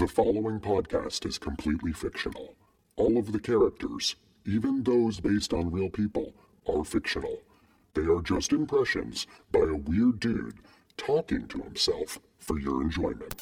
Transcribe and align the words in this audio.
The 0.00 0.08
following 0.08 0.60
podcast 0.60 1.26
is 1.26 1.36
completely 1.36 1.92
fictional. 1.92 2.54
All 2.96 3.18
of 3.18 3.32
the 3.32 3.38
characters, 3.38 4.16
even 4.46 4.82
those 4.82 5.20
based 5.20 5.52
on 5.52 5.70
real 5.70 5.90
people, 5.90 6.32
are 6.66 6.86
fictional. 6.86 7.42
They 7.92 8.04
are 8.04 8.22
just 8.22 8.54
impressions 8.54 9.26
by 9.52 9.60
a 9.60 9.74
weird 9.74 10.18
dude 10.18 10.56
talking 10.96 11.46
to 11.48 11.58
himself 11.58 12.18
for 12.38 12.58
your 12.58 12.80
enjoyment. 12.80 13.34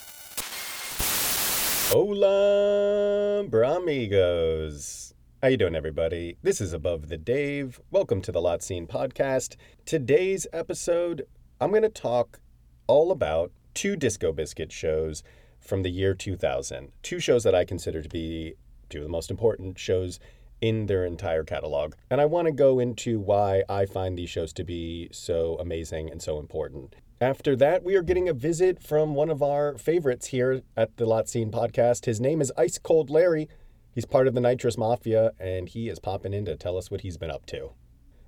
Hola, 1.90 3.44
bramigos. 3.48 5.12
How 5.40 5.50
you 5.50 5.58
doing, 5.58 5.76
everybody? 5.76 6.38
This 6.42 6.60
is 6.60 6.72
Above 6.72 7.08
the 7.08 7.18
Dave. 7.18 7.80
Welcome 7.92 8.20
to 8.22 8.32
the 8.32 8.40
Lot 8.40 8.64
Scene 8.64 8.88
Podcast. 8.88 9.54
Today's 9.86 10.48
episode, 10.52 11.24
I'm 11.60 11.70
going 11.70 11.82
to 11.82 11.88
talk 11.88 12.40
all 12.88 13.12
about 13.12 13.52
two 13.74 13.94
Disco 13.94 14.32
Biscuit 14.32 14.72
shows 14.72 15.22
from 15.68 15.82
the 15.82 15.90
year 15.90 16.14
2000. 16.14 16.90
Two 17.02 17.20
shows 17.20 17.44
that 17.44 17.54
I 17.54 17.64
consider 17.64 18.02
to 18.02 18.08
be 18.08 18.54
two 18.88 18.98
of 18.98 19.04
the 19.04 19.10
most 19.10 19.30
important 19.30 19.78
shows 19.78 20.18
in 20.60 20.86
their 20.86 21.04
entire 21.04 21.44
catalog. 21.44 21.94
And 22.10 22.20
I 22.20 22.24
want 22.24 22.46
to 22.46 22.52
go 22.52 22.78
into 22.78 23.20
why 23.20 23.62
I 23.68 23.84
find 23.84 24.16
these 24.16 24.30
shows 24.30 24.52
to 24.54 24.64
be 24.64 25.08
so 25.12 25.56
amazing 25.60 26.10
and 26.10 26.22
so 26.22 26.38
important. 26.38 26.96
After 27.20 27.54
that, 27.56 27.84
we 27.84 27.96
are 27.96 28.02
getting 28.02 28.28
a 28.28 28.32
visit 28.32 28.82
from 28.82 29.14
one 29.14 29.28
of 29.28 29.42
our 29.42 29.76
favorites 29.76 30.28
here 30.28 30.62
at 30.76 30.96
the 30.96 31.04
Lot 31.04 31.28
Scene 31.28 31.50
podcast. 31.50 32.06
His 32.06 32.20
name 32.20 32.40
is 32.40 32.52
Ice 32.56 32.78
Cold 32.78 33.10
Larry. 33.10 33.48
He's 33.92 34.06
part 34.06 34.26
of 34.26 34.34
the 34.34 34.40
Nitrous 34.40 34.78
Mafia, 34.78 35.32
and 35.38 35.68
he 35.68 35.88
is 35.88 35.98
popping 35.98 36.32
in 36.32 36.44
to 36.46 36.56
tell 36.56 36.78
us 36.78 36.90
what 36.90 37.00
he's 37.02 37.18
been 37.18 37.30
up 37.30 37.44
to. 37.46 37.72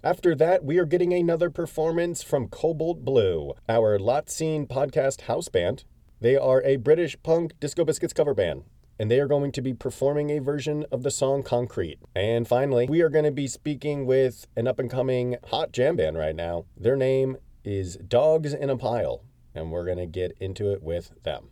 After 0.03 0.35
that, 0.35 0.65
we 0.65 0.79
are 0.79 0.87
getting 0.87 1.13
another 1.13 1.51
performance 1.51 2.23
from 2.23 2.49
Cobalt 2.49 3.05
Blue, 3.05 3.55
our 3.69 3.99
Lot 3.99 4.29
Scene 4.29 4.67
podcast 4.67 5.23
house 5.23 5.49
band. 5.49 5.85
They 6.21 6.37
are 6.37 6.63
a 6.63 6.77
British 6.77 7.17
punk 7.23 7.59
Disco 7.61 7.83
Biscuits 7.83 8.13
cover 8.13 8.35
band, 8.35 8.65
and 8.99 9.11
they 9.11 9.19
are 9.21 9.27
going 9.27 9.53
to 9.53 9.63
be 9.63 9.73
performing 9.73 10.29
a 10.29 10.39
version 10.39 10.85
of 10.93 11.03
the 11.03 11.11
song 11.11 11.43
Konkrete. 11.43 11.97
And 12.15 12.47
finally, 12.47 12.87
we 12.87 13.01
are 13.01 13.09
going 13.09 13.25
to 13.25 13.31
be 13.31 13.47
speaking 13.47 14.05
with 14.05 14.47
an 14.55 14.69
up 14.69 14.79
and 14.79 14.91
coming 14.91 15.37
hot 15.49 15.73
jam 15.73 15.97
band 15.97 16.19
right 16.19 16.37
now. 16.37 16.67
Their 16.77 16.97
name 16.97 17.39
is 17.65 17.97
Dogs 17.97 18.53
in 18.53 18.69
a 18.69 18.77
Pile, 18.77 19.23
and 19.55 19.71
we're 19.71 19.87
going 19.87 19.97
to 19.97 20.07
get 20.07 20.37
into 20.41 20.71
it 20.73 20.83
with 20.83 21.11
them. 21.23 21.49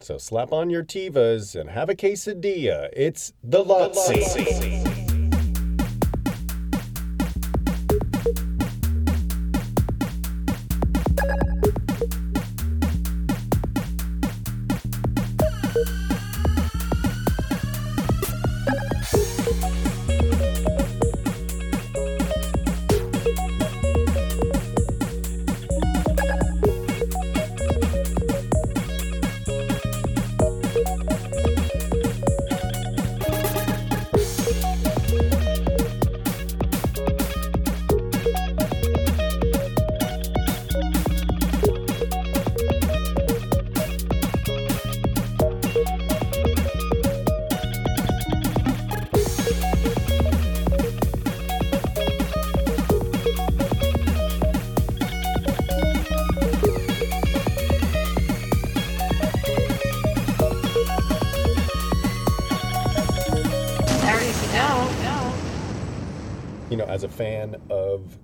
So 0.00 0.16
slap 0.16 0.52
on 0.52 0.70
your 0.70 0.82
Tevas 0.82 1.54
and 1.54 1.68
have 1.68 1.90
a 1.90 1.94
quesadilla. 1.94 2.88
It's 2.94 3.34
the 3.44 3.62
Lot. 3.62 3.94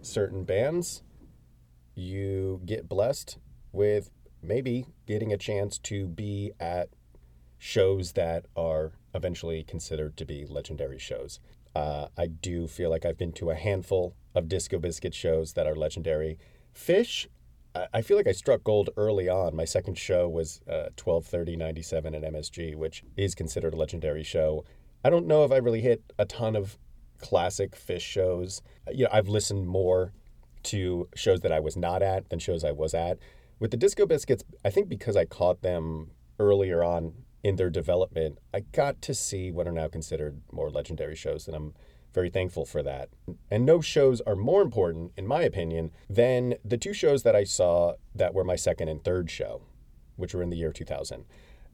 Certain 0.09 0.45
bands, 0.45 1.03
you 1.95 2.63
get 2.65 2.89
blessed 2.89 3.37
with 3.73 4.11
maybe 4.43 4.87
getting 5.07 5.35
a 5.35 5.37
chance 5.37 5.77
to 5.81 6.07
be 6.07 6.51
at 6.59 6.89
shows 7.59 8.13
that 8.13 8.47
are 8.57 8.93
eventually 9.15 9.63
considered 9.63 10.17
to 10.17 10.25
be 10.25 10.47
legendary 10.47 10.99
shows. 10.99 11.41
Uh, 11.77 12.09
I 12.17 12.27
do 12.27 12.67
feel 12.67 12.89
like 12.89 13.05
I've 13.05 13.19
been 13.19 13.33
to 13.33 13.51
a 13.51 13.55
handful 13.55 14.15
of 14.35 14.49
Disco 14.49 14.79
Biscuit 14.79 15.13
shows 15.13 15.53
that 15.53 15.67
are 15.67 15.77
legendary. 15.77 16.39
Phish, 16.75 17.27
I 17.93 18.01
feel 18.01 18.17
like 18.17 18.27
I 18.27 18.33
struck 18.33 18.65
gold 18.65 18.89
early 18.97 19.29
on. 19.29 19.55
My 19.55 19.67
second 19.67 19.99
show 19.99 20.27
was 20.27 20.63
uh, 20.67 20.89
123097 20.97 22.15
at 22.15 22.23
MSG, 22.23 22.75
which 22.77 23.05
is 23.19 23.35
considered 23.35 23.75
a 23.75 23.77
legendary 23.77 24.25
show. 24.25 24.65
I 25.05 25.11
don't 25.11 25.27
know 25.27 25.45
if 25.45 25.53
I 25.53 25.59
really 25.59 25.83
hit 25.83 26.03
a 26.19 26.25
ton 26.25 26.57
of 26.57 26.79
classic 27.19 27.73
Phish 27.73 28.01
shows. 28.01 28.63
You 28.93 29.04
know, 29.04 29.10
I've 29.12 29.28
listened 29.28 29.66
more 29.66 30.12
to 30.65 31.09
shows 31.15 31.41
that 31.41 31.53
I 31.53 31.60
was 31.60 31.76
not 31.76 32.03
at 32.03 32.28
than 32.31 32.38
shows 32.38 32.65
I 32.65 32.72
was 32.72 32.94
at. 32.94 33.19
With 33.59 33.71
the 33.71 33.76
Disco 33.76 34.06
Biscuits, 34.06 34.44
I 34.65 34.71
think 34.71 34.88
because 34.88 35.16
I 35.16 35.25
caught 35.25 35.62
them 35.62 36.10
earlier 36.38 36.82
on 36.82 37.15
in 37.43 37.56
their 37.56 37.71
development, 37.71 38.38
I 38.53 38.60
got 38.60 39.00
to 39.03 39.15
see 39.15 39.50
what 39.50 39.66
are 39.66 39.72
now 39.72 39.88
considered 39.88 40.41
more 40.53 40.71
legendary 40.71 41.16
shows, 41.16 41.47
and 41.47 41.56
I'm 41.56 41.75
very 42.15 42.31
thankful 42.31 42.65
for 42.65 42.82
that. 42.82 43.10
And 43.50 43.65
no 43.65 43.81
shows 43.81 44.21
are 44.22 44.34
more 44.34 44.62
important, 44.62 45.12
in 45.16 45.26
my 45.26 45.43
opinion, 45.43 45.91
than 46.09 46.55
the 46.65 46.76
two 46.76 46.93
shows 46.93 47.22
that 47.22 47.37
I 47.37 47.44
saw 47.44 47.94
that 48.15 48.34
were 48.34 48.44
my 48.44 48.56
second 48.56 48.88
and 48.88 49.03
third 49.03 49.31
show, 49.31 49.62
which 50.16 50.34
were 50.34 50.43
in 50.43 50.50
the 50.50 50.56
year 50.56 50.72
2000. 50.72 51.25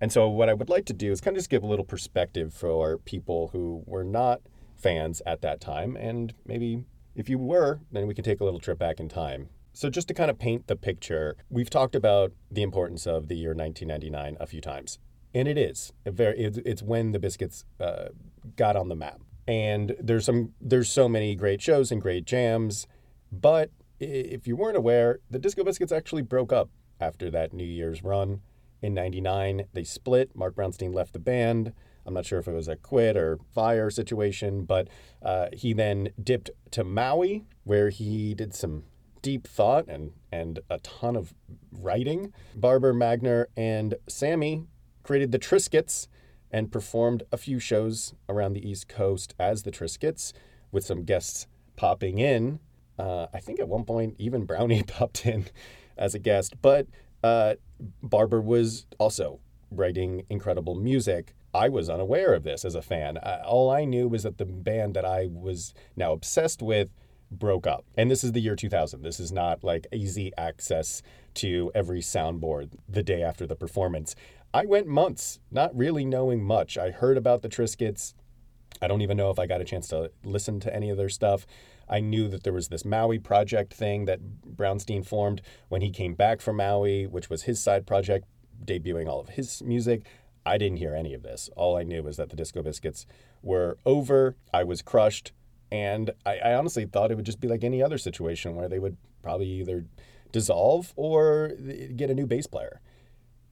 And 0.00 0.12
so, 0.12 0.28
what 0.28 0.48
I 0.48 0.54
would 0.54 0.68
like 0.68 0.84
to 0.86 0.92
do 0.92 1.12
is 1.12 1.20
kind 1.20 1.36
of 1.36 1.40
just 1.40 1.50
give 1.50 1.62
a 1.62 1.66
little 1.66 1.84
perspective 1.84 2.52
for 2.52 2.98
people 2.98 3.48
who 3.48 3.84
were 3.86 4.04
not 4.04 4.40
fans 4.76 5.22
at 5.24 5.40
that 5.42 5.60
time. 5.60 5.96
And 5.96 6.34
maybe 6.44 6.84
if 7.14 7.28
you 7.28 7.38
were, 7.38 7.80
then 7.92 8.06
we 8.06 8.14
can 8.14 8.24
take 8.24 8.40
a 8.40 8.44
little 8.44 8.60
trip 8.60 8.78
back 8.78 9.00
in 9.00 9.08
time. 9.08 9.48
So, 9.72 9.90
just 9.90 10.08
to 10.08 10.14
kind 10.14 10.30
of 10.30 10.38
paint 10.38 10.66
the 10.66 10.76
picture, 10.76 11.36
we've 11.50 11.70
talked 11.70 11.94
about 11.94 12.32
the 12.50 12.62
importance 12.62 13.06
of 13.06 13.28
the 13.28 13.36
year 13.36 13.54
1999 13.54 14.36
a 14.40 14.46
few 14.46 14.60
times. 14.60 14.98
And 15.34 15.48
it 15.48 15.58
is 15.58 15.92
very, 16.06 16.38
it's 16.38 16.58
it's 16.58 16.82
when 16.82 17.10
the 17.10 17.18
Biscuits 17.18 17.64
uh, 17.80 18.08
got 18.56 18.76
on 18.76 18.88
the 18.88 18.94
map. 18.94 19.20
And 19.48 19.96
there's 19.98 20.24
some, 20.24 20.54
there's 20.60 20.88
so 20.88 21.08
many 21.08 21.34
great 21.34 21.60
shows 21.60 21.90
and 21.90 22.00
great 22.00 22.24
jams. 22.24 22.86
But 23.32 23.70
if 23.98 24.46
you 24.46 24.56
weren't 24.56 24.76
aware, 24.76 25.18
the 25.28 25.40
Disco 25.40 25.64
Biscuits 25.64 25.92
actually 25.92 26.22
broke 26.22 26.52
up 26.52 26.70
after 27.00 27.30
that 27.30 27.52
New 27.52 27.64
Year's 27.64 28.04
run 28.04 28.40
in 28.84 28.92
99 28.92 29.64
they 29.72 29.82
split 29.82 30.30
marc 30.36 30.54
brownstein 30.54 30.94
left 30.94 31.14
the 31.14 31.18
band 31.18 31.72
i'm 32.06 32.14
not 32.14 32.26
sure 32.26 32.38
if 32.38 32.48
it 32.48 32.52
was 32.52 32.68
a 32.68 32.76
quit 32.76 33.16
or 33.16 33.38
fire 33.54 33.90
situation 33.90 34.64
but 34.64 34.88
uh, 35.22 35.46
he 35.52 35.72
then 35.72 36.08
dipped 36.22 36.50
to 36.70 36.84
maui 36.84 37.44
where 37.64 37.90
he 37.90 38.34
did 38.34 38.54
some 38.54 38.84
deep 39.22 39.46
thought 39.46 39.88
and, 39.88 40.12
and 40.30 40.60
a 40.68 40.78
ton 40.78 41.16
of 41.16 41.34
writing 41.72 42.32
barber 42.54 42.92
magner 42.92 43.46
and 43.56 43.94
sammy 44.06 44.64
created 45.02 45.32
the 45.32 45.38
triscuits 45.38 46.08
and 46.50 46.70
performed 46.70 47.22
a 47.32 47.36
few 47.36 47.58
shows 47.58 48.14
around 48.28 48.52
the 48.52 48.68
east 48.68 48.86
coast 48.86 49.34
as 49.38 49.62
the 49.62 49.70
triscuits 49.70 50.32
with 50.70 50.84
some 50.84 51.04
guests 51.04 51.46
popping 51.76 52.18
in 52.18 52.60
uh, 52.98 53.26
i 53.32 53.40
think 53.40 53.58
at 53.58 53.68
one 53.68 53.84
point 53.84 54.14
even 54.18 54.44
brownie 54.44 54.82
popped 54.86 55.24
in 55.24 55.46
as 55.96 56.14
a 56.14 56.18
guest 56.18 56.54
but 56.60 56.86
uh, 57.24 57.54
Barber 58.02 58.40
was 58.40 58.86
also 58.98 59.40
writing 59.70 60.24
incredible 60.28 60.74
music. 60.74 61.34
I 61.54 61.68
was 61.68 61.88
unaware 61.88 62.34
of 62.34 62.42
this 62.42 62.64
as 62.64 62.74
a 62.74 62.82
fan. 62.82 63.16
All 63.46 63.70
I 63.70 63.84
knew 63.84 64.08
was 64.08 64.24
that 64.24 64.38
the 64.38 64.44
band 64.44 64.94
that 64.94 65.04
I 65.04 65.28
was 65.30 65.72
now 65.96 66.12
obsessed 66.12 66.60
with 66.62 66.88
broke 67.30 67.66
up. 67.66 67.84
And 67.96 68.10
this 68.10 68.24
is 68.24 68.32
the 68.32 68.40
year 68.40 68.56
2000. 68.56 69.02
This 69.02 69.20
is 69.20 69.30
not 69.30 69.62
like 69.62 69.86
easy 69.92 70.32
access 70.36 71.00
to 71.34 71.70
every 71.74 72.00
soundboard 72.00 72.72
the 72.88 73.02
day 73.02 73.22
after 73.22 73.46
the 73.46 73.56
performance. 73.56 74.16
I 74.52 74.66
went 74.66 74.86
months 74.86 75.40
not 75.50 75.76
really 75.76 76.04
knowing 76.04 76.42
much. 76.42 76.76
I 76.76 76.90
heard 76.90 77.16
about 77.16 77.42
the 77.42 77.48
Triscuits. 77.48 78.14
I 78.82 78.88
don't 78.88 79.02
even 79.02 79.16
know 79.16 79.30
if 79.30 79.38
I 79.38 79.46
got 79.46 79.60
a 79.60 79.64
chance 79.64 79.88
to 79.88 80.10
listen 80.24 80.60
to 80.60 80.74
any 80.74 80.90
of 80.90 80.96
their 80.96 81.08
stuff. 81.08 81.46
I 81.88 82.00
knew 82.00 82.28
that 82.28 82.44
there 82.44 82.52
was 82.52 82.68
this 82.68 82.84
Maui 82.84 83.18
project 83.18 83.74
thing 83.74 84.06
that 84.06 84.20
Brownstein 84.56 85.06
formed 85.06 85.42
when 85.68 85.82
he 85.82 85.90
came 85.90 86.14
back 86.14 86.40
from 86.40 86.56
Maui, 86.56 87.06
which 87.06 87.30
was 87.30 87.42
his 87.42 87.60
side 87.62 87.86
project, 87.86 88.26
debuting 88.64 89.08
all 89.08 89.20
of 89.20 89.30
his 89.30 89.62
music. 89.62 90.04
I 90.46 90.58
didn't 90.58 90.78
hear 90.78 90.94
any 90.94 91.14
of 91.14 91.22
this. 91.22 91.50
All 91.56 91.76
I 91.76 91.82
knew 91.82 92.02
was 92.02 92.16
that 92.16 92.30
the 92.30 92.36
Disco 92.36 92.62
Biscuits 92.62 93.06
were 93.42 93.78
over. 93.86 94.36
I 94.52 94.64
was 94.64 94.82
crushed. 94.82 95.32
And 95.70 96.10
I, 96.24 96.38
I 96.38 96.54
honestly 96.54 96.84
thought 96.84 97.10
it 97.10 97.16
would 97.16 97.26
just 97.26 97.40
be 97.40 97.48
like 97.48 97.64
any 97.64 97.82
other 97.82 97.98
situation 97.98 98.54
where 98.54 98.68
they 98.68 98.78
would 98.78 98.96
probably 99.22 99.46
either 99.46 99.86
dissolve 100.30 100.92
or 100.96 101.52
get 101.96 102.10
a 102.10 102.14
new 102.14 102.26
bass 102.26 102.46
player. 102.46 102.80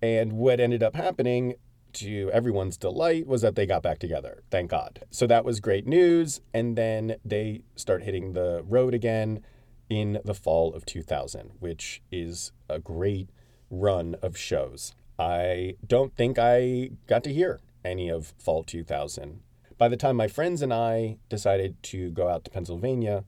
And 0.01 0.33
what 0.33 0.61
ended 0.61 0.83
up 0.83 0.97
happening 0.97 1.55
to 1.95 2.31
everyone's 2.33 2.77
delight 2.77 3.27
was 3.27 3.43
that 3.43 3.55
they 3.55 3.67
got 3.67 3.83
back 3.83 3.99
together. 3.99 4.43
Thank 4.51 4.71
God. 4.71 5.05
So 5.11 5.27
that 5.27 5.45
was 5.45 5.61
great 5.61 5.87
news. 5.87 6.41
And 6.53 6.77
then 6.77 7.17
they 7.25 7.63
start 7.77 8.03
hitting 8.03 8.33
the 8.33 8.63
road 8.67 8.95
again 8.95 9.43
in 9.89 10.19
the 10.25 10.35
fall 10.35 10.75
of 10.75 10.87
2000, 10.87 11.53
which 11.61 12.03
is 12.11 12.53
a 12.69 12.79
great 12.79 13.29
run 13.71 14.17
of 14.23 14.37
shows. 14.37 14.95
I 15.19 15.77
don't 15.87 16.15
think 16.15 16.39
I 16.39 16.91
got 17.07 17.25
to 17.25 17.33
hear 17.33 17.61
any 17.85 18.09
of 18.09 18.33
fall 18.39 18.63
2000. 18.63 19.41
By 19.79 19.89
the 19.89 19.97
time 19.97 20.17
my 20.17 20.29
friends 20.29 20.63
and 20.63 20.73
I 20.73 21.19
decided 21.29 21.83
to 21.85 22.11
go 22.11 22.29
out 22.29 22.45
to 22.45 22.51
Pennsylvania 22.51 23.25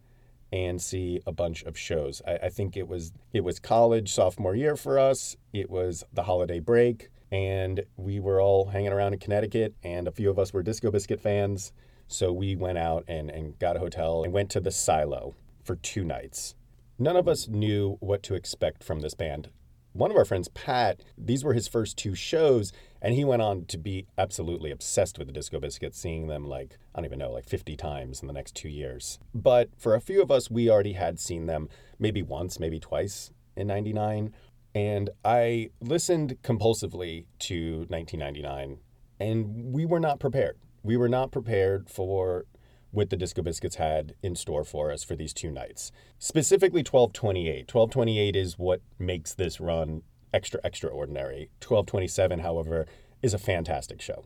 and 0.52 0.80
see 0.80 1.20
a 1.26 1.32
bunch 1.32 1.62
of 1.64 1.76
shows, 1.76 2.22
I, 2.26 2.36
I 2.44 2.48
think 2.48 2.76
it 2.76 2.88
was 2.88 3.12
it 3.32 3.42
was 3.42 3.58
college 3.58 4.12
sophomore 4.12 4.54
year 4.54 4.76
for 4.76 4.98
us. 4.98 5.36
It 5.52 5.68
was 5.68 6.04
the 6.12 6.24
holiday 6.24 6.60
break, 6.60 7.10
and 7.30 7.84
we 7.96 8.20
were 8.20 8.40
all 8.40 8.66
hanging 8.66 8.92
around 8.92 9.14
in 9.14 9.18
Connecticut, 9.18 9.74
and 9.82 10.06
a 10.06 10.12
few 10.12 10.30
of 10.30 10.38
us 10.38 10.52
were 10.52 10.62
Disco 10.62 10.90
Biscuit 10.90 11.20
fans. 11.20 11.72
So 12.06 12.32
we 12.32 12.54
went 12.54 12.78
out 12.78 13.04
and, 13.08 13.30
and 13.30 13.58
got 13.58 13.76
a 13.76 13.80
hotel 13.80 14.22
and 14.22 14.32
went 14.32 14.50
to 14.50 14.60
the 14.60 14.70
Silo 14.70 15.34
for 15.64 15.76
two 15.76 16.04
nights. 16.04 16.54
None 16.98 17.16
of 17.16 17.26
us 17.26 17.48
knew 17.48 17.96
what 18.00 18.22
to 18.24 18.34
expect 18.34 18.84
from 18.84 19.00
this 19.00 19.14
band 19.14 19.48
one 19.94 20.10
of 20.10 20.16
our 20.16 20.24
friends, 20.24 20.48
Pat, 20.48 21.00
these 21.16 21.44
were 21.44 21.54
his 21.54 21.68
first 21.68 21.96
two 21.96 22.16
shows, 22.16 22.72
and 23.00 23.14
he 23.14 23.24
went 23.24 23.42
on 23.42 23.64
to 23.66 23.78
be 23.78 24.06
absolutely 24.18 24.72
obsessed 24.72 25.18
with 25.18 25.28
the 25.28 25.32
Disco 25.32 25.60
Biscuits, 25.60 25.98
seeing 25.98 26.26
them 26.26 26.44
like, 26.44 26.76
I 26.94 26.98
don't 26.98 27.06
even 27.06 27.20
know, 27.20 27.30
like 27.30 27.48
50 27.48 27.76
times 27.76 28.20
in 28.20 28.26
the 28.26 28.34
next 28.34 28.56
two 28.56 28.68
years. 28.68 29.20
But 29.32 29.70
for 29.78 29.94
a 29.94 30.00
few 30.00 30.20
of 30.20 30.32
us, 30.32 30.50
we 30.50 30.68
already 30.68 30.94
had 30.94 31.20
seen 31.20 31.46
them 31.46 31.68
maybe 32.00 32.22
once, 32.22 32.58
maybe 32.58 32.80
twice 32.80 33.30
in 33.56 33.68
99. 33.68 34.34
And 34.74 35.10
I 35.24 35.70
listened 35.80 36.38
compulsively 36.42 37.26
to 37.40 37.86
1999, 37.88 38.78
and 39.20 39.72
we 39.72 39.86
were 39.86 40.00
not 40.00 40.18
prepared. 40.18 40.58
We 40.82 40.96
were 40.96 41.08
not 41.08 41.30
prepared 41.30 41.88
for 41.88 42.46
what 42.94 43.10
the 43.10 43.16
Disco 43.16 43.42
Biscuits 43.42 43.76
had 43.76 44.14
in 44.22 44.36
store 44.36 44.64
for 44.64 44.92
us 44.92 45.02
for 45.02 45.16
these 45.16 45.32
two 45.34 45.50
nights. 45.50 45.90
Specifically 46.18 46.80
1228. 46.80 47.74
1228 47.74 48.36
is 48.36 48.58
what 48.58 48.80
makes 48.98 49.34
this 49.34 49.60
run 49.60 50.02
extra 50.32 50.60
extraordinary. 50.62 51.50
1227, 51.60 52.40
however, 52.40 52.86
is 53.20 53.34
a 53.34 53.38
fantastic 53.38 54.00
show. 54.00 54.24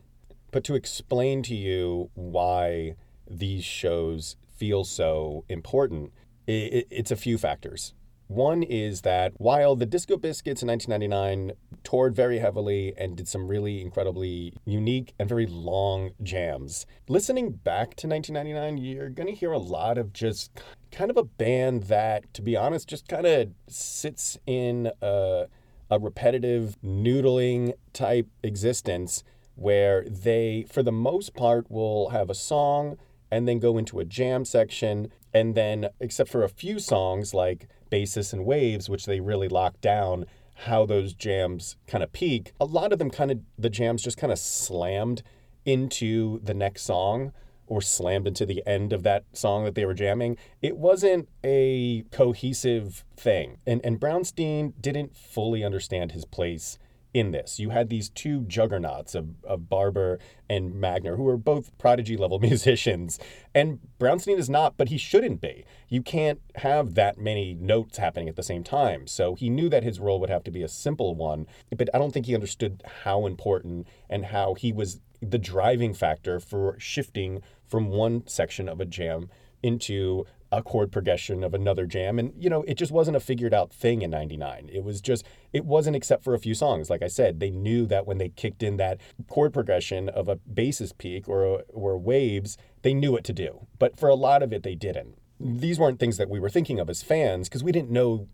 But 0.51 0.63
to 0.65 0.75
explain 0.75 1.43
to 1.43 1.55
you 1.55 2.11
why 2.13 2.95
these 3.29 3.63
shows 3.63 4.35
feel 4.55 4.83
so 4.83 5.45
important, 5.49 6.11
it's 6.47 7.11
a 7.11 7.15
few 7.15 7.37
factors. 7.37 7.93
One 8.29 8.61
is 8.61 9.01
that 9.01 9.33
while 9.37 9.75
the 9.75 9.87
Disco 9.87 10.15
Biscuits 10.15 10.61
in 10.61 10.67
1999 10.67 11.57
toured 11.83 12.15
very 12.15 12.37
heavily 12.37 12.93
and 12.95 13.17
did 13.17 13.27
some 13.27 13.47
really 13.47 13.81
incredibly 13.81 14.53
unique 14.65 15.15
and 15.17 15.27
very 15.27 15.47
long 15.47 16.11
jams, 16.21 16.85
listening 17.07 17.49
back 17.49 17.95
to 17.95 18.07
1999, 18.07 18.77
you're 18.77 19.09
going 19.09 19.25
to 19.25 19.33
hear 19.33 19.51
a 19.51 19.57
lot 19.57 19.97
of 19.97 20.13
just 20.13 20.51
kind 20.91 21.09
of 21.09 21.17
a 21.17 21.23
band 21.23 21.85
that, 21.85 22.31
to 22.35 22.43
be 22.43 22.55
honest, 22.55 22.87
just 22.87 23.07
kind 23.07 23.25
of 23.25 23.49
sits 23.67 24.37
in 24.45 24.91
a, 25.01 25.47
a 25.89 25.97
repetitive, 25.97 26.77
noodling 26.85 27.73
type 27.93 28.27
existence 28.43 29.23
where 29.55 30.05
they, 30.07 30.67
for 30.71 30.83
the 30.83 30.91
most 30.91 31.33
part, 31.33 31.65
will 31.71 32.09
have 32.09 32.29
a 32.29 32.35
song 32.35 32.95
and 33.31 33.47
then 33.47 33.57
go 33.57 33.79
into 33.79 33.99
a 33.99 34.05
jam 34.05 34.45
section. 34.45 35.11
And 35.33 35.55
then, 35.55 35.89
except 35.99 36.29
for 36.29 36.43
a 36.43 36.49
few 36.49 36.77
songs 36.77 37.33
like 37.33 37.67
Basis 37.89 38.33
and 38.33 38.45
Waves, 38.45 38.89
which 38.89 39.05
they 39.05 39.19
really 39.19 39.47
lock 39.47 39.79
down, 39.81 40.25
how 40.65 40.85
those 40.85 41.13
jams 41.13 41.77
kind 41.87 42.03
of 42.03 42.11
peak, 42.11 42.51
a 42.59 42.65
lot 42.65 42.91
of 42.91 42.99
them 42.99 43.09
kind 43.09 43.31
of, 43.31 43.39
the 43.57 43.69
jams 43.69 44.03
just 44.03 44.17
kind 44.17 44.31
of 44.31 44.39
slammed 44.39 45.23
into 45.65 46.39
the 46.43 46.53
next 46.53 46.83
song 46.83 47.31
or 47.67 47.81
slammed 47.81 48.27
into 48.27 48.45
the 48.45 48.63
end 48.65 48.91
of 48.91 49.03
that 49.03 49.23
song 49.31 49.63
that 49.63 49.75
they 49.75 49.85
were 49.85 49.93
jamming. 49.93 50.37
It 50.61 50.75
wasn't 50.75 51.29
a 51.43 52.03
cohesive 52.11 53.05
thing. 53.15 53.57
And, 53.65 53.79
and 53.85 53.99
Brownstein 53.99 54.73
didn't 54.81 55.15
fully 55.15 55.63
understand 55.63 56.11
his 56.11 56.25
place 56.25 56.79
in 57.13 57.31
this. 57.31 57.59
You 57.59 57.71
had 57.71 57.89
these 57.89 58.09
two 58.09 58.41
juggernauts 58.41 59.15
of, 59.15 59.43
of 59.43 59.69
Barber 59.69 60.19
and 60.49 60.73
Magner, 60.73 61.17
who 61.17 61.27
are 61.27 61.37
both 61.37 61.75
prodigy 61.77 62.15
level 62.15 62.39
musicians. 62.39 63.19
And 63.53 63.79
Brownstein 63.99 64.37
is 64.37 64.49
not, 64.49 64.77
but 64.77 64.89
he 64.89 64.97
shouldn't 64.97 65.41
be. 65.41 65.65
You 65.87 66.01
can't 66.01 66.39
have 66.55 66.95
that 66.95 67.17
many 67.17 67.55
notes 67.55 67.97
happening 67.97 68.29
at 68.29 68.35
the 68.35 68.43
same 68.43 68.63
time. 68.63 69.07
So 69.07 69.35
he 69.35 69.49
knew 69.49 69.69
that 69.69 69.83
his 69.83 69.99
role 69.99 70.19
would 70.19 70.29
have 70.29 70.43
to 70.43 70.51
be 70.51 70.63
a 70.63 70.67
simple 70.67 71.15
one, 71.15 71.47
but 71.75 71.89
I 71.93 71.97
don't 71.97 72.11
think 72.11 72.27
he 72.27 72.35
understood 72.35 72.83
how 73.03 73.25
important 73.25 73.87
and 74.09 74.25
how 74.25 74.53
he 74.53 74.71
was 74.71 75.01
the 75.21 75.37
driving 75.37 75.93
factor 75.93 76.39
for 76.39 76.75
shifting 76.79 77.41
from 77.67 77.89
one 77.89 78.25
section 78.27 78.69
of 78.69 78.79
a 78.79 78.85
jam 78.85 79.29
into 79.61 80.25
a 80.51 80.63
chord 80.63 80.91
progression 80.91 81.43
of 81.43 81.53
another 81.53 81.85
jam. 81.85 82.17
And 82.19 82.33
you 82.37 82.49
know 82.49 82.63
it 82.63 82.75
just 82.75 82.91
wasn't 82.91 83.17
a 83.17 83.19
figured 83.19 83.53
out 83.53 83.71
thing 83.71 84.01
in 84.01 84.09
99 84.09 84.69
it 84.71 84.83
was 84.83 85.01
just 85.01 85.25
it 85.53 85.65
wasn't 85.65 85.95
except 85.95 86.23
for 86.23 86.33
a 86.33 86.39
few 86.39 86.53
songs. 86.53 86.89
Like 86.89 87.03
i 87.03 87.07
said 87.07 87.39
they 87.39 87.51
knew 87.51 87.85
that 87.87 88.07
when 88.07 88.17
they 88.17 88.29
kicked 88.29 88.63
in 88.63 88.77
that 88.77 88.99
chord 89.27 89.53
progression 89.53 90.09
of 90.09 90.27
a 90.27 90.37
Basis 90.37 90.91
peak 90.91 91.27
or 91.27 91.63
or 91.69 91.97
waves 91.97 92.57
they 92.81 92.93
knew 92.93 93.11
what 93.11 93.23
to 93.25 93.33
do. 93.33 93.67
But 93.77 93.99
for 93.99 94.09
a 94.09 94.15
lot 94.15 94.43
of 94.43 94.51
it 94.53 94.63
they 94.63 94.75
didn't. 94.75 95.17
These 95.39 95.79
weren't 95.79 95.99
things 95.99 96.17
that 96.17 96.29
we 96.29 96.39
were 96.39 96.49
thinking 96.49 96.79
of 96.79 96.89
as 96.89 97.03
fans 97.03 97.47
because 97.47 97.63
we 97.63 97.71
didn't 97.71 97.91
know 97.91 98.27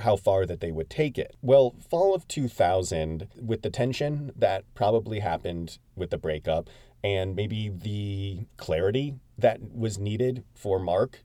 how 0.00 0.16
far 0.16 0.46
that 0.46 0.60
they 0.60 0.72
would 0.72 0.90
take 0.90 1.16
it. 1.18 1.36
Well, 1.42 1.76
fall 1.88 2.14
of 2.14 2.26
2000, 2.26 3.28
with 3.40 3.62
the 3.62 3.70
tension 3.70 4.32
that 4.34 4.64
probably 4.74 5.20
happened 5.20 5.78
with 5.94 6.10
the 6.10 6.18
breakup 6.18 6.68
and 7.02 7.34
maybe 7.34 7.68
the 7.68 8.46
clarity 8.56 9.14
that 9.40 9.60
was 9.72 9.98
needed 9.98 10.44
for 10.54 10.78
Marc 10.78 11.24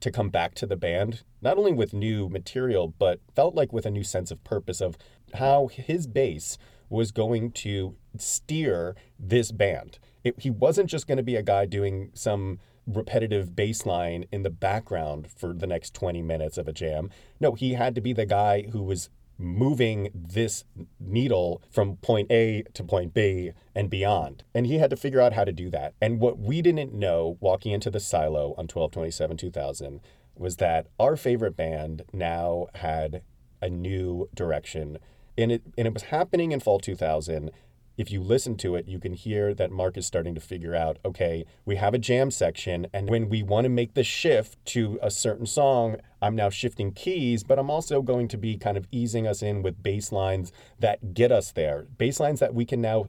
to 0.00 0.10
come 0.10 0.30
back 0.30 0.54
to 0.54 0.66
the 0.66 0.76
band, 0.76 1.22
not 1.42 1.58
only 1.58 1.72
with 1.72 1.92
new 1.92 2.28
material, 2.28 2.94
but 2.98 3.20
felt 3.34 3.54
like 3.54 3.72
with 3.72 3.86
a 3.86 3.90
new 3.90 4.04
sense 4.04 4.30
of 4.30 4.42
purpose 4.44 4.80
of 4.80 4.96
how 5.34 5.68
his 5.68 6.06
bass 6.06 6.58
was 6.88 7.12
going 7.12 7.52
to 7.52 7.94
steer 8.16 8.96
this 9.18 9.52
band. 9.52 9.98
It, 10.24 10.40
he 10.40 10.50
wasn't 10.50 10.90
just 10.90 11.06
going 11.06 11.18
to 11.18 11.22
be 11.22 11.36
a 11.36 11.42
guy 11.42 11.66
doing 11.66 12.10
some 12.14 12.58
repetitive 12.86 13.54
bass 13.54 13.86
line 13.86 14.24
in 14.32 14.42
the 14.42 14.50
background 14.50 15.28
for 15.30 15.52
the 15.52 15.66
next 15.66 15.94
20 15.94 16.22
minutes 16.22 16.58
of 16.58 16.66
a 16.66 16.72
jam. 16.72 17.10
No, 17.38 17.52
he 17.52 17.74
had 17.74 17.94
to 17.94 18.00
be 18.00 18.12
the 18.12 18.26
guy 18.26 18.62
who 18.72 18.82
was 18.82 19.10
moving 19.40 20.10
this 20.14 20.64
needle 20.98 21.62
from 21.70 21.96
point 21.96 22.30
A 22.30 22.62
to 22.74 22.84
point 22.84 23.14
B 23.14 23.52
and 23.74 23.88
beyond. 23.88 24.44
And 24.54 24.66
he 24.66 24.78
had 24.78 24.90
to 24.90 24.96
figure 24.96 25.20
out 25.20 25.32
how 25.32 25.44
to 25.44 25.52
do 25.52 25.70
that. 25.70 25.94
And 26.00 26.20
what 26.20 26.38
we 26.38 26.60
didn't 26.62 26.92
know 26.92 27.38
walking 27.40 27.72
into 27.72 27.90
the 27.90 28.00
silo 28.00 28.50
on 28.58 28.68
1227 28.68 29.36
2000 29.36 30.00
was 30.36 30.56
that 30.56 30.86
our 30.98 31.16
favorite 31.16 31.56
band 31.56 32.02
now 32.12 32.66
had 32.76 33.22
a 33.60 33.68
new 33.68 34.28
direction. 34.34 34.98
And 35.36 35.52
it, 35.52 35.62
and 35.76 35.86
it 35.86 35.94
was 35.94 36.04
happening 36.04 36.52
in 36.52 36.60
fall 36.60 36.78
2000 36.78 37.50
if 37.96 38.10
you 38.10 38.22
listen 38.22 38.56
to 38.56 38.76
it, 38.76 38.88
you 38.88 38.98
can 38.98 39.12
hear 39.12 39.52
that 39.52 39.70
Marc 39.70 39.98
is 39.98 40.06
starting 40.06 40.34
to 40.34 40.40
figure 40.40 40.74
out 40.74 40.98
okay, 41.04 41.44
we 41.66 41.76
have 41.76 41.92
a 41.92 41.98
jam 41.98 42.30
section, 42.30 42.86
and 42.94 43.10
when 43.10 43.28
we 43.28 43.42
want 43.42 43.66
to 43.66 43.68
make 43.68 43.92
the 43.92 44.02
shift 44.02 44.56
to 44.66 44.98
a 45.02 45.10
certain 45.10 45.44
song, 45.44 45.96
I'm 46.22 46.36
now 46.36 46.50
shifting 46.50 46.92
keys, 46.92 47.42
but 47.42 47.58
I'm 47.58 47.70
also 47.70 48.02
going 48.02 48.28
to 48.28 48.38
be 48.38 48.56
kind 48.56 48.76
of 48.76 48.86
easing 48.90 49.26
us 49.26 49.42
in 49.42 49.62
with 49.62 49.82
bass 49.82 50.12
lines 50.12 50.52
that 50.78 51.14
get 51.14 51.32
us 51.32 51.52
there. 51.52 51.86
Bass 51.98 52.20
lines 52.20 52.40
that 52.40 52.54
we 52.54 52.64
can 52.64 52.80
now, 52.80 53.06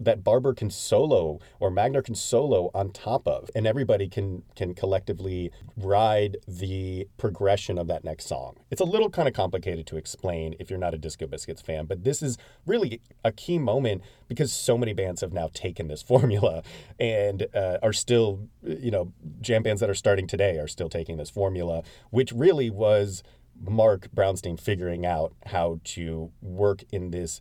that 0.00 0.24
Barber 0.24 0.54
can 0.54 0.70
solo 0.70 1.40
or 1.60 1.70
Magner 1.70 2.04
can 2.04 2.14
solo 2.14 2.70
on 2.74 2.90
top 2.90 3.26
of, 3.26 3.50
and 3.54 3.66
everybody 3.66 4.08
can 4.08 4.42
can 4.56 4.74
collectively 4.74 5.50
ride 5.76 6.36
the 6.46 7.08
progression 7.16 7.78
of 7.78 7.86
that 7.88 8.04
next 8.04 8.26
song. 8.26 8.56
It's 8.70 8.80
a 8.80 8.84
little 8.84 9.10
kind 9.10 9.28
of 9.28 9.34
complicated 9.34 9.86
to 9.88 9.96
explain 9.96 10.54
if 10.58 10.70
you're 10.70 10.78
not 10.78 10.94
a 10.94 10.98
Disco 10.98 11.26
Biscuits 11.26 11.62
fan, 11.62 11.86
but 11.86 12.04
this 12.04 12.22
is 12.22 12.38
really 12.66 13.00
a 13.24 13.32
key 13.32 13.58
moment 13.58 14.02
because 14.28 14.52
so 14.52 14.78
many 14.78 14.92
bands 14.92 15.20
have 15.20 15.32
now 15.32 15.50
taken 15.52 15.88
this 15.88 16.02
formula 16.14 16.62
and 16.98 17.46
uh, 17.54 17.78
are 17.82 17.92
still, 17.92 18.48
you 18.62 18.90
know, 18.90 19.12
jam 19.40 19.62
bands 19.62 19.80
that 19.80 19.90
are 19.90 19.94
starting 19.94 20.26
today 20.26 20.58
are 20.58 20.68
still 20.68 20.88
taking 20.88 21.16
this 21.16 21.30
formula, 21.30 21.82
which 22.10 22.32
really 22.32 22.53
really 22.54 22.70
was 22.70 23.22
Marc 23.60 24.08
Brownstein 24.14 24.58
figuring 24.60 25.04
out 25.04 25.34
how 25.46 25.80
to 25.82 26.30
work 26.40 26.84
in 26.92 27.10
this, 27.10 27.40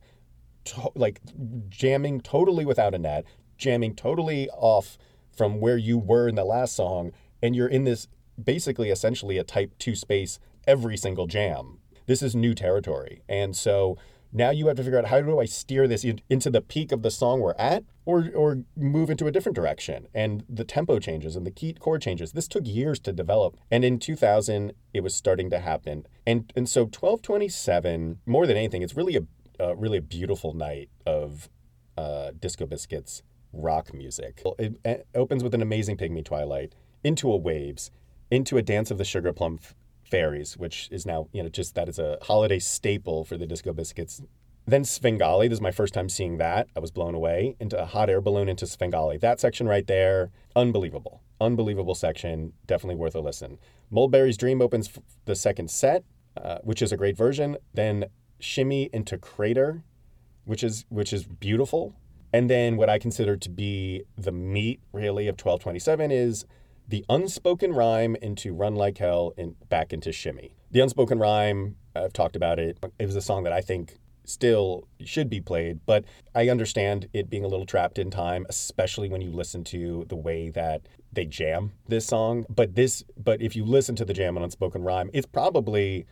to- 0.65 0.91
like 0.96 1.22
jamming 1.70 2.20
totally 2.22 2.65
without 2.65 2.96
a 2.96 2.98
net, 2.98 3.25
jamming 3.58 3.96
totally 3.96 4.50
off 4.50 4.98
from 5.36 5.60
where 5.60 5.77
you 5.77 5.98
were 6.00 6.27
in 6.27 6.36
the 6.36 6.43
last 6.43 6.75
song, 6.75 7.12
and 7.43 7.55
you're 7.55 7.67
in 7.67 7.84
this 7.84 8.08
basically 8.43 8.89
essentially 8.89 9.38
a 9.38 9.43
type 9.43 9.74
two 9.77 9.96
space 9.96 10.39
every 10.65 10.98
single 10.98 11.27
jam. 11.27 11.79
This 12.08 12.24
is 12.24 12.36
new 12.36 12.55
territory. 12.55 13.22
And 13.29 13.55
so 13.55 13.98
now 14.34 14.50
you 14.50 14.68
have 14.68 14.78
to 14.78 14.84
figure 14.84 14.98
out 14.98 15.06
how 15.06 15.22
do 15.22 15.40
I 15.40 15.46
steer 15.46 15.88
this 15.88 16.04
in, 16.04 16.22
into 16.30 16.50
the 16.50 16.62
peak 16.62 16.92
of 16.92 17.04
the 17.04 17.12
song 17.12 17.40
we're 17.40 17.54
at 17.54 17.84
or 18.06 18.32
or 18.36 18.63
move 18.75 19.10
into 19.10 19.28
a 19.28 19.32
different 19.32 19.56
direction. 19.56 20.08
And 20.13 20.44
the 20.50 20.63
tempo 20.63 21.00
changes 21.00 21.36
and 21.36 21.46
the 21.46 21.52
key 21.52 21.74
chord 21.74 22.02
changes. 22.02 22.32
This 22.32 22.48
took 22.48 22.66
years 22.66 23.00
to 23.02 23.13
develop. 23.13 23.58
And 23.70 23.86
in 23.86 24.00
2000 24.00 24.74
it 24.94 25.02
was 25.02 25.16
starting 25.16 25.50
to 25.52 25.60
happen. 25.60 26.08
And 26.25 26.52
and 26.56 26.68
so 26.68 26.82
1227 26.82 28.20
more 28.25 28.48
than 28.48 28.58
anything 28.58 28.82
it's 28.82 28.96
really 28.96 29.16
a 29.16 29.22
uh, 29.60 29.75
really 29.75 30.00
a 30.00 30.02
beautiful 30.02 30.54
night 30.54 30.90
of 31.06 31.50
uh, 31.96 32.32
Disco 32.40 32.66
Biscuits 32.66 33.22
rock 33.54 33.94
music. 33.94 34.42
It, 34.58 34.80
it 34.84 35.08
opens 35.13 35.44
with 35.44 35.54
an 35.54 35.62
amazing 35.62 35.96
Pygmy 35.98 36.24
Twylyte, 36.24 36.72
into 37.04 37.32
a 37.32 37.38
Waves, 37.38 37.92
into 38.32 38.58
a 38.58 38.63
Dance 38.63 38.90
of 38.90 38.98
the 38.98 39.06
Sugar 39.06 39.32
Plum 39.32 39.60
Fairies, 40.13 40.55
which 40.58 40.89
is 40.91 41.08
now, 41.08 41.27
you 41.32 41.41
know, 41.41 41.50
just 41.50 41.74
that 41.74 41.89
is 41.89 41.98
a 41.98 42.20
holiday 42.22 42.60
staple 42.60 43.25
for 43.25 43.36
the 43.36 43.48
Disco 43.48 43.74
Biscuits. 43.74 44.22
Then 44.67 44.86
Svengali, 44.86 45.48
this 45.48 45.58
is 45.58 45.62
my 45.62 45.72
first 45.72 45.91
time 45.91 46.08
seeing 46.08 46.38
that. 46.38 46.67
I 46.75 46.82
was 46.82 46.91
blown 46.91 47.15
away 47.15 47.55
into 47.60 47.82
a 47.82 47.86
hot 47.88 48.12
air 48.12 48.22
balloon 48.22 48.48
into 48.48 48.67
Svengali. 48.67 49.17
That 49.17 49.39
section 49.39 49.67
right 49.67 49.88
there, 49.88 50.29
unbelievable. 50.55 51.24
Unbelievable 51.41 51.96
section, 51.96 52.53
definitely 52.67 52.93
worth 52.93 53.15
a 53.15 53.22
listen. 53.22 53.58
Mulberry's 53.89 54.38
Dream 54.38 54.62
opens 54.62 54.88
f- 54.88 55.00
the 55.25 55.34
second 55.34 55.72
set, 55.72 56.03
uh, 56.38 56.60
which 56.62 56.84
is 56.84 56.91
a 56.91 56.98
great 56.98 57.17
version. 57.17 57.58
Then 57.74 58.05
Shimmy 58.39 58.91
into 58.93 59.17
Crater, 59.17 59.84
which 60.46 60.63
is 60.63 60.86
which 60.89 61.12
is 61.12 61.25
beautiful. 61.25 61.96
And 62.32 62.51
then 62.51 62.77
what 62.77 62.88
I 62.88 63.00
consider 63.00 63.36
to 63.36 63.50
be 63.50 64.03
the 64.15 64.32
meat 64.32 64.79
really 64.91 65.27
of 65.27 65.34
1227 65.34 66.12
is 66.12 66.46
the 66.88 67.06
unspoken 67.10 67.74
rhyme 67.74 68.16
into 68.18 68.54
Run 68.54 68.75
Like 68.75 68.98
Hell 68.98 69.34
and 69.38 69.56
back 69.70 69.94
into 69.94 70.12
Shimmy. 70.12 70.56
The 70.72 70.80
unspoken 70.80 71.20
rhyme, 71.20 71.75
I've 71.96 72.13
talked 72.13 72.36
about 72.36 72.60
it. 72.60 72.78
It 73.00 73.06
was 73.06 73.16
a 73.16 73.22
song 73.22 73.44
that 73.44 73.54
I 73.54 73.62
think 73.62 73.98
still 74.25 74.88
should 75.04 75.30
be 75.30 75.42
played, 75.42 75.80
but 75.86 76.06
I 76.34 76.50
understand 76.50 77.10
it 77.13 77.30
being 77.30 77.44
a 77.44 77.48
little 77.48 77.66
trapped 77.66 78.00
in 78.00 78.10
time, 78.10 78.46
especially 78.50 79.10
when 79.10 79.22
you 79.22 79.32
listen 79.32 79.63
to 79.66 80.06
the 80.08 80.16
way 80.16 80.50
that 80.50 80.82
they 81.12 81.25
jam 81.25 81.74
this 81.88 82.06
song. 82.06 82.46
But 82.50 82.75
this 82.75 83.04
but 83.22 83.42
if 83.42 83.56
you 83.56 83.66
listen 83.66 83.96
to 83.98 84.06
the 84.06 84.13
jam 84.13 84.38
on 84.38 84.44
unspoken 84.44 84.84
rhyme, 84.84 85.10
it's 85.13 85.28
probably 85.28 86.06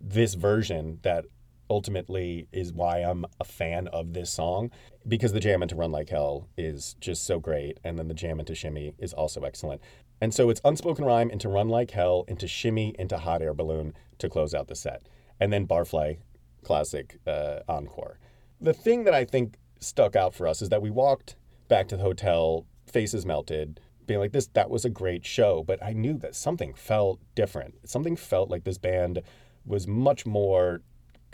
this 0.00 0.34
version 0.34 0.98
that 1.02 1.26
ultimately 1.70 2.46
is 2.52 2.72
why 2.72 2.98
I'm 2.98 3.24
a 3.40 3.44
fan 3.44 3.88
of 3.88 4.12
this 4.12 4.30
song 4.30 4.70
because 5.06 5.32
the 5.32 5.40
jam 5.40 5.62
into 5.62 5.74
Run 5.74 5.92
Like 5.92 6.10
Hell 6.10 6.48
is 6.56 6.94
just 7.00 7.24
so 7.24 7.38
great 7.38 7.78
and 7.84 7.98
then 7.98 8.08
the 8.08 8.14
jam 8.14 8.40
into 8.40 8.54
Shimmy 8.54 8.94
is 8.98 9.12
also 9.12 9.42
excellent. 9.42 9.80
And 10.20 10.32
so 10.32 10.50
it's 10.50 10.60
unspoken 10.64 11.04
rhyme 11.04 11.30
into 11.30 11.48
Run 11.48 11.68
Like 11.68 11.90
Hell 11.90 12.24
into 12.28 12.46
Shimmy 12.46 12.94
into 12.98 13.18
Hot 13.18 13.42
Air 13.42 13.54
Balloon 13.54 13.94
to 14.18 14.28
close 14.28 14.54
out 14.54 14.68
the 14.68 14.76
set. 14.76 15.08
And 15.40 15.52
then 15.52 15.66
Barfly 15.66 16.18
classic 16.64 17.18
uh, 17.26 17.60
encore. 17.68 18.18
The 18.60 18.72
thing 18.72 19.04
that 19.04 19.14
I 19.14 19.24
think 19.24 19.58
stuck 19.78 20.16
out 20.16 20.34
for 20.34 20.48
us 20.48 20.62
is 20.62 20.70
that 20.70 20.82
we 20.82 20.90
walked 20.90 21.36
back 21.68 21.88
to 21.88 21.96
the 21.96 22.02
hotel, 22.02 22.66
faces 22.86 23.26
melted, 23.26 23.80
being 24.06 24.20
like 24.20 24.32
this 24.32 24.48
that 24.48 24.70
was 24.70 24.84
a 24.84 24.90
great 24.90 25.24
show, 25.24 25.62
but 25.66 25.82
I 25.82 25.92
knew 25.92 26.18
that 26.18 26.34
something 26.34 26.74
felt 26.74 27.20
different. 27.34 27.88
Something 27.88 28.16
felt 28.16 28.50
like 28.50 28.64
this 28.64 28.78
band 28.78 29.22
was 29.64 29.86
much 29.86 30.26
more 30.26 30.82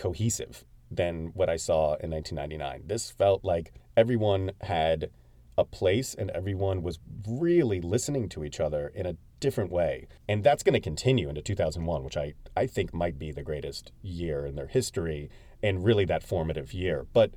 cohesive 0.01 0.65
than 0.91 1.27
what 1.35 1.51
I 1.51 1.57
saw 1.57 1.95
in 1.97 2.11
1999. 2.11 2.85
This 2.87 3.11
felt 3.11 3.45
like 3.45 3.73
everyone 3.97 4.53
had 4.63 5.11
a 5.59 5.65
place 5.65 6.15
and 6.15 6.31
everyone 6.31 6.83
was 6.83 6.99
really 7.29 7.81
listening 7.83 8.29
to 8.31 8.43
each 8.43 8.59
other 8.59 8.91
in 8.95 9.05
a 9.05 9.17
different 9.41 9.71
way. 9.71 10.09
And 10.27 10.43
that's 10.43 10.63
going 10.63 10.73
to 10.73 10.81
continue 10.81 11.29
into 11.29 11.43
2001, 11.43 12.03
which 12.03 12.17
I, 12.17 12.33
I 12.57 12.67
think 12.67 12.95
might 12.95 13.19
be 13.19 13.31
the 13.31 13.43
greatest 13.43 13.93
year 14.03 14.47
in 14.47 14.57
their 14.57 14.69
history 14.69 15.31
and 15.63 15.85
really 15.85 16.07
that 16.07 16.23
formative 16.23 16.73
year. 16.73 17.07
But 17.13 17.33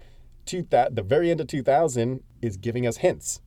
to 0.46 0.64
that, 0.70 0.96
the 0.96 1.04
very 1.04 1.30
end 1.30 1.42
of 1.42 1.48
2000 1.48 2.24
is 2.42 2.56
giving 2.56 2.88
us 2.88 2.98
hints 2.98 3.42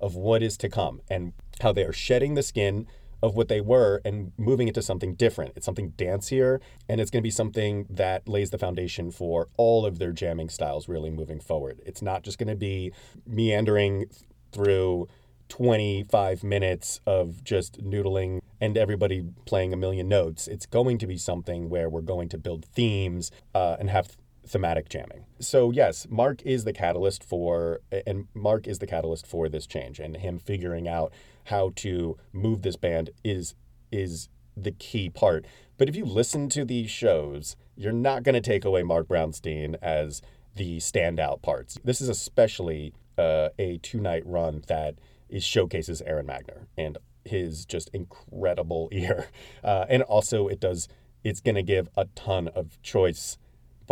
of 0.00 0.16
what 0.16 0.42
is 0.42 0.56
to 0.58 0.68
come 0.68 1.02
and 1.10 1.34
how 1.60 1.72
they 1.72 1.84
are 1.84 1.92
shedding 1.92 2.34
the 2.34 2.42
skin 2.42 2.86
of 3.22 3.36
what 3.36 3.48
they 3.48 3.60
were 3.60 4.00
and 4.04 4.32
moving 4.36 4.68
into 4.68 4.82
something 4.82 5.14
different. 5.14 5.52
It's 5.56 5.66
something 5.66 5.92
dancier, 5.92 6.60
and 6.88 7.00
it's 7.00 7.10
going 7.10 7.22
to 7.22 7.26
be 7.26 7.30
something 7.30 7.86
that 7.88 8.28
lays 8.28 8.50
the 8.50 8.58
foundation 8.58 9.10
for 9.10 9.48
all 9.56 9.86
of 9.86 9.98
their 9.98 10.12
jamming 10.12 10.48
styles 10.48 10.88
really 10.88 11.10
moving 11.10 11.40
forward. 11.40 11.80
It's 11.86 12.02
not 12.02 12.22
just 12.22 12.38
going 12.38 12.48
to 12.48 12.56
be 12.56 12.92
meandering 13.26 14.06
through 14.50 15.08
25 15.48 16.42
minutes 16.42 17.00
of 17.06 17.44
just 17.44 17.82
noodling 17.84 18.40
and 18.60 18.78
everybody 18.78 19.22
playing 19.44 19.72
a 19.72 19.76
million 19.76 20.08
notes. 20.08 20.48
It's 20.48 20.66
going 20.66 20.98
to 20.98 21.06
be 21.06 21.18
something 21.18 21.68
where 21.68 21.90
we're 21.90 22.00
going 22.00 22.28
to 22.30 22.38
build 22.38 22.64
themes 22.64 23.30
uh, 23.54 23.76
and 23.78 23.90
have 23.90 24.16
thematic 24.46 24.88
jamming. 24.88 25.24
So 25.38 25.70
yes, 25.70 26.06
Marc 26.10 26.42
is 26.42 26.64
the 26.64 26.72
catalyst 26.72 27.22
for 27.24 27.80
and 28.06 28.26
Marc 28.34 28.66
is 28.66 28.78
the 28.78 28.86
catalyst 28.86 29.26
for 29.26 29.48
this 29.48 29.66
change 29.66 30.00
and 30.00 30.16
him 30.16 30.38
figuring 30.38 30.88
out 30.88 31.12
how 31.44 31.72
to 31.76 32.16
move 32.32 32.62
this 32.62 32.76
band 32.76 33.10
is 33.24 33.54
is 33.90 34.28
the 34.56 34.72
key 34.72 35.08
part. 35.08 35.44
But 35.78 35.88
if 35.88 35.96
you 35.96 36.04
listen 36.04 36.48
to 36.50 36.64
these 36.64 36.90
shows, 36.90 37.56
you're 37.76 37.92
not 37.92 38.22
going 38.22 38.34
to 38.34 38.40
take 38.40 38.64
away 38.64 38.82
Marc 38.82 39.08
Brownstein 39.08 39.76
as 39.80 40.22
the 40.54 40.78
standout 40.78 41.42
parts. 41.42 41.78
This 41.82 42.00
is 42.00 42.08
especially 42.08 42.92
uh, 43.16 43.48
a 43.58 43.78
two 43.78 44.00
night 44.00 44.22
run 44.26 44.62
that 44.68 44.96
is 45.28 45.44
showcases 45.44 46.02
Aron 46.02 46.26
Magner 46.26 46.66
and 46.76 46.98
his 47.24 47.64
just 47.64 47.90
incredible 47.92 48.88
ear, 48.92 49.28
uh, 49.64 49.86
and 49.88 50.02
also 50.02 50.48
it 50.48 50.60
does. 50.60 50.88
It's 51.24 51.40
going 51.40 51.54
to 51.54 51.62
give 51.62 51.88
a 51.96 52.06
ton 52.16 52.48
of 52.48 52.82
choice 52.82 53.38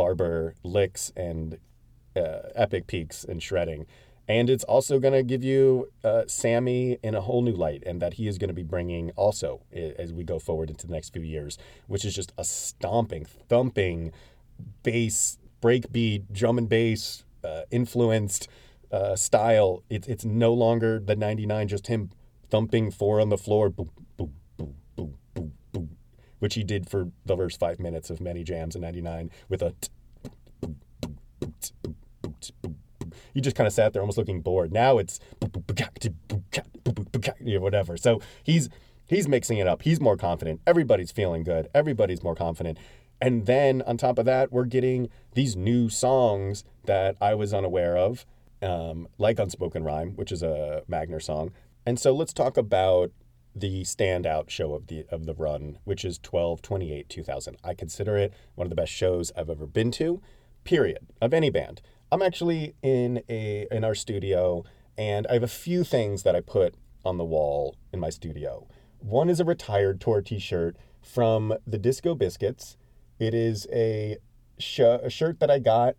barber 0.01 0.55
licks 0.63 1.13
and 1.15 1.59
uh, 2.17 2.49
epic 2.55 2.87
peaks 2.87 3.23
and 3.23 3.43
shredding. 3.43 3.85
And 4.27 4.49
it's 4.49 4.65
also 4.65 4.99
going 4.99 5.13
to 5.13 5.23
give 5.23 5.45
you 5.45 5.91
uh, 6.03 6.23
Sammy 6.27 6.99
in 7.03 7.15
a 7.15 7.21
whole 7.21 7.43
new 7.43 7.53
light, 7.53 7.83
and 7.85 8.01
that 8.01 8.15
he 8.15 8.27
is 8.27 8.39
going 8.39 8.49
to 8.49 8.55
be 8.55 8.63
bringing 8.63 9.11
also 9.11 9.61
as 9.73 10.11
we 10.13 10.25
go 10.25 10.39
forward 10.39 10.71
into 10.71 10.87
the 10.87 10.93
next 10.93 11.13
few 11.13 11.21
years, 11.23 11.59
which 11.87 12.05
is 12.07 12.15
just 12.15 12.33
a 12.39 12.45
stomping, 12.45 13.27
thumping, 13.49 14.13
bass, 14.83 15.39
breakbeat, 15.61 16.33
drum 16.33 16.57
and 16.57 16.69
bass 16.69 17.25
uh, 17.45 17.63
influenced 17.71 18.49
uh, 18.91 19.17
style. 19.17 19.83
It's 19.91 20.09
it's 20.09 20.25
no 20.25 20.55
longer 20.55 20.99
the 20.99 21.17
'99, 21.17 21.69
just 21.69 21.89
him 21.89 22.11
thumping 22.49 22.91
four 22.91 23.21
on 23.21 23.29
the 23.29 23.39
floor, 23.39 23.69
boom, 23.69 23.91
boom, 24.17 24.33
boom, 24.57 24.75
boom, 24.97 25.15
boom, 25.35 25.53
boom, 25.73 25.89
which 26.41 26.55
he 26.55 26.65
did 26.65 26.91
for 26.91 27.11
the 27.25 27.37
first 27.37 27.59
five 27.59 27.79
minutes 27.79 28.11
of 28.11 28.21
many 28.21 28.45
jams 28.45 28.75
in 28.75 28.83
'99 28.83 29.31
with 29.49 29.63
a. 29.63 29.75
He 33.33 33.41
just 33.41 33.55
kind 33.55 33.67
of 33.67 33.73
sat 33.73 33.93
there 33.93 34.03
almost 34.03 34.19
looking 34.19 34.41
bored. 34.41 34.73
Now 34.73 34.99
it's 34.99 35.21
whatever. 37.41 37.97
So 37.97 38.21
he's 38.43 38.69
he's 39.07 39.29
mixing 39.29 39.59
it 39.59 39.67
up. 39.67 39.83
He's 39.83 40.01
more 40.01 40.17
confident. 40.17 40.61
Everybody's 40.67 41.13
feeling 41.13 41.43
good. 41.45 41.69
Everybody's 41.75 42.23
more 42.23 42.35
confident. 42.35 42.79
And 43.21 43.47
then 43.47 43.83
on 43.83 43.97
top 43.99 44.19
of 44.19 44.25
that, 44.25 44.51
we're 44.51 44.65
getting 44.65 45.11
these 45.35 45.55
new 45.55 45.91
songs 45.91 46.65
that 46.87 47.17
I 47.21 47.35
was 47.35 47.53
unaware 47.53 47.97
of, 47.97 48.25
um, 48.63 49.09
like 49.19 49.39
Unspoken 49.39 49.85
Rhyme, 49.85 50.13
which 50.17 50.33
is 50.33 50.43
a 50.43 50.83
Magner 50.91 51.23
song. 51.23 51.53
And 51.85 51.99
so 51.99 52.15
let's 52.15 52.33
talk 52.33 52.57
about 52.57 53.11
the 53.55 53.83
standout 53.83 54.51
show 54.51 54.75
of 54.75 54.87
the 54.87 55.05
of 55.11 55.27
the 55.27 55.35
run, 55.35 55.79
which 55.85 56.05
is 56.05 56.19
12 56.19 56.63
28 56.63 57.09
2000. 57.09 57.57
I 57.65 57.75
consider 57.75 58.17
it 58.17 58.33
one 58.55 58.67
of 58.67 58.71
the 58.71 58.77
best 58.77 58.93
shows 58.93 59.33
I've 59.37 59.51
ever 59.51 59.67
been 59.67 59.91
to, 59.93 60.21
period, 60.65 61.07
of 61.21 61.35
any 61.35 61.51
band. 61.51 61.83
I'm 62.13 62.23
actually 62.23 62.75
in 62.83 63.23
a 63.29 63.67
in 63.71 63.85
our 63.85 63.95
studio 63.95 64.65
and 64.99 65.27
I 65.29 65.35
have 65.35 65.43
a 65.43 65.49
few 65.49 65.85
things 65.85 66.25
that 66.25 66.37
I 66.37 66.41
put 66.41 66.75
on 67.05 67.17
the 67.17 67.25
wall 67.25 67.77
in 67.93 68.01
my 68.01 68.11
studio. 68.11 68.67
One 68.99 69.31
is 69.31 69.41
a 69.41 69.45
retired 69.45 70.01
tour 70.01 70.21
t-shirt 70.21 70.77
from 71.01 71.55
the 71.67 71.79
Disco 71.79 72.15
Biscuits. 72.15 72.77
It 73.19 73.33
is 73.33 73.67
a, 73.73 74.19
sh- 74.59 74.81
a 74.81 75.09
shirt 75.09 75.41
that 75.41 75.51
I 75.51 75.59
got 75.59 75.95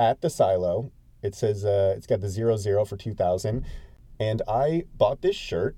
at 0.00 0.20
the 0.20 0.30
silo. 0.30 0.90
It 1.22 1.34
says 1.34 1.64
uh, 1.64 1.94
it's 1.96 2.06
got 2.06 2.20
the 2.20 2.28
zero 2.28 2.56
zero 2.56 2.84
for 2.84 2.96
2000 2.96 3.64
and 4.18 4.42
I 4.48 4.84
bought 4.96 5.22
this 5.22 5.36
shirt 5.36 5.76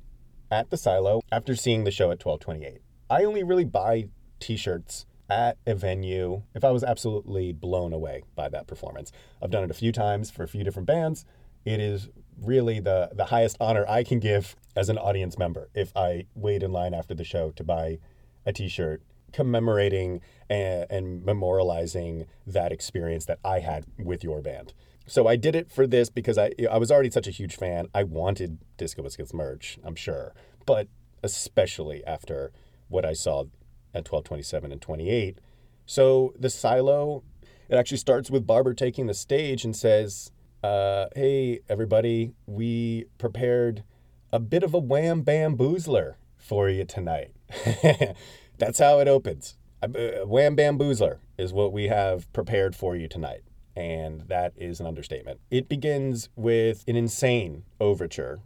at 0.50 0.70
the 0.70 0.76
silo 0.76 1.20
after 1.30 1.54
seeing 1.54 1.84
the 1.84 1.90
show 1.90 2.10
at 2.10 2.24
1228. 2.24 2.80
I 3.10 3.24
only 3.24 3.42
really 3.42 3.64
buy 3.64 4.08
t-shirts 4.40 5.06
at 5.30 5.58
a 5.66 5.74
venue 5.74 6.42
if 6.54 6.64
I 6.64 6.70
was 6.70 6.82
absolutely 6.82 7.52
blown 7.52 7.92
away 7.92 8.22
by 8.34 8.48
that 8.48 8.66
performance. 8.66 9.12
I've 9.42 9.50
done 9.50 9.64
it 9.64 9.70
a 9.70 9.74
few 9.74 9.92
times 9.92 10.30
for 10.30 10.42
a 10.42 10.48
few 10.48 10.64
different 10.64 10.86
bands. 10.86 11.24
It 11.64 11.80
is 11.80 12.08
really 12.40 12.80
the 12.80 13.10
the 13.12 13.26
highest 13.26 13.56
honor 13.60 13.84
I 13.88 14.04
can 14.04 14.20
give 14.20 14.56
as 14.76 14.88
an 14.88 14.96
audience 14.96 15.36
member 15.38 15.68
if 15.74 15.94
I 15.96 16.26
wait 16.34 16.62
in 16.62 16.72
line 16.72 16.94
after 16.94 17.14
the 17.14 17.24
show 17.24 17.50
to 17.52 17.64
buy 17.64 17.98
a 18.46 18.52
t-shirt 18.52 19.02
commemorating 19.32 20.20
and, 20.48 20.86
and 20.90 21.26
memorializing 21.26 22.26
that 22.46 22.72
experience 22.72 23.26
that 23.26 23.38
I 23.44 23.60
had 23.60 23.84
with 23.98 24.24
your 24.24 24.40
band. 24.40 24.72
So 25.08 25.26
I 25.26 25.36
did 25.36 25.56
it 25.56 25.70
for 25.70 25.86
this 25.86 26.10
because 26.10 26.38
I 26.38 26.52
I 26.70 26.78
was 26.78 26.90
already 26.90 27.10
such 27.10 27.26
a 27.26 27.32
huge 27.32 27.56
fan. 27.56 27.88
I 27.94 28.04
wanted 28.04 28.58
Disco 28.76 29.02
Biscuits 29.02 29.32
merch, 29.32 29.78
I'm 29.82 29.94
sure, 29.94 30.34
but 30.66 30.88
especially 31.22 32.04
after 32.04 32.52
what 32.88 33.04
I 33.04 33.14
saw 33.14 33.40
at 33.94 34.04
1227 34.10 34.70
and 34.70 34.80
28. 34.80 35.38
So 35.86 36.34
the 36.38 36.50
silo, 36.50 37.24
it 37.68 37.76
actually 37.76 37.98
starts 37.98 38.30
with 38.30 38.46
Barber 38.46 38.74
taking 38.74 39.06
the 39.06 39.14
stage 39.14 39.64
and 39.64 39.74
says, 39.74 40.30
uh, 40.62 41.06
Hey, 41.14 41.60
everybody, 41.68 42.32
we 42.46 43.06
prepared 43.16 43.84
a 44.30 44.38
bit 44.38 44.62
of 44.62 44.74
a 44.74 44.78
wham 44.78 45.22
bam 45.22 45.56
boozler 45.56 46.14
for 46.36 46.68
you 46.68 46.84
tonight. 46.84 47.32
That's 48.58 48.78
how 48.78 48.98
it 49.00 49.08
opens. 49.08 49.56
Wham 49.82 50.54
bam 50.54 50.78
boozler 50.78 51.18
is 51.38 51.52
what 51.52 51.72
we 51.72 51.88
have 51.88 52.30
prepared 52.32 52.76
for 52.76 52.94
you 52.94 53.08
tonight. 53.08 53.42
And 53.78 54.22
that 54.22 54.52
is 54.56 54.80
an 54.80 54.86
understatement. 54.86 55.38
It 55.52 55.68
begins 55.68 56.28
with 56.34 56.82
an 56.88 56.96
insane 56.96 57.62
overture 57.78 58.40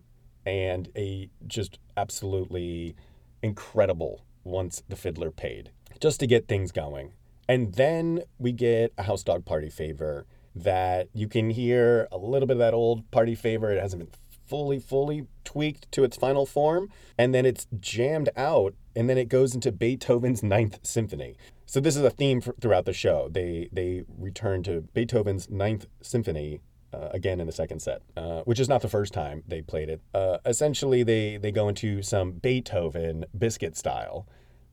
and 0.45 0.91
a 0.95 1.31
just 1.47 1.79
absolutely 1.97 2.95
incredible 3.43 4.27
once 4.45 4.83
the 4.91 4.97
fiddler 4.97 5.31
paid 5.31 5.71
just 6.01 6.21
to 6.21 6.27
get 6.27 6.49
things 6.49 6.71
going. 6.71 7.15
And 7.49 7.75
then 7.75 8.25
we 8.39 8.53
get 8.53 8.93
a 8.99 9.05
house 9.05 9.23
dog 9.23 9.47
party 9.47 9.71
favor 9.71 10.27
that 10.55 11.09
you 11.15 11.29
can 11.29 11.49
hear 11.49 12.09
a 12.13 12.19
little 12.19 12.47
bit 12.47 12.57
of 12.57 12.59
that 12.59 12.75
old 12.75 13.11
party 13.11 13.35
favor. 13.35 13.73
It 13.73 13.81
hasn't 13.81 14.01
been 14.01 14.13
fully, 14.53 14.79
fully 14.79 15.27
tweaked 15.45 15.91
to 15.93 16.05
its 16.05 16.15
final 16.15 16.45
form. 16.45 16.91
And 17.17 17.35
then 17.35 17.47
it's 17.47 17.67
jammed 17.81 18.29
out 18.37 18.75
and 18.95 19.09
then 19.09 19.17
it 19.17 19.31
goes 19.31 19.55
into 19.55 19.73
Beethoven's 19.73 20.43
Ninth 20.43 20.79
Symphony. 20.83 21.37
So 21.65 21.81
this 21.81 21.97
is 21.97 22.05
a 22.05 22.11
theme 22.11 22.43
for, 22.43 22.53
throughout 22.61 22.85
the 22.85 22.93
show. 22.93 23.31
They 23.31 23.71
they 23.73 24.05
return 24.19 24.63
to 24.65 24.83
Beethoven's 24.93 25.49
Ninth 25.49 25.87
Symphony 26.03 26.61
uh, 26.93 27.09
again 27.13 27.41
in 27.41 27.47
the 27.47 27.53
second 27.53 27.81
set, 27.81 28.03
uh, 28.15 28.43
which 28.43 28.61
is 28.61 28.69
not 28.69 28.83
the 28.83 28.91
first 28.91 29.15
time 29.15 29.43
they 29.49 29.63
played 29.63 29.89
it. 29.89 30.03
Uh, 30.13 30.37
essentially, 30.45 31.03
they 31.03 31.39
they 31.39 31.51
go 31.51 31.67
into 31.67 32.03
some 32.03 32.33
Beethoven 32.33 33.25
biscuit 33.37 33.75
style, 33.75 34.27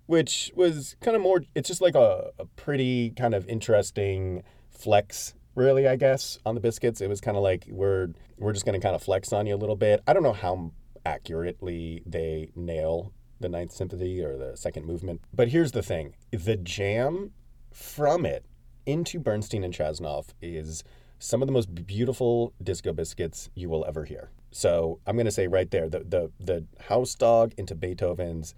which 0.08 0.52
was 0.56 0.98
kind 1.00 1.16
of 1.16 1.24
more. 1.24 1.46
It's 1.56 1.70
just 1.70 1.80
like 1.80 1.96
a, 1.96 2.32
a 2.38 2.44
pretty 2.58 3.12
kind 3.12 3.34
of 3.34 3.48
interesting 3.48 4.44
flex 4.70 5.36
really 5.60 5.88
i 5.88 5.96
guess 5.96 6.40
on 6.46 6.56
the 6.56 6.62
biscuits 6.62 7.02
it 7.02 7.10
was 7.10 7.20
kind 7.20 7.36
of 7.36 7.44
like 7.44 7.66
we're 7.70 8.08
we're 8.38 8.54
just 8.54 8.66
going 8.66 8.80
to 8.80 8.84
kind 8.84 8.96
of 8.96 9.04
flex 9.04 9.34
on 9.34 9.46
you 9.46 9.54
a 9.54 9.58
little 9.58 9.76
bit 9.76 10.02
i 10.08 10.14
don't 10.14 10.24
know 10.24 10.34
how 10.34 10.72
accurately 11.06 12.02
they 12.06 12.50
nail 12.56 13.12
the 13.42 13.50
ninth 13.50 13.72
symphony 13.72 14.22
or 14.22 14.38
the 14.38 14.56
second 14.56 14.86
movement 14.86 15.22
but 15.34 15.50
here's 15.50 15.74
the 15.74 15.84
thing 15.84 16.16
the 16.32 16.56
jam 16.56 17.32
from 17.72 18.26
it 18.26 18.46
into 18.86 19.20
bernstein 19.20 19.64
and 19.64 19.74
chasnoff 19.74 20.30
is 20.42 20.84
some 21.20 21.42
of 21.42 21.48
the 21.48 21.52
most 21.52 21.86
beautiful 21.86 22.54
disco 22.64 22.94
biscuits 22.94 23.50
you 23.54 23.70
will 23.70 23.86
ever 23.86 24.06
hear 24.06 24.32
so 24.52 25.00
i'm 25.06 25.18
going 25.18 25.26
to 25.26 25.32
say 25.32 25.48
right 25.48 25.72
there 25.72 25.90
the, 25.90 26.00
the 26.00 26.32
the 26.40 26.66
house 26.88 27.16
dog 27.16 27.54
into 27.58 27.76
beethoven's 27.76 28.56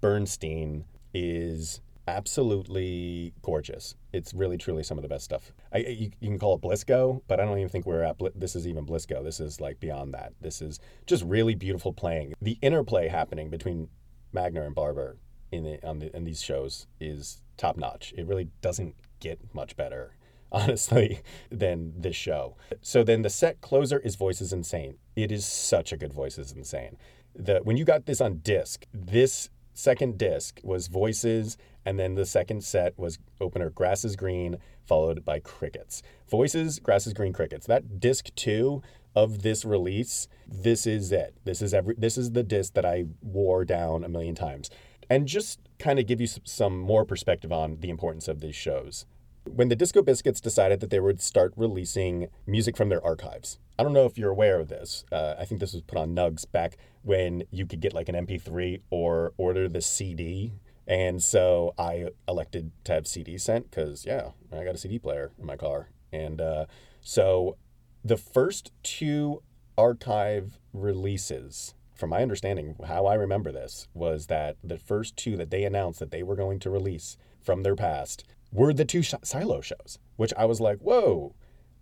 bernstein 0.00 0.84
is 1.12 1.80
absolutely 2.06 3.32
gorgeous. 3.42 3.96
It's 4.12 4.34
really, 4.34 4.58
truly 4.58 4.82
some 4.82 4.98
of 4.98 5.02
the 5.02 5.08
best 5.08 5.24
stuff. 5.24 5.52
I, 5.74 5.78
you, 5.78 6.10
you 6.20 6.28
can 6.28 6.38
call 6.38 6.54
it 6.54 6.62
Blisco, 6.62 7.20
but 7.26 7.40
I 7.40 7.44
don't 7.44 7.58
even 7.58 7.68
think 7.68 7.84
we're 7.84 8.02
at. 8.02 8.16
This 8.34 8.54
is 8.54 8.66
even 8.66 8.86
Blisco. 8.86 9.24
This 9.24 9.40
is 9.40 9.60
like 9.60 9.80
beyond 9.80 10.14
that. 10.14 10.32
This 10.40 10.62
is 10.62 10.78
just 11.06 11.24
really 11.24 11.54
beautiful 11.56 11.92
playing. 11.92 12.34
The 12.40 12.58
interplay 12.62 13.08
happening 13.08 13.50
between 13.50 13.88
Magner 14.32 14.64
and 14.64 14.74
Barber 14.74 15.16
in 15.50 15.64
the, 15.64 15.86
on 15.86 15.98
the, 15.98 16.14
in 16.16 16.24
these 16.24 16.40
shows 16.40 16.86
is 17.00 17.42
top 17.56 17.76
notch. 17.76 18.14
It 18.16 18.26
really 18.26 18.48
doesn't 18.60 18.94
get 19.18 19.40
much 19.52 19.76
better, 19.76 20.16
honestly, 20.52 21.22
than 21.50 21.92
this 21.96 22.16
show. 22.16 22.56
So 22.80 23.02
then 23.02 23.22
the 23.22 23.30
set 23.30 23.60
closer 23.60 23.98
is 23.98 24.14
Voices 24.14 24.52
Insane. 24.52 24.98
It 25.16 25.32
is 25.32 25.44
such 25.44 25.92
a 25.92 25.96
good 25.96 26.12
Voices 26.12 26.52
Insane. 26.52 26.96
The 27.34 27.58
when 27.64 27.76
you 27.76 27.84
got 27.84 28.06
this 28.06 28.20
on 28.20 28.38
disc, 28.38 28.86
this 28.92 29.50
second 29.72 30.18
disc 30.18 30.60
was 30.62 30.86
Voices 30.86 31.56
and 31.84 31.98
then 31.98 32.14
the 32.14 32.26
second 32.26 32.64
set 32.64 32.98
was 32.98 33.18
opener 33.40 33.70
Grass 33.70 34.04
is 34.04 34.16
Green, 34.16 34.56
followed 34.84 35.24
by 35.24 35.38
Crickets. 35.38 36.02
Voices, 36.28 36.78
Grass 36.78 37.06
is 37.06 37.12
Green, 37.12 37.32
Crickets. 37.32 37.66
That 37.66 38.00
disc 38.00 38.28
two 38.34 38.82
of 39.14 39.42
this 39.42 39.64
release, 39.64 40.28
this 40.46 40.86
is 40.86 41.12
it. 41.12 41.34
This 41.44 41.62
is 41.62 41.72
every 41.72 41.94
this 41.96 42.18
is 42.18 42.32
the 42.32 42.42
disc 42.42 42.74
that 42.74 42.84
I 42.84 43.04
wore 43.22 43.64
down 43.64 44.04
a 44.04 44.08
million 44.08 44.34
times. 44.34 44.70
And 45.10 45.28
just 45.28 45.60
kind 45.78 45.98
of 45.98 46.06
give 46.06 46.20
you 46.20 46.26
some 46.44 46.78
more 46.78 47.04
perspective 47.04 47.52
on 47.52 47.78
the 47.80 47.90
importance 47.90 48.26
of 48.26 48.40
these 48.40 48.56
shows. 48.56 49.04
When 49.46 49.68
the 49.68 49.76
Disco 49.76 50.00
Biscuits 50.00 50.40
decided 50.40 50.80
that 50.80 50.88
they 50.88 51.00
would 51.00 51.20
start 51.20 51.52
releasing 51.54 52.28
music 52.46 52.78
from 52.78 52.88
their 52.88 53.04
archives, 53.04 53.58
I 53.78 53.82
don't 53.82 53.92
know 53.92 54.06
if 54.06 54.16
you're 54.16 54.30
aware 54.30 54.58
of 54.58 54.68
this. 54.68 55.04
Uh, 55.12 55.34
I 55.38 55.44
think 55.44 55.60
this 55.60 55.74
was 55.74 55.82
put 55.82 55.98
on 55.98 56.14
Nugs 56.14 56.50
back 56.50 56.78
when 57.02 57.42
you 57.50 57.66
could 57.66 57.80
get 57.80 57.92
like 57.92 58.08
an 58.08 58.14
MP3 58.14 58.80
or 58.88 59.34
order 59.36 59.68
the 59.68 59.82
CD 59.82 60.52
and 60.86 61.22
so 61.22 61.74
I 61.78 62.08
elected 62.28 62.72
to 62.84 62.92
have 62.92 63.06
CD 63.06 63.38
sent 63.38 63.70
because, 63.70 64.04
yeah, 64.04 64.30
I 64.52 64.64
got 64.64 64.74
a 64.74 64.78
CD 64.78 64.98
player 64.98 65.32
in 65.38 65.46
my 65.46 65.56
car. 65.56 65.90
And 66.12 66.40
uh, 66.40 66.66
so 67.00 67.56
the 68.04 68.16
first 68.16 68.70
two 68.82 69.42
archive 69.78 70.58
releases, 70.72 71.74
from 71.94 72.10
my 72.10 72.22
understanding, 72.22 72.76
how 72.86 73.06
I 73.06 73.14
remember 73.14 73.50
this, 73.50 73.88
was 73.94 74.26
that 74.26 74.56
the 74.62 74.78
first 74.78 75.16
two 75.16 75.36
that 75.36 75.50
they 75.50 75.64
announced 75.64 76.00
that 76.00 76.10
they 76.10 76.22
were 76.22 76.36
going 76.36 76.58
to 76.60 76.70
release 76.70 77.16
from 77.42 77.62
their 77.62 77.76
past 77.76 78.24
were 78.52 78.72
the 78.72 78.84
two 78.84 79.02
Silo 79.02 79.60
shows, 79.60 79.98
which 80.16 80.32
I 80.36 80.44
was 80.44 80.60
like, 80.60 80.78
whoa, 80.78 81.34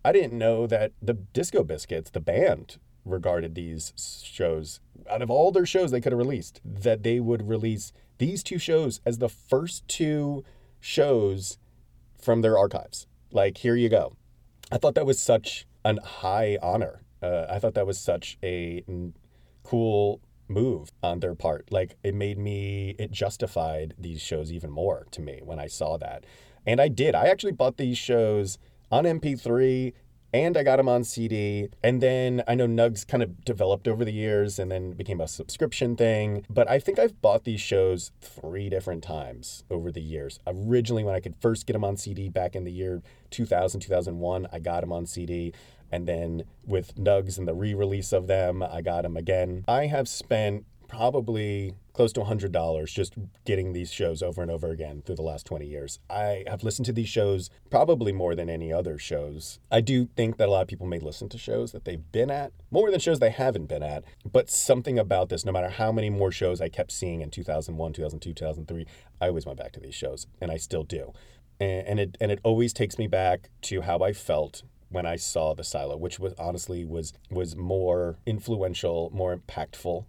I 0.04 0.12
didn't 0.12 0.38
know 0.38 0.66
that 0.66 0.92
the 1.02 1.14
Disco 1.14 1.62
Biscuits, 1.62 2.10
the 2.10 2.20
band, 2.20 2.78
regarded 3.04 3.54
these 3.54 3.92
shows 4.24 4.80
out 5.10 5.22
of 5.22 5.30
all 5.30 5.50
their 5.50 5.66
shows 5.66 5.90
they 5.90 6.00
could 6.00 6.12
have 6.12 6.18
released, 6.18 6.60
that 6.64 7.02
they 7.02 7.20
would 7.20 7.48
release 7.48 7.92
these 8.22 8.44
two 8.44 8.58
shows 8.58 9.00
as 9.04 9.18
the 9.18 9.28
first 9.28 9.87
two 9.88 10.44
shows 10.78 11.58
from 12.20 12.40
their 12.40 12.56
archives. 12.56 13.08
Like, 13.32 13.58
here 13.58 13.74
you 13.74 13.88
go. 13.88 14.12
I 14.70 14.78
thought 14.78 14.94
that 14.94 15.06
was 15.06 15.18
such 15.18 15.66
an 15.85 15.96
high 15.96 16.56
honor. 16.62 17.02
Uh, 17.20 17.46
I 17.50 17.58
thought 17.58 17.74
that 17.74 17.85
was 17.85 17.98
such 17.98 18.38
a 18.40 18.85
cool 19.64 20.20
move 20.46 20.92
on 21.02 21.18
their 21.18 21.35
part. 21.35 21.72
Like, 21.72 21.96
it 22.04 22.14
made 22.14 22.38
me, 22.38 22.94
it 22.96 23.11
justified 23.11 23.94
these 23.98 24.20
shows 24.20 24.52
even 24.52 24.70
more 24.70 25.08
to 25.11 25.20
me 25.20 25.40
when 25.42 25.58
I 25.58 25.66
saw 25.66 25.96
that. 25.96 26.22
And 26.64 26.80
I 26.80 26.87
did. 26.87 27.16
I 27.16 27.26
actually 27.26 27.52
bought 27.52 27.76
these 27.76 27.98
shows 27.98 28.56
on 28.92 29.02
MP3 29.02 29.94
and 30.33 30.57
I 30.57 30.62
got 30.62 30.77
them 30.77 30.88
on 30.88 31.05
CD. 31.05 31.68
And 31.83 32.01
then 32.01 32.42
I 32.49 32.55
know 32.55 32.66
Nugs 32.66 33.07
kind 33.07 33.23
of 33.23 33.45
developed 33.45 33.87
over 33.87 34.05
the 34.05 34.12
years 34.12 34.59
and 34.59 34.71
then 34.71 34.92
became 34.92 35.21
a 35.21 35.29
subscription 35.29 35.97
thing. 35.97 36.47
But 36.49 36.71
I 36.71 36.79
think 36.79 36.99
I've 36.99 37.21
bought 37.21 37.45
these 37.45 37.61
shows 37.61 38.12
three 38.21 38.71
different 38.71 39.03
times 39.03 39.64
over 39.71 39.92
the 39.92 40.01
years. 40.01 40.40
Originally, 40.47 41.05
when 41.05 41.14
I 41.14 41.21
could 41.21 41.35
first 41.40 41.66
get 41.66 41.75
them 41.75 41.85
on 41.85 41.97
CD 41.97 42.29
back 42.29 42.57
in 42.57 42.64
the 42.64 42.73
year 42.73 43.03
2000, 43.31 43.81
2001, 43.81 44.47
I 44.53 44.59
got 44.59 44.81
them 44.81 44.92
on 44.92 45.07
CD. 45.07 45.53
And 45.90 46.09
then 46.09 46.45
with 46.66 46.95
Nugs 46.97 47.37
and 47.37 47.47
the 47.47 47.55
re 47.55 47.75
release 47.75 48.12
of 48.12 48.27
them, 48.27 48.62
I 48.62 48.81
got 48.81 49.03
them 49.03 49.16
again. 49.16 49.64
I 49.68 49.87
have 49.87 50.09
spent 50.09 50.64
probably 50.92 51.74
close 51.94 52.12
to 52.12 52.20
$100 52.20 52.87
just 52.87 53.14
getting 53.46 53.72
these 53.72 53.90
shows 53.90 54.22
over 54.22 54.42
and 54.42 54.50
over 54.50 54.70
again 54.70 55.02
through 55.05 55.14
the 55.14 55.22
last 55.22 55.46
20 55.46 55.66
years. 55.66 55.98
I 56.11 56.44
have 56.46 56.62
listened 56.62 56.85
to 56.87 56.92
these 56.92 57.09
shows 57.09 57.48
probably 57.70 58.12
more 58.12 58.35
than 58.35 58.50
any 58.50 58.70
other 58.70 58.98
shows. 58.98 59.59
I 59.70 59.81
do 59.81 60.07
think 60.16 60.37
that 60.37 60.48
a 60.48 60.50
lot 60.50 60.61
of 60.61 60.68
people 60.68 60.87
may 60.87 60.98
listen 60.98 61.31
to 61.31 61.38
shows 61.38 61.72
that 61.72 61.87
they've 61.87 62.12
been 62.12 62.31
at 62.31 62.52
more 62.70 62.90
than 62.90 63.00
shows 63.00 63.20
they 63.20 63.31
haven't 63.31 63.66
been 63.66 63.83
at, 63.83 64.05
but 64.31 64.50
something 64.50 64.98
about 64.98 65.31
this, 65.31 65.46
no 65.46 65.52
matter 65.52 65.70
how 65.70 65.92
many 65.92 66.11
more 66.11 66.31
shows 66.31 66.61
I 66.61 66.68
kept 66.68 66.92
seeing 66.92 67.22
in 67.22 67.31
2001, 67.31 67.94
2002, 67.94 68.35
2003, 68.35 68.87
I 69.20 69.28
always 69.28 69.46
went 69.46 69.59
back 69.59 69.72
to 69.72 69.81
these 69.81 69.94
shows 69.94 70.26
and 70.42 70.50
I 70.50 70.59
still 70.59 70.85
do. 70.85 71.14
And, 71.59 72.00
it 72.00 72.18
and 72.20 72.31
it 72.31 72.40
always 72.42 72.74
takes 72.74 72.98
me 72.98 73.07
back 73.07 73.48
to 73.62 73.83
how 73.83 74.00
I 74.00 74.12
felt 74.12 74.62
when 74.90 75.07
I 75.07 75.16
saw 75.16 75.55
the 75.55 75.64
silo, 75.64 75.96
which 75.96 76.18
was 76.18 76.35
honestly 76.38 76.85
was 76.85 77.14
was 77.31 77.57
more 77.57 78.18
influential, 78.26 79.11
more 79.14 79.35
impactful 79.35 80.05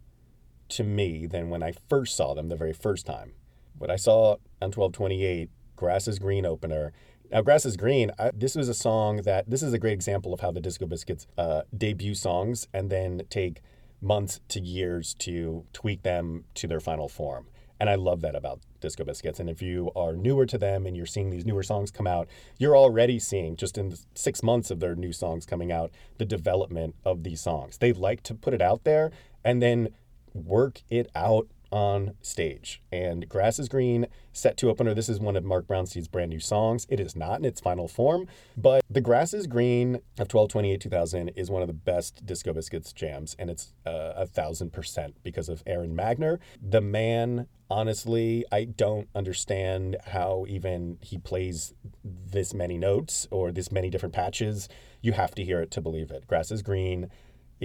to 0.69 0.83
me 0.83 1.25
than 1.25 1.49
when 1.49 1.63
I 1.63 1.73
first 1.89 2.15
saw 2.15 2.33
them 2.33 2.49
the 2.49 2.55
very 2.55 2.73
first 2.73 3.05
time. 3.05 3.33
What 3.77 3.89
I 3.89 3.95
saw 3.95 4.33
on 4.61 4.71
1228, 4.71 5.49
Grass 5.75 6.07
is 6.07 6.19
Green 6.19 6.45
opener. 6.45 6.93
Now, 7.31 7.41
Grass 7.41 7.65
is 7.65 7.77
Green, 7.77 8.11
I, 8.19 8.31
this 8.33 8.55
was 8.55 8.69
a 8.69 8.73
song 8.73 9.17
that, 9.23 9.49
this 9.49 9.63
is 9.63 9.73
a 9.73 9.79
great 9.79 9.93
example 9.93 10.33
of 10.33 10.39
how 10.39 10.51
the 10.51 10.61
Disco 10.61 10.85
Biscuits 10.85 11.27
uh, 11.37 11.63
debut 11.75 12.15
songs 12.15 12.67
and 12.73 12.89
then 12.89 13.21
take 13.29 13.61
months 14.01 14.39
to 14.49 14.59
years 14.59 15.13
to 15.15 15.65
tweak 15.73 16.03
them 16.03 16.43
to 16.55 16.67
their 16.67 16.79
final 16.79 17.07
form. 17.07 17.47
And 17.79 17.89
I 17.89 17.95
love 17.95 18.21
that 18.21 18.35
about 18.35 18.61
Disco 18.79 19.03
Biscuits. 19.03 19.39
And 19.39 19.49
if 19.49 19.61
you 19.61 19.91
are 19.95 20.13
newer 20.13 20.45
to 20.45 20.57
them 20.57 20.85
and 20.85 20.95
you're 20.95 21.05
seeing 21.05 21.29
these 21.31 21.45
newer 21.45 21.63
songs 21.63 21.91
come 21.91 22.07
out, 22.07 22.29
you're 22.57 22.77
already 22.77 23.19
seeing, 23.19 23.55
just 23.55 23.77
in 23.77 23.93
six 24.15 24.43
months 24.43 24.71
of 24.71 24.79
their 24.79 24.95
new 24.95 25.11
songs 25.11 25.45
coming 25.45 25.71
out, 25.71 25.91
the 26.17 26.25
development 26.25 26.95
of 27.03 27.23
these 27.23 27.41
songs. 27.41 27.77
They 27.79 27.91
like 27.91 28.23
to 28.23 28.35
put 28.35 28.53
it 28.53 28.61
out 28.61 28.83
there 28.83 29.11
and 29.43 29.61
then 29.61 29.89
work 30.33 30.81
it 30.89 31.09
out 31.15 31.47
on 31.73 32.13
stage. 32.21 32.83
And 32.91 33.27
Grass 33.27 33.57
is 33.57 33.67
Green, 33.67 34.05
set 34.31 34.57
to 34.57 34.69
opener. 34.69 34.93
This 34.93 35.09
is 35.09 35.19
one 35.19 35.35
of 35.35 35.43
Marc 35.43 35.65
Brownstein's 35.65 36.07
brand 36.07 36.29
new 36.29 36.39
songs. 36.39 36.85
It 36.87 36.99
is 36.99 37.15
not 37.15 37.39
in 37.39 37.45
its 37.45 37.59
final 37.59 37.87
form, 37.87 38.27
but 38.55 38.83
The 38.87 39.01
Grass 39.01 39.33
is 39.33 39.47
Green 39.47 39.95
of 39.95 40.31
1228 40.31 40.79
2000 40.79 41.29
is 41.29 41.49
one 41.49 41.63
of 41.63 41.67
the 41.67 41.73
best 41.73 42.23
Disco 42.27 42.53
Biscuits 42.53 42.93
jams, 42.93 43.35
and 43.39 43.49
it's 43.49 43.73
uh, 43.87 44.13
a 44.15 44.27
thousand 44.27 44.71
percent 44.71 45.15
because 45.23 45.49
of 45.49 45.63
Aron 45.65 45.97
Magner. 45.97 46.37
The 46.61 46.81
man, 46.81 47.47
honestly, 47.71 48.45
I 48.51 48.65
don't 48.65 49.09
understand 49.15 49.97
how 50.05 50.45
even 50.47 50.99
he 51.01 51.17
plays 51.17 51.73
this 52.03 52.53
many 52.53 52.77
notes 52.77 53.27
or 53.31 53.51
this 53.51 53.71
many 53.71 53.89
different 53.89 54.13
patches. 54.13 54.69
You 55.01 55.13
have 55.13 55.33
to 55.35 55.43
hear 55.43 55.59
it 55.59 55.71
to 55.71 55.81
believe 55.81 56.11
it. 56.11 56.27
Grass 56.27 56.51
is 56.51 56.61
Green 56.61 57.09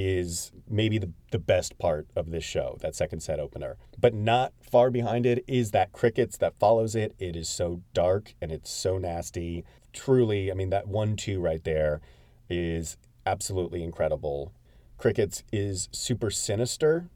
is 0.01 0.53
maybe 0.69 0.97
the, 0.97 1.11
the 1.33 1.41
best 1.41 1.77
part 1.77 2.07
of 2.15 2.31
this 2.31 2.45
show, 2.45 2.79
that 2.83 2.95
second 2.95 3.19
set 3.19 3.41
opener. 3.41 3.77
But 3.99 4.15
not 4.15 4.53
far 4.61 4.93
behind 4.93 5.27
it 5.27 5.45
is 5.49 5.73
that 5.73 5.91
Crickets 5.91 6.37
that 6.37 6.57
follows 6.61 6.95
it. 6.95 7.17
It 7.19 7.35
is 7.35 7.49
so 7.49 7.83
dark 7.95 8.35
and 8.41 8.53
it's 8.53 8.71
so 8.71 8.97
nasty. 8.99 9.65
truly, 9.93 10.51
I 10.51 10.55
mean, 10.55 10.71
that 10.71 10.87
one 10.87 11.17
two 11.17 11.41
right 11.41 11.63
there 11.65 12.01
is 12.49 12.97
absolutely 13.27 13.83
incredible. 13.83 14.53
Crickets 14.97 15.43
is 15.53 15.89
super 15.93 16.31
sinister. 16.31 17.09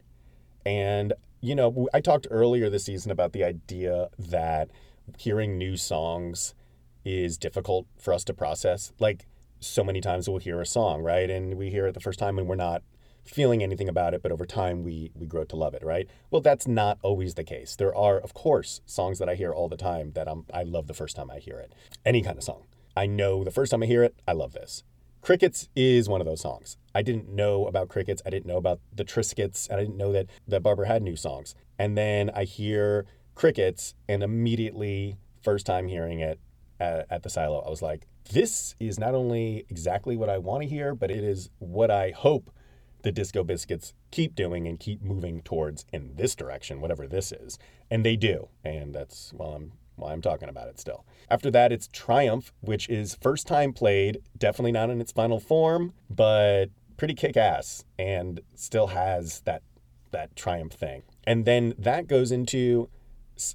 And, 0.65 1.13
you 1.41 1.55
know, 1.55 1.87
I 1.93 2.01
talked 2.01 2.27
earlier 2.29 2.69
this 2.69 2.85
season 2.85 3.11
about 3.11 3.33
the 3.33 3.43
idea 3.43 4.09
that 4.17 4.69
hearing 5.17 5.57
new 5.57 5.75
songs 5.77 6.53
is 7.03 7.37
difficult 7.37 7.85
for 7.97 8.13
us 8.13 8.23
to 8.25 8.33
process. 8.33 8.93
Like, 8.99 9.25
so 9.65 9.83
many 9.83 10.01
times 10.01 10.29
we'll 10.29 10.39
hear 10.39 10.61
a 10.61 10.65
song, 10.65 11.01
right? 11.01 11.29
And 11.29 11.55
we 11.55 11.69
hear 11.69 11.87
it 11.87 11.93
the 11.93 11.99
first 11.99 12.19
time 12.19 12.37
and 12.37 12.47
we're 12.47 12.55
not 12.55 12.83
feeling 13.25 13.63
anything 13.63 13.87
about 13.87 14.13
it, 14.13 14.21
but 14.21 14.31
over 14.31 14.45
time 14.45 14.83
we 14.83 15.11
we 15.15 15.25
grow 15.25 15.43
to 15.45 15.55
love 15.55 15.73
it, 15.73 15.83
right? 15.83 16.07
Well, 16.29 16.41
that's 16.41 16.67
not 16.67 16.99
always 17.01 17.35
the 17.35 17.43
case. 17.43 17.75
There 17.75 17.95
are, 17.95 18.19
of 18.19 18.33
course, 18.33 18.81
songs 18.85 19.19
that 19.19 19.29
I 19.29 19.35
hear 19.35 19.51
all 19.51 19.69
the 19.69 19.77
time 19.77 20.11
that 20.13 20.27
I'm 20.27 20.45
I 20.53 20.63
love 20.63 20.87
the 20.87 20.93
first 20.93 21.15
time 21.15 21.31
I 21.31 21.39
hear 21.39 21.57
it. 21.57 21.73
Any 22.05 22.21
kind 22.21 22.37
of 22.37 22.43
song. 22.43 22.63
I 22.95 23.05
know 23.05 23.43
the 23.43 23.51
first 23.51 23.71
time 23.71 23.83
I 23.83 23.87
hear 23.87 24.03
it, 24.03 24.15
I 24.27 24.33
love 24.33 24.53
this. 24.53 24.83
Crickets 25.21 25.69
is 25.73 26.09
one 26.09 26.19
of 26.19 26.27
those 26.27 26.41
songs. 26.41 26.77
I 26.93 27.01
didn't 27.01 27.29
know 27.29 27.65
about 27.65 27.87
Crickets. 27.87 28.21
I 28.25 28.29
didn't 28.29 28.45
know 28.45 28.57
about 28.57 28.81
the 28.93 29.05
Triscuits. 29.05 29.69
And 29.69 29.79
I 29.79 29.83
didn't 29.83 29.95
know 29.95 30.11
that, 30.11 30.27
that 30.49 30.61
Barber 30.61 30.83
had 30.83 31.01
new 31.01 31.15
songs. 31.15 31.55
And 31.79 31.97
then 31.97 32.29
I 32.35 32.43
hear 32.43 33.05
Crickets, 33.33 33.95
and 34.07 34.21
immediately, 34.21 35.17
first 35.41 35.65
time 35.65 35.87
hearing 35.87 36.19
it 36.19 36.39
at, 36.79 37.07
at 37.09 37.23
the 37.23 37.29
silo, 37.29 37.61
I 37.61 37.69
was 37.69 37.81
like, 37.81 38.05
this 38.31 38.75
is 38.79 38.99
not 38.99 39.15
only 39.15 39.65
exactly 39.69 40.15
what 40.15 40.29
I 40.29 40.37
want 40.37 40.63
to 40.63 40.69
hear, 40.69 40.95
but 40.95 41.11
it 41.11 41.23
is 41.23 41.49
what 41.59 41.91
I 41.91 42.11
hope 42.11 42.51
the 43.03 43.11
Disco 43.11 43.43
Biscuits 43.43 43.93
keep 44.11 44.33
doing 44.35 44.67
and 44.67 44.79
keep 44.79 45.01
moving 45.03 45.41
towards 45.41 45.85
in 45.91 46.15
this 46.15 46.35
direction, 46.35 46.79
whatever 46.81 47.07
this 47.07 47.31
is. 47.31 47.59
And 47.91 48.05
they 48.05 48.15
do. 48.15 48.47
And 48.63 48.95
that's, 48.95 49.33
well, 49.35 49.53
I'm 49.53 49.71
why 49.95 50.11
I'm 50.11 50.21
talking 50.21 50.49
about 50.49 50.67
it 50.67 50.79
still. 50.79 51.05
After 51.29 51.51
that, 51.51 51.71
it's 51.71 51.87
Triumph, 51.87 52.51
which 52.61 52.89
is 52.89 53.15
first 53.21 53.47
time 53.47 53.73
played, 53.73 54.21
definitely 54.37 54.71
not 54.71 54.89
in 54.89 54.99
its 54.99 55.11
final 55.11 55.39
form, 55.39 55.93
but 56.09 56.67
pretty 56.97 57.13
kick 57.13 57.37
ass 57.37 57.85
and 57.97 58.41
still 58.55 58.87
has 58.87 59.41
that 59.41 59.61
that 60.11 60.35
Triumph 60.35 60.73
thing. 60.73 61.03
And 61.25 61.45
then 61.45 61.73
that 61.77 62.07
goes 62.07 62.31
into 62.31 62.89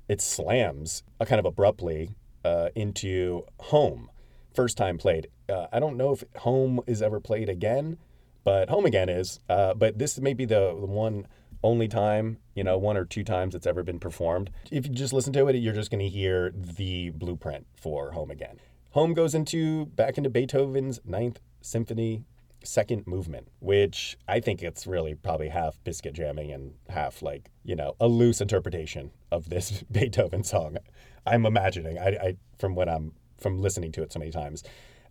it 0.09 0.21
slams 0.21 1.05
uh, 1.21 1.25
kind 1.25 1.39
of 1.39 1.47
abruptly 1.47 2.17
uh, 2.45 2.71
into 2.75 3.45
Home, 3.61 4.11
first 4.55 4.77
time 4.77 4.99
played. 4.99 5.29
Uh, 5.49 5.67
I 5.73 5.81
don't 5.81 5.97
know 5.97 6.13
if 6.13 6.25
Home 6.39 6.81
is 6.87 7.03
ever 7.03 7.21
played 7.21 7.49
again, 7.49 7.99
but 8.45 8.69
Home 8.71 8.87
Again 8.87 9.09
is. 9.09 9.41
Uh, 9.49 9.75
but 9.75 9.99
this 9.99 10.19
may 10.19 10.35
be 10.35 10.45
the, 10.45 10.77
the 10.79 10.87
one 10.87 11.27
only 11.63 11.89
time, 11.89 12.39
you 12.55 12.63
know, 12.63 12.79
one 12.79 12.97
or 12.97 13.05
two 13.05 13.25
times 13.25 13.55
it's 13.55 13.67
ever 13.67 13.83
been 13.83 13.99
performed. 13.99 14.51
If 14.71 14.87
you 14.87 14.93
just 14.93 15.13
listen 15.13 15.33
to 15.33 15.49
it, 15.49 15.57
you're 15.57 15.75
just 15.75 15.91
going 15.91 16.01
to 16.01 16.09
hear 16.09 16.53
the 16.55 17.11
blueprint 17.11 17.67
for 17.77 18.13
Home 18.13 18.31
Again. 18.31 18.61
Home 18.91 19.15
goes 19.15 19.35
into 19.35 19.87
back 19.87 20.17
into 20.17 20.31
Beethoven's 20.31 21.01
Ninth 21.05 21.41
Symphony 21.61 22.25
second 22.65 23.07
movement, 23.07 23.49
which 23.61 24.17
I 24.27 24.41
think 24.41 24.63
it's 24.63 24.87
really 24.87 25.15
probably 25.15 25.49
half 25.49 25.79
biscuit 25.85 26.15
jamming 26.15 26.53
and 26.53 26.75
half 26.89 27.23
like, 27.23 27.51
you 27.65 27.77
know, 27.77 27.95
a 28.01 28.09
loose 28.09 28.41
interpretation 28.41 29.11
of 29.31 29.49
this 29.49 29.83
Beethoven 29.93 30.45
song. 30.45 30.79
I'm 31.27 31.45
imagining, 31.47 31.99
I, 31.99 32.09
I 32.09 32.37
from 32.59 32.75
what 32.75 32.89
I'm 32.89 33.13
from 33.41 33.59
listening 33.59 33.93
to 33.93 34.03
it 34.03 34.13
so 34.13 34.19
many 34.19 34.31
times. 34.31 34.63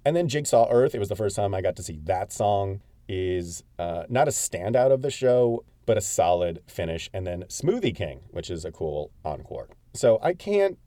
And 0.06 0.16
then 0.16 0.28
Jigsaw 0.28 0.68
Earth, 0.70 0.96
it 0.96 1.00
was 1.00 1.10
the 1.10 1.16
first 1.16 1.36
time 1.36 1.54
I 1.54 1.62
got 1.62 1.76
to 1.78 1.84
see 1.84 2.00
that 2.04 2.32
song 2.32 2.82
is 3.10 3.64
uh, 3.80 4.04
not 4.10 4.28
a 4.28 4.32
standout 4.32 4.92
of 4.92 5.02
the 5.02 5.12
show, 5.12 5.64
but 5.86 5.98
a 5.98 6.02
solid 6.02 6.62
finish. 6.68 7.10
And 7.14 7.26
then 7.26 7.44
Smoothie 7.44 7.96
King, 7.96 8.22
which 8.32 8.50
is 8.50 8.66
a 8.66 8.72
cool 8.72 9.12
encore. 9.26 9.70
So 9.94 10.20
I 10.22 10.34
can't 10.34 10.78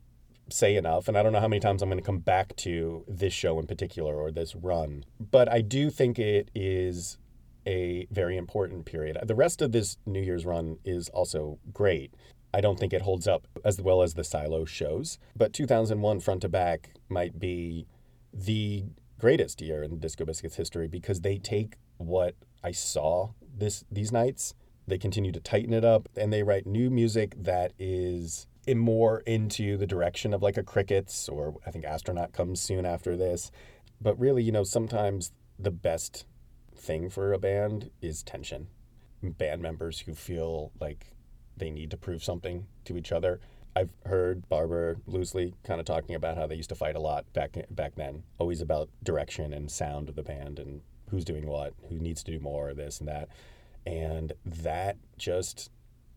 say 0.52 0.76
enough, 0.76 1.08
and 1.08 1.16
I 1.16 1.22
don't 1.22 1.32
know 1.32 1.40
how 1.40 1.48
many 1.48 1.60
times 1.60 1.82
I'm 1.82 1.88
going 1.88 2.00
to 2.00 2.06
come 2.06 2.18
back 2.18 2.56
to 2.56 3.04
this 3.08 3.32
show 3.32 3.58
in 3.58 3.66
particular 3.66 4.14
or 4.14 4.30
this 4.30 4.54
run, 4.54 5.04
but 5.18 5.50
I 5.50 5.60
do 5.60 5.90
think 5.90 6.18
it 6.18 6.50
is 6.54 7.18
a 7.66 8.06
very 8.10 8.36
important 8.36 8.86
period. 8.86 9.18
The 9.22 9.34
rest 9.34 9.62
of 9.62 9.72
this 9.72 9.96
New 10.06 10.20
Year's 10.20 10.44
run 10.46 10.78
is 10.84 11.08
also 11.10 11.58
great. 11.72 12.14
I 12.52 12.60
don't 12.60 12.78
think 12.78 12.92
it 12.92 13.02
holds 13.02 13.28
up 13.28 13.46
as 13.64 13.80
well 13.80 14.02
as 14.02 14.14
the 14.14 14.24
Silo 14.24 14.64
shows, 14.64 15.18
but 15.36 15.52
2001 15.52 16.20
front 16.20 16.42
to 16.42 16.48
back 16.48 16.90
might 17.08 17.38
be 17.38 17.86
the 18.32 18.84
greatest 19.18 19.60
year 19.60 19.82
in 19.82 19.98
Disco 19.98 20.24
Biscuits 20.24 20.56
history 20.56 20.88
because 20.88 21.20
they 21.20 21.38
take 21.38 21.74
what 21.98 22.34
I 22.64 22.72
saw 22.72 23.30
this 23.56 23.84
these 23.90 24.12
nights 24.12 24.54
they 24.90 24.98
continue 24.98 25.32
to 25.32 25.40
tighten 25.40 25.72
it 25.72 25.84
up 25.84 26.08
and 26.16 26.32
they 26.32 26.42
write 26.42 26.66
new 26.66 26.90
music 26.90 27.34
that 27.38 27.72
is 27.78 28.46
in 28.66 28.78
more 28.78 29.20
into 29.20 29.76
the 29.76 29.86
direction 29.86 30.34
of 30.34 30.42
like 30.42 30.56
a 30.56 30.62
Crickets 30.62 31.28
or 31.28 31.54
I 31.66 31.70
think 31.70 31.84
Astronaut 31.84 32.32
comes 32.32 32.60
soon 32.60 32.84
after 32.84 33.16
this. 33.16 33.50
But 34.00 34.18
really, 34.18 34.42
you 34.42 34.52
know, 34.52 34.64
sometimes 34.64 35.32
the 35.58 35.70
best 35.70 36.26
thing 36.74 37.08
for 37.08 37.32
a 37.32 37.38
band 37.38 37.90
is 38.02 38.22
tension. 38.22 38.68
Band 39.22 39.62
members 39.62 40.00
who 40.00 40.14
feel 40.14 40.72
like 40.80 41.12
they 41.60 41.70
need 41.70 41.92
to 41.92 41.96
prove 41.96 42.24
something 42.24 42.66
to 42.86 42.96
each 42.96 43.12
other. 43.12 43.38
I've 43.76 43.90
heard 44.04 44.48
Barber 44.48 44.96
loosely 45.06 45.54
kind 45.62 45.78
of 45.78 45.86
talking 45.86 46.16
about 46.16 46.36
how 46.36 46.48
they 46.48 46.56
used 46.56 46.70
to 46.70 46.74
fight 46.74 46.96
a 46.96 47.00
lot 47.00 47.32
back 47.32 47.56
back 47.70 47.94
then, 47.94 48.24
always 48.38 48.60
about 48.60 48.88
direction 49.02 49.52
and 49.52 49.70
sound 49.70 50.08
of 50.08 50.16
the 50.16 50.24
band 50.24 50.58
and 50.58 50.80
who's 51.10 51.24
doing 51.24 51.46
what, 51.46 51.74
who 51.88 51.98
needs 51.98 52.22
to 52.24 52.32
do 52.32 52.40
more, 52.40 52.70
of 52.70 52.76
this 52.76 52.98
and 52.98 53.08
that. 53.08 53.28
And 53.86 54.32
that 54.44 54.96
just, 55.18 55.70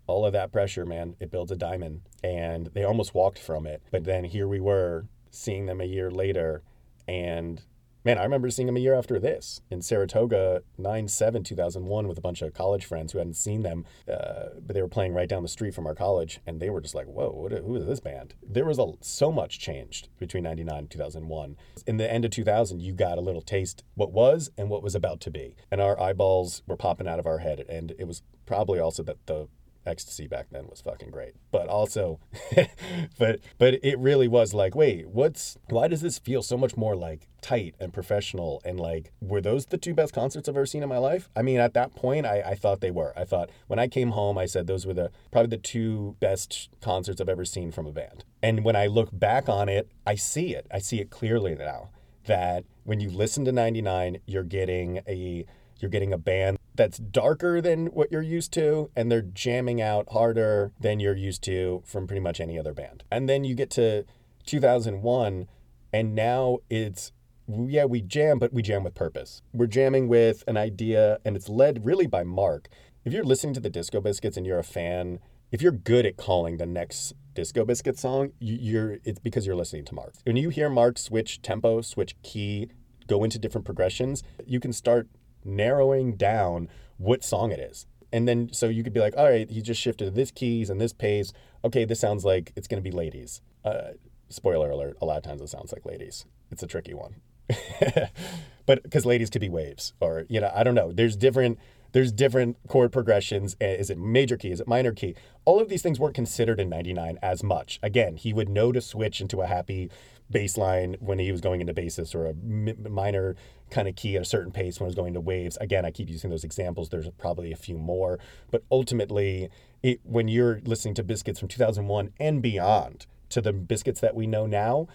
all 0.08 0.26
of 0.26 0.34
that 0.34 0.52
pressure, 0.52 0.86
man, 0.86 1.16
it 1.20 1.32
builds 1.32 1.52
a 1.52 1.56
diamond. 1.56 2.02
And 2.24 2.68
they 2.74 2.84
almost 2.84 3.14
walked 3.14 3.40
from 3.40 3.66
it. 3.68 3.82
But 3.92 4.04
then 4.04 4.24
here 4.24 4.48
we 4.48 4.60
were 4.60 5.06
seeing 5.30 5.66
them 5.66 5.82
a 5.82 5.86
year 5.86 6.12
later. 6.12 6.64
And 7.08 7.62
man, 8.04 8.18
I 8.18 8.24
remember 8.24 8.50
seeing 8.50 8.66
them 8.68 8.78
a 8.78 8.80
year 8.80 8.94
after 8.94 9.20
this 9.20 9.62
in 9.70 9.82
Saratoga, 9.82 10.64
9 10.78 11.08
7, 11.08 11.44
2001, 11.44 12.08
with 12.08 12.18
a 12.18 12.22
bunch 12.22 12.42
of 12.42 12.54
college 12.54 12.86
friends 12.86 13.12
who 13.12 13.20
hadn't 13.20 13.36
seen 13.36 13.64
them, 13.64 13.86
uh, 14.12 14.50
but 14.66 14.74
they 14.74 14.82
were 14.82 14.88
playing 14.88 15.14
right 15.14 15.30
down 15.30 15.44
the 15.44 15.50
street 15.50 15.74
from 15.74 15.88
our 15.88 15.96
college. 15.96 16.40
And 16.46 16.60
they 16.60 16.70
were 16.70 16.82
just 16.82 16.96
like, 16.96 17.08
whoa, 17.08 17.30
what, 17.32 17.52
who 17.52 17.76
is 17.76 17.86
this 17.86 18.00
band? 18.00 18.36
There 18.42 18.66
was 18.66 18.80
a, 18.80 18.94
so 19.02 19.32
much 19.32 19.60
changed 19.60 20.10
between 20.20 20.44
99 20.44 20.78
and 20.78 20.90
2001. 20.90 21.58
In 21.88 21.98
the 21.98 22.12
end 22.12 22.26
of 22.26 22.32
2000, 22.32 22.82
you 22.82 22.94
got 22.94 23.18
a 23.18 23.22
little 23.22 23.42
taste 23.42 23.84
what 23.96 24.12
was 24.12 24.52
and 24.58 24.70
what 24.70 24.84
was 24.84 24.96
about 24.96 25.22
to 25.22 25.32
be. 25.32 25.56
And 25.72 25.82
our 25.82 26.00
eyeballs 26.00 26.62
were 26.68 26.78
popping 26.78 27.08
out 27.08 27.20
of 27.20 27.26
our 27.26 27.40
head. 27.40 27.66
And 27.70 27.94
it 27.98 28.08
was 28.08 28.22
probably 28.46 28.80
also 28.80 29.04
that 29.04 29.26
the 29.26 29.48
ecstasy 29.86 30.28
back 30.28 30.48
then 30.52 30.68
was 30.68 30.82
fucking 30.82 31.12
great. 31.12 31.34
But 31.52 31.68
also, 31.68 32.20
but 33.18 33.40
but 33.58 33.76
it 33.84 33.98
really 34.00 34.28
was 34.28 34.54
like, 34.54 34.76
wait, 34.76 35.08
what's 35.10 35.58
why 35.70 35.88
does 35.88 36.02
this 36.02 36.20
feel 36.20 36.42
so 36.42 36.58
much 36.58 36.78
more 36.78 36.96
like 36.96 37.28
tight 37.42 37.76
and 37.80 37.94
professional 37.94 38.62
and 38.64 38.80
like 38.80 39.12
were 39.22 39.42
those 39.42 39.66
the 39.66 39.78
two 39.78 39.94
best 39.94 40.14
concerts 40.14 40.48
I've 40.48 40.56
ever 40.56 40.66
seen 40.66 40.84
in 40.84 40.90
my 40.90 40.98
life? 40.98 41.30
I 41.36 41.42
mean, 41.42 41.60
at 41.60 41.74
that 41.74 41.96
point, 41.96 42.26
I, 42.26 42.42
I 42.42 42.56
thought 42.56 42.82
they 42.82 42.92
were. 42.92 43.14
I 43.18 43.26
thought 43.26 43.50
when 43.68 43.80
I 43.80 43.88
came 43.88 44.12
home, 44.12 44.38
I 44.38 44.46
said 44.46 44.68
those 44.68 44.86
were 44.86 44.94
the 44.94 45.12
probably 45.32 45.50
the 45.50 45.58
two 45.58 46.16
best 46.20 46.70
concerts 46.82 47.20
I've 47.22 47.30
ever 47.30 47.46
seen 47.46 47.72
from 47.72 47.86
a 47.86 47.92
band. 47.92 48.24
And 48.42 48.64
when 48.64 48.76
I 48.76 48.88
look 48.88 49.10
back 49.12 49.48
on 49.48 49.70
it, 49.70 49.90
I 50.06 50.16
see 50.16 50.56
it. 50.56 50.68
I 50.72 50.80
see 50.80 51.00
it 51.00 51.10
clearly 51.10 51.56
now 51.56 51.90
that 52.26 52.64
when 52.84 53.00
you 53.00 53.10
listen 53.10 53.46
to 53.46 53.52
99, 53.52 54.18
you're 54.26 54.44
getting 54.44 55.02
a 55.08 55.46
you're 55.84 55.92
getting 55.92 56.14
a 56.14 56.18
band 56.18 56.58
that's 56.74 56.98
darker 56.98 57.62
than 57.62 57.88
what 57.88 58.12
you're 58.12 58.22
used 58.24 58.52
to, 58.54 58.90
and 58.96 59.12
they're 59.12 59.22
jamming 59.22 59.82
out 59.82 60.12
harder 60.12 60.72
than 60.80 61.00
you're 61.00 61.16
used 61.16 61.44
to 61.44 61.84
from 61.86 62.08
pretty 62.08 62.22
much 62.22 62.40
any 62.40 62.58
other 62.58 62.74
band. 62.74 63.04
And 63.12 63.30
then 63.30 63.44
you 63.44 63.54
get 63.54 63.70
to 63.72 64.06
2001, 64.48 65.48
and 65.92 66.16
now 66.16 66.60
it's 66.70 67.12
yeah, 67.48 67.84
we 67.84 68.02
jam, 68.02 68.40
but 68.40 68.54
we 68.54 68.62
jam 68.62 68.84
with 68.84 68.96
purpose. 68.96 69.42
We're 69.54 69.68
jamming 69.68 70.08
with 70.08 70.46
an 70.48 70.56
idea, 70.56 71.20
and 71.26 71.36
it's 71.36 71.50
led 71.50 71.86
really 71.86 72.08
by 72.08 72.24
Marc. 72.24 72.70
If 73.04 73.12
you're 73.12 73.26
listening 73.26 73.54
to 73.56 73.60
the 73.60 73.70
Disco 73.70 74.00
Biscuits 74.00 74.38
and 74.38 74.46
you're 74.46 74.60
a 74.60 74.64
fan, 74.64 75.20
if 75.52 75.62
you're 75.62 75.74
good 75.74 76.06
at 76.06 76.16
calling 76.16 76.56
the 76.58 76.66
next 76.66 77.14
Disco 77.34 77.66
Biscuit 77.66 78.00
song, 78.00 78.32
you're 78.40 78.98
it's 79.04 79.20
because 79.20 79.46
you're 79.46 79.58
listening 79.58 79.86
to 79.86 79.94
Marc. 79.94 80.14
When 80.24 80.38
you 80.38 80.50
hear 80.50 80.70
Marc 80.70 80.98
switch 80.98 81.42
tempo, 81.42 81.82
switch 81.82 82.16
key, 82.24 82.70
go 83.08 83.24
into 83.24 83.38
different 83.38 83.66
progressions, 83.66 84.24
you 84.46 84.60
can 84.60 84.72
start 84.72 85.10
narrowing 85.46 86.16
down 86.16 86.70
what 86.98 87.24
song 87.24 87.52
it 87.52 87.60
is. 87.60 87.86
And 88.12 88.28
then 88.28 88.50
so 88.52 88.68
you 88.68 88.84
could 88.84 88.94
be 88.94 89.00
like, 89.00 89.16
all 89.18 89.30
right, 89.30 89.50
he 89.50 89.62
just 89.62 89.82
shifted 89.82 90.14
this 90.14 90.32
keys 90.32 90.70
and 90.70 90.80
this 90.80 90.94
pace. 90.94 91.34
Okay, 91.66 91.86
this 91.86 92.00
sounds 92.00 92.24
like 92.24 92.52
it's 92.56 92.68
going 92.68 92.82
to 92.82 92.88
be 92.88 92.96
ladies. 92.96 93.42
Uh, 93.66 93.94
spoiler 94.30 94.70
alert, 94.70 94.98
a 95.02 95.06
lot 95.06 95.18
of 95.18 95.24
times 95.24 95.42
it 95.42 95.50
sounds 95.50 95.72
like 95.72 95.86
ladies. 95.86 96.26
It's 96.52 96.64
a 96.64 96.68
tricky 96.68 96.94
one. 96.94 97.16
but 98.66 98.84
because 98.84 99.06
ladies 99.06 99.30
could 99.30 99.42
be 99.42 99.50
waves 99.50 99.94
or, 100.00 100.26
you 100.30 100.40
know, 100.40 100.52
I 100.54 100.64
don't 100.64 100.76
know. 100.76 100.92
There's 100.92 101.16
different 101.16 101.60
there's 101.94 102.12
different 102.12 102.58
chord 102.68 102.92
progressions. 102.92 103.56
Is 103.62 103.92
it 103.92 104.00
major 104.00 104.36
key? 104.36 104.50
Is 104.50 104.60
it 104.60 104.68
minor 104.68 104.94
key? 104.94 105.16
All 105.46 105.62
of 105.62 105.70
these 105.70 105.84
things 105.84 106.00
weren't 106.00 106.16
considered 106.16 106.60
in 106.60 106.68
99 106.68 107.20
as 107.22 107.44
much. 107.44 107.80
Again, 107.84 108.18
he 108.18 108.34
would 108.34 108.50
know 108.50 108.72
to 108.72 108.82
switch 108.82 109.22
into 109.22 109.42
a 109.42 109.48
happy 109.48 109.92
bass 110.34 110.58
line 110.58 110.98
when 111.00 111.20
he 111.20 111.32
was 111.32 111.40
going 111.40 111.62
into 111.62 111.74
basis 111.74 112.14
or 112.14 112.26
a 112.26 112.34
minor 112.34 113.36
kind 113.70 113.88
of 113.88 113.96
key 113.96 114.16
at 114.16 114.22
a 114.22 114.26
certain 114.26 114.52
pace 114.52 114.80
when 114.80 114.86
I 114.86 114.90
was 114.90 114.96
going 114.96 115.14
to 115.14 115.22
waves. 115.22 115.58
Again, 115.62 115.86
I 115.86 115.92
keep 115.92 116.10
using 116.10 116.30
those 116.30 116.44
examples. 116.44 116.90
There's 116.90 117.10
probably 117.18 117.52
a 117.52 117.56
few 117.56 117.78
more, 117.78 118.20
but 118.52 118.64
ultimately, 118.72 119.50
it, 119.82 120.02
when 120.04 120.28
you're 120.28 120.60
listening 120.66 120.96
to 120.96 121.04
biscuits 121.04 121.40
from 121.40 121.48
2001 121.48 122.12
and 122.20 122.42
beyond 122.42 123.06
to 123.30 123.42
the 123.42 123.54
biscuits 123.54 124.02
that 124.02 124.16
we 124.16 124.28
know 124.28 124.46
now, 124.46 124.88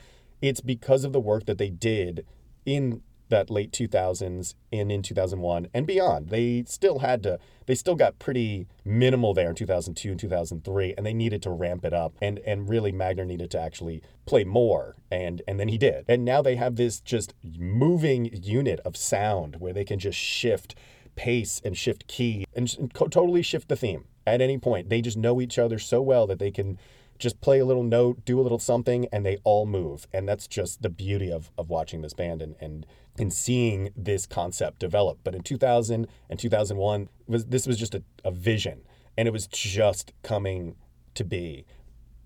it's 0.42 0.60
because 0.60 1.04
of 1.04 1.12
the 1.12 1.20
work 1.20 1.46
that 1.46 1.58
they 1.58 1.70
did 1.70 2.26
in 2.66 3.02
that 3.28 3.50
late 3.50 3.72
2000s 3.72 4.54
and 4.72 4.92
in 4.92 5.02
2001 5.02 5.68
and 5.74 5.86
beyond. 5.86 6.28
They 6.28 6.64
still 6.66 7.00
had 7.00 7.22
to, 7.24 7.38
they 7.68 7.74
still 7.74 7.94
got 7.94 8.18
pretty 8.18 8.66
minimal 8.82 9.34
there 9.34 9.50
in 9.50 9.54
2002 9.54 10.10
and 10.10 10.18
2003, 10.18 10.94
and 10.96 11.04
they 11.04 11.12
needed 11.12 11.42
to 11.42 11.50
ramp 11.50 11.84
it 11.84 11.92
up. 11.92 12.14
And 12.20 12.38
and 12.40 12.66
really, 12.66 12.92
Magner 12.92 13.26
needed 13.26 13.50
to 13.52 13.60
actually 13.60 14.02
play 14.24 14.42
more, 14.42 14.96
and 15.10 15.42
and 15.46 15.60
then 15.60 15.68
he 15.68 15.76
did. 15.76 16.06
And 16.08 16.24
now 16.24 16.40
they 16.40 16.56
have 16.56 16.76
this 16.76 16.98
just 16.98 17.34
moving 17.44 18.30
unit 18.42 18.80
of 18.86 18.96
sound 18.96 19.56
where 19.56 19.74
they 19.74 19.84
can 19.84 19.98
just 19.98 20.18
shift 20.18 20.74
pace 21.14 21.60
and 21.62 21.76
shift 21.76 22.06
key 22.06 22.46
and, 22.54 22.74
and 22.78 22.94
co- 22.94 23.08
totally 23.08 23.42
shift 23.42 23.68
the 23.68 23.76
theme 23.76 24.04
at 24.26 24.40
any 24.40 24.56
point. 24.56 24.88
They 24.88 25.02
just 25.02 25.18
know 25.18 25.38
each 25.38 25.58
other 25.58 25.78
so 25.78 26.00
well 26.00 26.26
that 26.26 26.38
they 26.38 26.50
can 26.50 26.78
just 27.18 27.40
play 27.42 27.58
a 27.58 27.66
little 27.66 27.82
note, 27.82 28.24
do 28.24 28.40
a 28.40 28.42
little 28.42 28.60
something, 28.60 29.08
and 29.12 29.26
they 29.26 29.36
all 29.44 29.66
move. 29.66 30.06
And 30.12 30.26
that's 30.26 30.46
just 30.46 30.80
the 30.80 30.88
beauty 30.88 31.30
of, 31.30 31.50
of 31.58 31.68
watching 31.68 32.00
this 32.00 32.14
band 32.14 32.40
and, 32.40 32.54
and 32.60 32.86
and 33.18 33.32
seeing 33.32 33.90
this 33.96 34.26
concept 34.26 34.78
develop. 34.78 35.18
But 35.24 35.34
in 35.34 35.42
2000 35.42 36.06
and 36.30 36.38
2001, 36.38 37.08
was 37.26 37.46
this 37.46 37.66
was 37.66 37.78
just 37.78 37.94
a, 37.94 38.02
a 38.24 38.30
vision, 38.30 38.80
and 39.16 39.28
it 39.28 39.32
was 39.32 39.46
just 39.46 40.12
coming 40.22 40.76
to 41.14 41.24
be. 41.24 41.64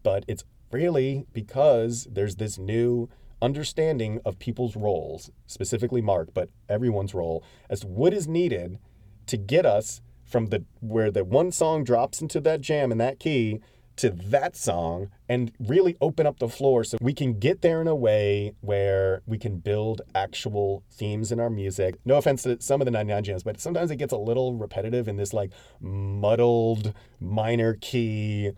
But 0.02 0.24
it's 0.28 0.44
really 0.70 1.26
because 1.32 2.06
there's 2.10 2.36
this 2.36 2.58
new 2.58 3.08
understanding 3.40 4.20
of 4.24 4.38
people's 4.38 4.76
roles, 4.76 5.30
specifically 5.46 6.00
Mark, 6.00 6.28
but 6.32 6.48
everyone's 6.68 7.14
role, 7.14 7.42
as 7.68 7.80
to 7.80 7.88
what 7.88 8.14
is 8.14 8.28
needed 8.28 8.78
to 9.26 9.36
get 9.36 9.66
us 9.66 10.00
from 10.24 10.46
the 10.46 10.64
where 10.80 11.10
the 11.10 11.24
one 11.24 11.52
song 11.52 11.84
drops 11.84 12.22
into 12.22 12.40
that 12.40 12.60
jam 12.60 12.90
in 12.90 12.98
that 12.98 13.18
key 13.18 13.60
to 13.96 14.10
that 14.10 14.56
song 14.56 15.10
and 15.28 15.52
really 15.58 15.96
open 16.00 16.26
up 16.26 16.38
the 16.38 16.48
floor 16.48 16.84
so 16.84 16.98
we 17.00 17.12
can 17.12 17.38
get 17.38 17.62
there 17.62 17.80
in 17.80 17.88
a 17.88 17.94
way 17.94 18.52
where 18.60 19.22
we 19.26 19.38
can 19.38 19.58
build 19.58 20.02
actual 20.14 20.82
themes 20.90 21.32
in 21.32 21.40
our 21.40 21.50
music. 21.50 21.96
No 22.04 22.16
offense 22.16 22.42
to 22.44 22.60
some 22.60 22.80
of 22.80 22.84
the 22.84 22.90
99 22.90 23.24
jams, 23.24 23.42
but 23.42 23.60
sometimes 23.60 23.90
it 23.90 23.96
gets 23.96 24.12
a 24.12 24.18
little 24.18 24.54
repetitive 24.54 25.08
in 25.08 25.16
this 25.16 25.32
like 25.32 25.50
muddled 25.80 26.94
minor 27.20 27.74
key 27.74 28.52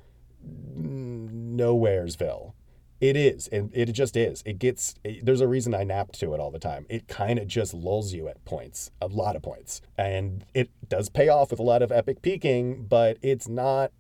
nowheresville. 0.77 2.53
It 3.01 3.17
is, 3.17 3.49
and 3.49 3.71
it 3.75 3.93
just 3.93 4.17
is. 4.17 4.43
It 4.47 4.59
gets. 4.59 4.95
It, 5.05 5.27
there's 5.27 5.43
a 5.43 5.49
reason 5.49 5.75
I 5.75 5.85
napped 5.85 6.19
to 6.21 6.33
it 6.33 6.41
all 6.41 6.51
the 6.51 6.59
time. 6.59 6.87
It 6.89 7.07
kind 7.07 7.39
of 7.39 7.47
just 7.47 7.75
lulls 7.75 8.15
you 8.15 8.29
at 8.29 8.43
points, 8.47 8.91
a 9.03 9.09
lot 9.09 9.37
of 9.37 9.43
points, 9.43 9.83
and 9.99 10.45
it 10.55 10.71
does 10.89 11.11
pay 11.11 11.29
off 11.29 11.51
with 11.51 11.61
a 11.61 11.65
lot 11.65 11.83
of 11.83 11.93
epic 11.93 12.23
peaking, 12.23 12.87
but 12.87 13.19
it's 13.21 13.47
not 13.47 13.93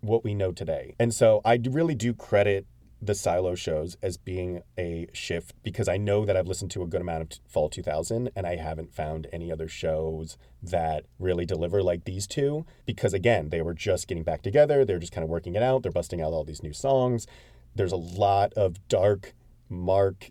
what 0.00 0.24
we 0.24 0.34
know 0.34 0.52
today. 0.52 0.94
And 0.98 1.14
so 1.14 1.40
I 1.44 1.60
really 1.70 1.94
do 1.94 2.14
credit 2.14 2.66
the 3.02 3.14
silo 3.14 3.54
shows 3.54 3.96
as 4.02 4.18
being 4.18 4.62
a 4.78 5.06
shift 5.12 5.54
because 5.62 5.88
I 5.88 5.96
know 5.96 6.26
that 6.26 6.36
I've 6.36 6.46
listened 6.46 6.70
to 6.72 6.82
a 6.82 6.86
good 6.86 7.00
amount 7.00 7.22
of 7.22 7.40
Fall 7.48 7.70
2000 7.70 8.30
and 8.36 8.46
I 8.46 8.56
haven't 8.56 8.94
found 8.94 9.26
any 9.32 9.50
other 9.50 9.68
shows 9.68 10.36
that 10.62 11.06
really 11.18 11.46
deliver 11.46 11.82
like 11.82 12.04
these 12.04 12.26
two 12.26 12.66
because 12.84 13.14
again, 13.14 13.48
they 13.48 13.62
were 13.62 13.72
just 13.72 14.06
getting 14.06 14.24
back 14.24 14.42
together, 14.42 14.84
they're 14.84 14.98
just 14.98 15.12
kind 15.12 15.24
of 15.24 15.30
working 15.30 15.54
it 15.54 15.62
out, 15.62 15.82
they're 15.82 15.92
busting 15.92 16.20
out 16.20 16.34
all 16.34 16.44
these 16.44 16.62
new 16.62 16.74
songs. 16.74 17.26
There's 17.74 17.92
a 17.92 17.96
lot 17.96 18.52
of 18.52 18.86
dark 18.88 19.34
marc 19.70 20.30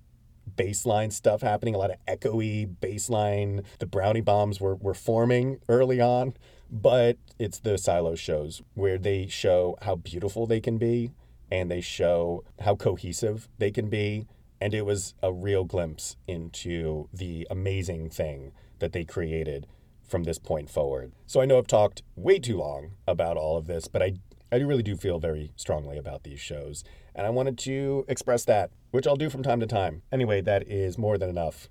baseline 0.55 1.12
stuff 1.12 1.41
happening, 1.41 1.73
a 1.73 1.77
lot 1.77 1.91
of 1.91 1.97
echoey 2.08 2.75
baseline. 2.82 3.63
The 3.79 3.86
brownie 3.86 4.21
bombs 4.21 4.60
were, 4.60 4.75
were 4.75 4.93
forming 4.93 5.60
early 5.67 6.01
on, 6.01 6.34
but 6.71 7.17
it's 7.38 7.60
the 7.60 7.77
silo 7.77 8.15
shows 8.15 8.62
where 8.73 8.97
they 8.97 9.27
show 9.27 9.77
how 9.82 9.95
beautiful 9.95 10.45
they 10.45 10.62
can 10.62 10.77
be 10.77 11.12
and 11.51 11.69
they 11.69 11.82
show 11.82 12.43
how 12.62 12.75
cohesive 12.75 13.47
they 13.58 13.71
can 13.71 13.89
be. 13.89 14.27
And 14.62 14.73
it 14.73 14.86
was 14.86 15.15
a 15.23 15.32
real 15.32 15.63
glimpse 15.63 16.17
into 16.27 17.08
the 17.13 17.47
amazing 17.49 18.10
thing 18.10 18.51
that 18.79 18.91
they 18.91 19.05
created 19.05 19.67
from 20.08 20.23
this 20.23 20.39
point 20.39 20.69
forward. 20.69 21.13
So 21.27 21.39
I 21.39 21.45
know 21.45 21.58
I've 21.58 21.67
talked 21.67 22.03
way 22.15 22.39
too 22.39 22.58
long 22.58 22.91
about 23.08 23.38
all 23.38 23.58
of 23.58 23.67
this, 23.67 23.88
but 23.88 24.01
I, 24.01 24.13
I 24.51 24.58
really 24.58 24.84
do 24.84 24.97
feel 24.97 25.19
very 25.19 25.51
strongly 25.55 25.97
about 25.97 26.23
these 26.23 26.39
shows. 26.39 26.84
And 27.15 27.25
I 27.25 27.29
wanted 27.29 27.58
to 27.60 28.05
express 28.08 28.43
that, 28.45 28.71
which 28.91 29.08
I'll 29.08 29.15
do 29.15 29.29
from 29.29 29.43
time 29.43 29.60
to 29.60 29.67
time. 29.67 30.01
Anyway, 30.12 30.41
that 30.41 30.67
is 30.67 30.97
more 30.97 31.17
than 31.17 31.29
enough 31.29 31.69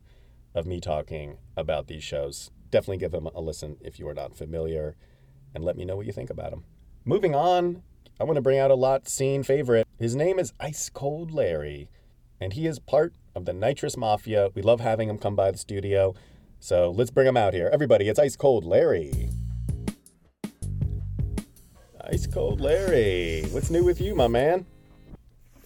of 0.54 0.66
me 0.66 0.80
talking 0.80 1.38
about 1.56 1.88
these 1.88 2.04
shows. 2.04 2.50
Definitely 2.70 2.98
give 2.98 3.12
them 3.12 3.28
a 3.34 3.40
listen 3.40 3.76
if 3.80 3.98
you 3.98 4.08
are 4.08 4.14
not 4.14 4.36
familiar 4.36 4.96
and 5.54 5.64
let 5.64 5.76
me 5.76 5.84
know 5.84 5.96
what 5.96 6.06
you 6.06 6.12
think 6.12 6.30
about 6.30 6.50
them. 6.50 6.64
Moving 7.04 7.34
on, 7.34 7.82
I 8.20 8.24
want 8.24 8.36
to 8.36 8.42
bring 8.42 8.58
out 8.58 8.70
a 8.70 8.74
lot 8.74 9.08
scene 9.08 9.42
favorite. 9.42 9.86
His 9.98 10.14
name 10.14 10.38
is 10.38 10.52
Ice 10.60 10.90
Cold 10.90 11.30
Larry, 11.30 11.88
and 12.40 12.52
he 12.52 12.66
is 12.66 12.78
part 12.78 13.14
of 13.34 13.46
the 13.46 13.52
Nitrous 13.52 13.96
Mafia. 13.96 14.50
We 14.54 14.60
love 14.60 14.80
having 14.80 15.08
him 15.08 15.16
come 15.16 15.34
by 15.34 15.50
the 15.50 15.58
studio, 15.58 16.14
so 16.60 16.90
let's 16.90 17.10
bring 17.10 17.26
him 17.26 17.36
out 17.36 17.54
here. 17.54 17.70
Everybody, 17.72 18.08
it's 18.08 18.18
Ice 18.18 18.36
Cold 18.36 18.64
Larry. 18.64 19.30
Ice 22.10 22.26
Cold 22.26 22.60
Larry, 22.60 23.44
what's 23.50 23.70
new 23.70 23.84
with 23.84 24.00
you, 24.00 24.14
my 24.14 24.28
man? 24.28 24.66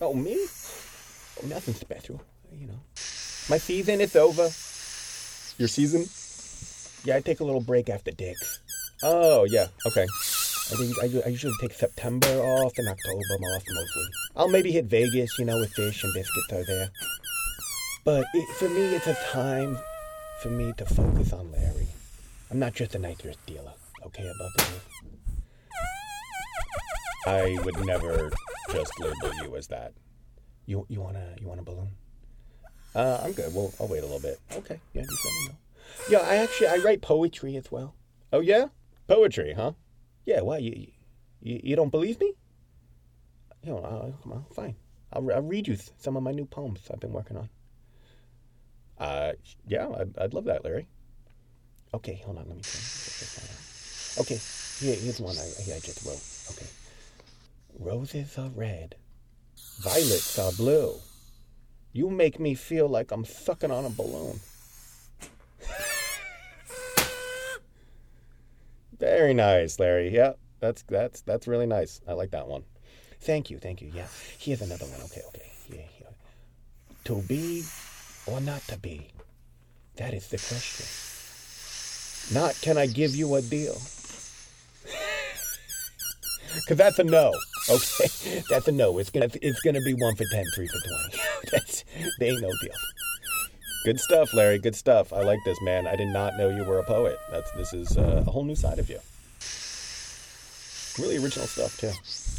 Oh, 0.00 0.14
me? 0.14 0.34
Oh, 0.34 1.46
nothing 1.46 1.74
special, 1.74 2.22
you 2.52 2.66
know. 2.66 2.80
My 3.48 3.58
season 3.58 4.00
is 4.00 4.14
over. 4.14 4.42
Your 5.58 5.68
season? 5.68 6.06
Yeah, 7.04 7.16
I 7.16 7.20
take 7.20 7.40
a 7.40 7.44
little 7.44 7.60
break 7.60 7.88
after 7.88 8.10
Dick's. 8.12 8.60
Oh, 9.02 9.44
yeah, 9.44 9.66
okay. 9.86 10.04
I 10.04 10.74
think 10.76 10.96
I, 11.02 11.26
I 11.26 11.30
usually 11.30 11.54
take 11.60 11.72
September 11.72 12.28
off 12.28 12.72
and 12.78 12.88
October 12.88 13.18
off 13.18 13.62
mostly. 13.68 14.04
I'll 14.36 14.48
maybe 14.48 14.70
hit 14.70 14.84
Vegas, 14.86 15.36
you 15.38 15.44
know, 15.44 15.58
with 15.58 15.74
Phish 15.74 16.04
and 16.04 16.14
biscuits 16.14 16.52
are 16.52 16.64
there. 16.64 16.90
But 18.04 18.24
it, 18.34 18.48
for 18.56 18.68
me, 18.68 18.94
it's 18.94 19.06
a 19.06 19.16
time 19.30 19.76
for 20.40 20.50
me 20.50 20.72
to 20.78 20.84
focus 20.84 21.32
on 21.32 21.50
Larry. 21.52 21.88
I'm 22.50 22.58
not 22.58 22.74
just 22.74 22.94
a 22.94 22.98
nitrous 22.98 23.36
dealer, 23.46 23.72
okay, 24.06 24.22
above 24.22 24.52
the 24.56 24.62
roof. 24.72 24.88
I 27.26 27.58
would 27.64 27.86
never 27.86 28.30
just 28.70 29.00
label 29.00 29.34
you 29.42 29.56
as 29.56 29.68
that. 29.68 29.92
You 30.66 30.86
you 30.88 31.00
wanna 31.00 31.34
you 31.40 31.48
want 31.48 31.60
a 31.60 31.62
balloon? 31.62 31.90
Uh, 32.94 33.20
I'm 33.22 33.32
good. 33.32 33.54
Well, 33.54 33.72
I'll 33.80 33.88
wait 33.88 34.00
a 34.00 34.06
little 34.06 34.20
bit. 34.20 34.38
Okay, 34.52 34.78
yeah, 34.92 35.02
just 35.02 35.24
let 35.24 35.32
me 35.32 35.46
know. 35.48 35.54
Yeah, 36.08 36.18
I 36.18 36.36
actually 36.36 36.68
I 36.68 36.76
write 36.76 37.02
poetry 37.02 37.56
as 37.56 37.70
well. 37.70 37.94
Oh 38.32 38.40
yeah, 38.40 38.66
poetry, 39.08 39.54
huh? 39.54 39.72
Yeah, 40.24 40.40
why 40.40 40.58
you 40.58 40.88
you, 41.40 41.60
you 41.62 41.76
don't 41.76 41.90
believe 41.90 42.20
me? 42.20 42.34
You 43.62 43.72
know, 43.72 44.14
come 44.22 44.32
on, 44.32 44.44
fine. 44.54 44.76
I'll, 45.12 45.30
I'll 45.32 45.42
read 45.42 45.68
you 45.68 45.76
some 45.98 46.16
of 46.16 46.22
my 46.22 46.32
new 46.32 46.46
poems 46.46 46.80
I've 46.92 47.00
been 47.00 47.12
working 47.12 47.36
on. 47.36 47.48
Uh, 48.98 49.32
yeah, 49.66 49.88
I'd, 49.88 50.18
I'd 50.18 50.34
love 50.34 50.44
that, 50.44 50.64
Larry. 50.64 50.88
Okay, 51.94 52.22
hold 52.24 52.38
on, 52.38 52.46
let 52.48 52.56
me. 52.56 52.62
Okay, 54.18 54.38
here, 54.80 54.94
here's 54.96 55.20
one 55.20 55.36
I, 55.36 55.74
I 55.74 55.78
just 55.80 56.04
wrote. 56.06 56.22
Okay. 56.56 56.66
Roses 57.78 58.38
are 58.38 58.50
red, 58.50 58.96
violets 59.80 60.38
are 60.38 60.52
blue. 60.52 60.94
You 61.92 62.10
make 62.10 62.40
me 62.40 62.54
feel 62.54 62.88
like 62.88 63.10
I'm 63.10 63.24
sucking 63.24 63.70
on 63.70 63.84
a 63.84 63.90
balloon. 63.90 64.40
Very 69.02 69.34
nice, 69.34 69.80
Larry. 69.80 70.14
Yeah, 70.14 70.34
that's 70.60 70.84
that's 70.84 71.22
that's 71.22 71.48
really 71.48 71.66
nice. 71.66 72.00
I 72.06 72.12
like 72.12 72.30
that 72.30 72.46
one. 72.46 72.62
Thank 73.20 73.50
you, 73.50 73.58
thank 73.58 73.82
you. 73.82 73.90
Yeah, 73.92 74.06
here's 74.38 74.62
another 74.62 74.84
one. 74.86 75.00
Okay, 75.06 75.22
okay. 75.26 75.50
Yeah, 75.68 75.88
yeah. 76.00 76.06
To 77.06 77.20
be 77.22 77.64
or 78.26 78.40
not 78.40 78.62
to 78.68 78.78
be? 78.78 79.08
That 79.96 80.14
is 80.14 80.28
the 80.28 80.36
question. 80.36 80.86
Not 82.32 82.54
can 82.62 82.78
I 82.78 82.86
give 82.86 83.16
you 83.16 83.34
a 83.34 83.42
deal? 83.42 83.76
Because 86.54 86.76
that's 86.76 86.98
a 86.98 87.04
no. 87.04 87.32
Okay, 87.70 88.42
that's 88.50 88.68
a 88.68 88.72
no. 88.72 88.98
It's 88.98 89.08
gonna 89.08 89.30
it's 89.40 89.60
gonna 89.62 89.80
be 89.80 89.94
one 89.94 90.14
for 90.14 90.26
ten, 90.30 90.44
three 90.54 90.68
for 90.68 90.78
twenty. 90.78 91.18
that's 91.50 91.82
they 92.20 92.28
ain't 92.28 92.42
no 92.42 92.50
deal. 92.60 92.74
Good 93.84 93.98
stuff, 93.98 94.32
Larry. 94.32 94.58
Good 94.58 94.76
stuff. 94.76 95.12
I 95.12 95.22
like 95.22 95.40
this, 95.44 95.60
man. 95.60 95.88
I 95.88 95.96
did 95.96 96.08
not 96.08 96.36
know 96.36 96.48
you 96.48 96.64
were 96.64 96.78
a 96.78 96.84
poet. 96.84 97.18
That's 97.32 97.50
this 97.52 97.72
is 97.72 97.98
uh, 97.98 98.22
a 98.24 98.30
whole 98.30 98.44
new 98.44 98.54
side 98.54 98.78
of 98.78 98.88
you. 98.88 99.00
Really 101.02 101.16
original 101.22 101.48
stuff 101.48 101.76
too. 101.78 101.90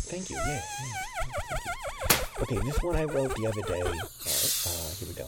Thank 0.09 0.29
you. 0.29 0.37
Yeah. 0.37 0.61
yeah. 0.85 2.17
Okay, 2.43 2.59
this 2.59 2.81
one 2.81 2.95
I 2.95 3.03
wrote 3.03 3.35
the 3.35 3.47
other 3.47 3.61
day. 3.61 3.81
All 3.81 3.91
right, 3.91 4.65
uh, 4.67 4.95
here 4.99 5.07
we 5.07 5.13
go. 5.15 5.27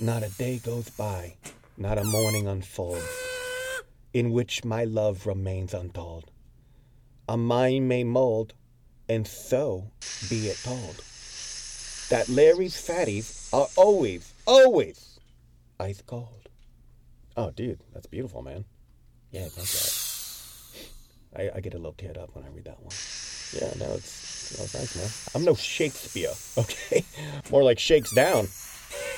Not 0.00 0.22
a 0.22 0.30
day 0.30 0.58
goes 0.58 0.88
by, 0.90 1.34
not 1.76 1.98
a 1.98 2.04
morning 2.04 2.46
unfolds, 2.46 3.06
in 4.14 4.32
which 4.32 4.64
my 4.64 4.84
love 4.84 5.26
remains 5.26 5.74
untold. 5.74 6.30
A 7.28 7.36
mind 7.36 7.88
may 7.88 8.04
mold, 8.04 8.54
and 9.08 9.26
so 9.26 9.84
be 10.30 10.48
it 10.48 10.58
told, 10.62 11.02
that 12.08 12.28
Larry's 12.28 12.76
fatties 12.76 13.52
are 13.52 13.68
always, 13.76 14.32
always 14.46 15.18
ice 15.80 16.02
cold. 16.06 16.48
Oh, 17.36 17.50
dude, 17.50 17.80
that's 17.92 18.06
beautiful, 18.06 18.42
man. 18.42 18.64
Yeah, 19.30 19.48
thank 19.48 19.68
God. 19.68 21.52
I, 21.54 21.58
I 21.58 21.60
get 21.60 21.74
a 21.74 21.76
little 21.76 21.92
teared 21.92 22.18
up 22.18 22.34
when 22.34 22.44
I 22.44 22.48
read 22.48 22.64
that 22.64 22.80
one. 22.80 22.94
Yeah, 23.52 23.72
no, 23.78 23.94
it's, 23.94 24.56
no, 24.58 24.78
nice, 24.78 24.96
man. 24.96 25.08
I'm 25.34 25.44
no 25.44 25.54
Shakespeare, 25.54 26.32
okay? 26.58 27.04
More 27.50 27.62
like 27.62 27.78
shakes 27.78 28.12
down. 28.12 28.48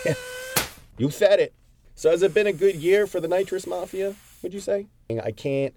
you 0.99 1.11
said 1.11 1.41
it. 1.41 1.55
So 1.95 2.11
has 2.11 2.23
it 2.23 2.35
been 2.35 2.47
a 2.47 2.53
good 2.53 2.77
year 2.77 3.07
for 3.07 3.21
the 3.21 3.29
Nitrous 3.29 3.67
Mafia, 3.67 4.15
would 4.43 4.55
you 4.55 4.61
say? 4.61 4.87
I 5.11 5.33
can't 5.33 5.75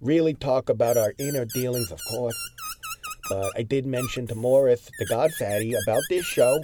really 0.00 0.34
talk 0.34 0.68
about 0.68 0.96
our 0.96 1.14
inner 1.18 1.44
dealings, 1.44 1.90
of 1.90 2.00
course. 2.08 2.36
I 3.32 3.62
did 3.62 3.86
mention 3.86 4.26
to 4.28 4.34
Morris, 4.34 4.90
the 4.98 5.06
God 5.06 5.32
Fatty, 5.32 5.74
about 5.86 6.02
this 6.08 6.24
show. 6.24 6.60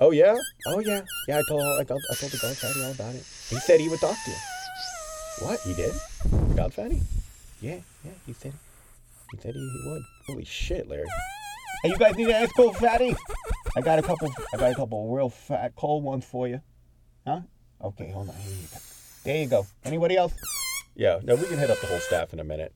Oh 0.00 0.10
yeah? 0.10 0.38
Oh 0.66 0.80
yeah. 0.80 1.02
Yeah, 1.28 1.38
I 1.38 1.42
told 1.48 1.62
I 1.62 1.84
told, 1.84 2.02
I 2.10 2.14
told 2.14 2.32
the 2.32 2.38
God 2.38 2.56
Fatty 2.56 2.82
all 2.82 2.92
about 2.92 3.14
it. 3.14 3.24
He 3.48 3.56
said 3.56 3.80
he 3.80 3.88
would 3.88 4.00
talk 4.00 4.16
to 4.24 4.30
you. 4.30 4.36
What? 5.46 5.60
He 5.60 5.74
did? 5.74 5.92
The 6.24 6.54
God 6.54 6.74
Fatty? 6.74 7.00
Yeah, 7.60 7.78
yeah, 8.04 8.12
he 8.26 8.32
said 8.32 8.52
he 9.30 9.38
said 9.38 9.54
he, 9.54 9.60
he 9.60 9.90
would. 9.90 10.02
Holy 10.26 10.44
shit, 10.44 10.88
Larry. 10.88 11.06
Hey, 11.82 11.90
you 11.90 11.96
guys 11.96 12.16
need 12.16 12.28
an 12.28 12.42
ice 12.42 12.52
cold 12.52 12.76
fatty? 12.76 13.14
I 13.76 13.80
got 13.80 13.98
a 13.98 14.02
couple 14.02 14.30
I 14.52 14.56
got 14.56 14.72
a 14.72 14.74
couple 14.74 15.14
real 15.14 15.28
fat 15.28 15.74
cold 15.76 16.04
ones 16.04 16.24
for 16.24 16.48
you. 16.48 16.60
Huh? 17.26 17.40
Okay, 17.82 18.10
hold 18.10 18.28
on. 18.28 18.34
Here 18.36 18.52
you 18.52 18.68
go. 18.68 18.78
There 19.24 19.36
you 19.42 19.46
go. 19.46 19.66
Anybody 19.84 20.16
else? 20.16 20.34
Yeah, 20.94 21.20
no, 21.24 21.34
we 21.34 21.44
can 21.44 21.58
hit 21.58 21.70
up 21.70 21.80
the 21.80 21.86
whole 21.86 21.98
staff 21.98 22.32
in 22.32 22.40
a 22.40 22.44
minute. 22.44 22.72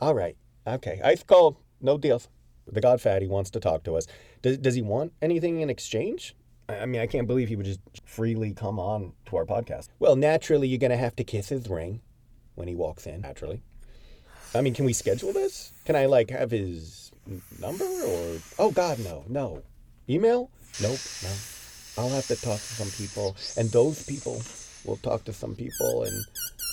All 0.00 0.14
right. 0.14 0.36
Okay. 0.66 1.00
Ice 1.02 1.22
cold. 1.22 1.56
No 1.80 1.98
deals. 1.98 2.28
The 2.66 2.80
God 2.80 3.00
wants 3.28 3.50
to 3.50 3.60
talk 3.60 3.84
to 3.84 3.96
us. 3.96 4.06
Does, 4.42 4.58
does 4.58 4.74
he 4.74 4.82
want 4.82 5.12
anything 5.22 5.60
in 5.60 5.70
exchange? 5.70 6.34
I 6.68 6.80
I 6.80 6.86
mean, 6.86 7.00
I 7.00 7.06
can't 7.06 7.26
believe 7.26 7.48
he 7.48 7.56
would 7.56 7.66
just 7.66 7.80
freely 8.04 8.54
come 8.54 8.78
on 8.78 9.12
to 9.26 9.36
our 9.36 9.44
podcast. 9.44 9.88
Well, 9.98 10.16
naturally, 10.16 10.68
you're 10.68 10.78
going 10.78 10.90
to 10.90 10.96
have 10.96 11.16
to 11.16 11.24
kiss 11.24 11.48
his 11.48 11.68
ring 11.68 12.00
when 12.54 12.68
he 12.68 12.74
walks 12.74 13.06
in, 13.06 13.20
naturally. 13.20 13.62
I 14.54 14.60
mean, 14.60 14.74
can 14.74 14.84
we 14.84 14.92
schedule 14.92 15.32
this? 15.32 15.72
Can 15.84 15.96
I, 15.96 16.06
like, 16.06 16.30
have 16.30 16.50
his 16.50 17.12
number 17.60 17.84
or. 17.84 18.38
Oh, 18.58 18.70
God, 18.70 18.98
no, 19.00 19.24
no. 19.28 19.62
Email? 20.08 20.50
Nope, 20.80 20.98
no. 21.22 21.32
I'll 21.96 22.10
have 22.10 22.26
to 22.28 22.36
talk 22.36 22.56
to 22.56 22.74
some 22.74 22.90
people, 22.90 23.36
and 23.56 23.70
those 23.70 24.04
people 24.04 24.42
will 24.84 24.96
talk 24.96 25.24
to 25.24 25.32
some 25.32 25.54
people, 25.54 26.04
and 26.04 26.24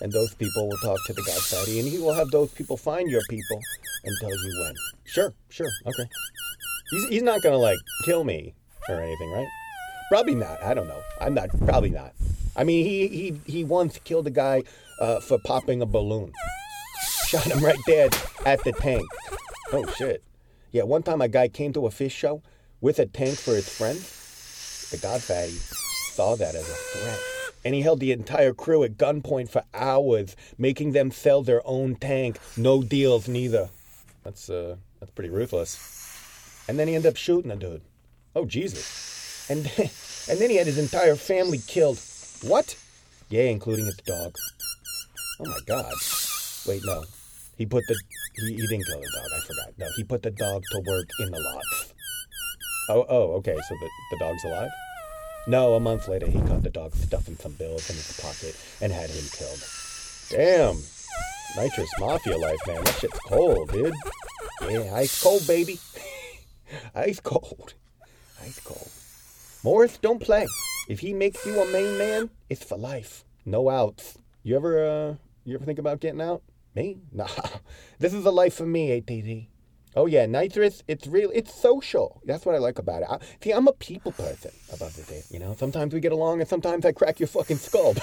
and 0.02 0.12
those 0.12 0.34
people 0.36 0.68
will 0.68 0.78
talk 0.78 1.00
to 1.06 1.14
the 1.14 1.22
God 1.24 1.42
Fatty, 1.42 1.80
and 1.80 1.88
he 1.88 1.98
will 1.98 2.14
have 2.14 2.30
those 2.32 2.52
people 2.52 2.78
find 2.78 3.10
your 3.10 3.22
people 3.30 3.60
and 4.04 4.16
tell 4.20 4.30
you 4.30 4.62
when. 4.62 4.74
Sure, 5.06 5.34
sure, 5.50 5.70
okay. 5.86 6.10
He's, 6.90 7.08
he's 7.08 7.24
not 7.24 7.42
gonna 7.42 7.58
like 7.58 7.80
kill 8.06 8.24
me 8.24 8.54
or 8.90 8.96
anything, 9.00 9.32
right? 9.32 9.48
Probably 10.10 10.36
not. 10.36 10.62
I 10.62 10.74
don't 10.74 10.88
know. 10.88 11.02
I'm 11.22 11.34
not. 11.34 11.50
Probably 11.66 11.90
not. 11.90 12.14
I 12.56 12.66
mean, 12.66 12.86
he 12.86 13.08
he 13.08 13.42
he 13.46 13.64
once 13.64 13.98
killed 14.04 14.28
a 14.28 14.32
guy 14.32 14.64
uh, 15.00 15.22
for 15.22 15.38
popping 15.46 15.82
a 15.82 15.86
balloon. 15.86 16.34
Shot 17.28 17.44
him 17.44 17.64
right 17.64 17.80
dead 17.86 18.14
at 18.46 18.62
the 18.66 18.74
tank. 18.74 19.08
Oh 19.72 19.86
shit. 19.98 20.22
Yeah, 20.74 20.84
one 20.84 21.04
time 21.04 21.22
a 21.22 21.30
guy 21.30 21.48
came 21.48 21.72
to 21.74 21.86
a 21.86 21.90
Phish 21.90 22.12
show 22.12 22.42
with 22.82 23.00
a 23.00 23.06
tank 23.06 23.38
for 23.38 23.52
his 23.52 23.70
friend. 23.70 23.98
The 23.98 24.98
God 24.98 25.22
Fatty 25.22 25.58
saw 26.14 26.36
that 26.36 26.56
as 26.56 26.70
a 26.70 26.74
threat. 26.74 27.41
And 27.64 27.76
he 27.76 27.82
held 27.82 28.00
the 28.00 28.12
entire 28.12 28.54
crew 28.54 28.84
at 28.84 28.98
gunpoint 28.98 29.50
for 29.50 29.64
hours, 29.74 30.36
making 30.58 30.94
them 30.94 31.12
sell 31.12 31.44
their 31.44 31.62
own 31.66 31.96
tank. 31.96 32.40
No 32.58 32.82
deals, 32.82 33.28
neither. 33.28 33.70
That's 34.24 34.50
uh, 34.50 34.78
that's 35.00 35.12
pretty 35.12 35.30
ruthless. 35.30 35.78
And 36.68 36.80
then 36.80 36.88
he 36.88 36.96
ended 36.96 37.10
up 37.10 37.18
shooting 37.18 37.52
a 37.52 37.56
dude. 37.56 37.82
Oh 38.36 38.46
Jesus! 38.46 39.50
And 39.50 39.60
and 40.30 40.40
then 40.40 40.50
he 40.50 40.56
had 40.56 40.68
his 40.68 40.78
entire 40.78 41.16
family 41.16 41.60
killed. 41.68 42.00
What? 42.42 42.78
Yeah, 43.30 43.44
including 43.44 43.86
his 43.86 43.98
dog. 43.98 44.36
Oh 45.40 45.50
my 45.50 45.60
God! 45.66 45.94
Wait, 46.68 46.82
no. 46.86 47.04
He 47.58 47.66
put 47.66 47.84
the 47.88 47.96
he, 48.36 48.54
he 48.54 48.68
didn't 48.68 48.86
kill 48.86 49.00
the 49.00 49.12
dog. 49.16 49.28
I 49.36 49.40
forgot. 49.46 49.78
No, 49.78 49.88
he 49.96 50.04
put 50.04 50.24
the 50.24 50.32
dog 50.32 50.64
to 50.72 50.80
work 50.80 51.10
in 51.20 51.32
the 51.32 51.40
lots. 51.40 51.94
Oh, 52.90 53.06
oh, 53.08 53.34
okay. 53.34 53.56
So 53.56 53.76
the, 53.80 53.90
the 54.12 54.18
dog's 54.20 54.44
alive? 54.44 54.70
No, 55.48 55.74
a 55.74 55.80
month 55.80 56.08
later, 56.08 56.28
he 56.28 56.40
caught 56.42 56.64
the 56.64 56.70
dog 56.70 56.94
stuffing 56.94 57.36
some 57.36 57.54
bills 57.54 57.90
in 57.90 57.96
his 57.96 58.20
pocket 58.22 58.56
and 58.80 58.92
had 58.92 59.10
him 59.10 59.26
killed. 59.32 59.64
Damn. 60.30 60.78
Nitrous 61.58 61.90
Mafia 62.00 62.38
life, 62.38 62.60
man. 62.68 62.84
That 62.84 62.96
shit's 62.96 63.20
cold, 63.20 63.72
dude. 63.72 63.94
Yeah, 64.70 64.94
ice 64.96 65.22
cold, 65.22 65.46
baby. 65.48 65.80
ice 66.96 67.20
cold. 67.20 67.74
Ice 68.42 68.60
cold. 68.64 68.90
Morris, 69.64 69.98
don't 69.98 70.22
play. 70.22 70.48
If 70.88 71.00
he 71.00 71.14
makes 71.14 71.46
you 71.46 71.60
a 71.60 71.72
main 71.72 71.98
man, 71.98 72.30
it's 72.50 72.64
for 72.64 72.78
life. 72.78 73.26
No 73.46 73.70
outs. 73.70 74.18
You 74.44 74.56
ever, 74.56 74.86
uh, 74.86 75.16
you 75.44 75.56
ever 75.56 75.66
think 75.66 75.80
about 75.80 76.00
getting 76.00 76.22
out? 76.22 76.44
Me? 76.76 76.98
Nah. 77.12 77.28
This 78.00 78.14
is 78.14 78.26
a 78.26 78.32
life 78.32 78.54
for 78.54 78.66
me, 78.66 79.02
ATD. 79.02 79.48
Oh 79.96 80.06
yeah, 80.06 80.26
nitrous. 80.26 80.84
It's 80.88 81.06
real. 81.08 81.32
It's 81.34 81.54
social. 81.54 82.22
That's 82.26 82.46
what 82.46 82.56
I 82.56 82.60
like 82.60 82.80
about 82.80 83.02
it. 83.02 83.08
I, 83.10 83.20
see, 83.44 83.52
I'm 83.52 83.68
a 83.68 83.74
people 83.74 84.14
person 84.14 84.52
above 84.72 84.96
the 84.96 85.04
Dave. 85.04 85.26
You 85.30 85.40
know, 85.40 85.56
sometimes 85.58 85.94
we 85.94 86.00
get 86.00 86.14
along, 86.14 86.40
and 86.40 86.50
sometimes 86.50 86.86
I 86.86 86.94
crack 86.94 87.20
your 87.20 87.28
fucking 87.28 87.58
skull. 87.58 87.96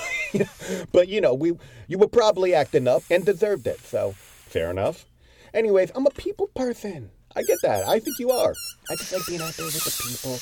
but 0.93 1.09
you 1.09 1.21
know, 1.21 1.33
we 1.33 1.53
you 1.87 1.99
were 1.99 2.09
probably 2.09 2.55
acting 2.55 2.87
up 2.87 3.03
and 3.11 3.25
deserved 3.25 3.67
it. 3.67 3.81
So 3.81 4.13
fair 4.13 4.71
enough. 4.71 5.07
Anyways, 5.55 5.91
I'm 5.95 6.07
a 6.07 6.11
people 6.11 6.49
person. 6.49 7.11
I 7.35 7.43
get 7.43 7.59
that. 7.63 7.87
I 7.89 8.01
think 8.01 8.19
you 8.19 8.31
are. 8.31 8.55
I 8.91 8.97
just 8.97 9.13
like 9.13 9.27
being 9.27 9.41
out 9.41 9.55
there 9.55 9.67
with 9.67 9.75
the 9.75 10.09
people, 10.09 10.39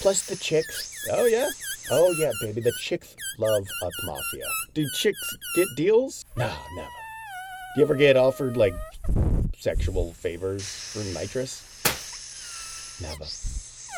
plus 0.00 0.26
the 0.26 0.36
chicks. 0.36 0.94
Oh 1.12 1.24
yeah. 1.24 1.48
Oh 1.90 2.14
yeah, 2.18 2.32
baby. 2.42 2.60
The 2.60 2.72
chicks 2.80 3.16
love 3.38 3.62
us 3.62 3.92
mafia. 4.04 4.44
Do 4.74 4.86
chicks 4.94 5.36
get 5.56 5.66
deals? 5.76 6.24
Nah, 6.36 6.54
never. 6.76 6.88
Do 7.74 7.80
you 7.80 7.82
ever 7.82 7.94
get 7.94 8.16
offered 8.16 8.56
like 8.56 8.74
sexual 9.58 10.12
favors 10.12 10.64
for 10.66 11.00
nitrous? 11.18 11.66
Never. 13.02 13.24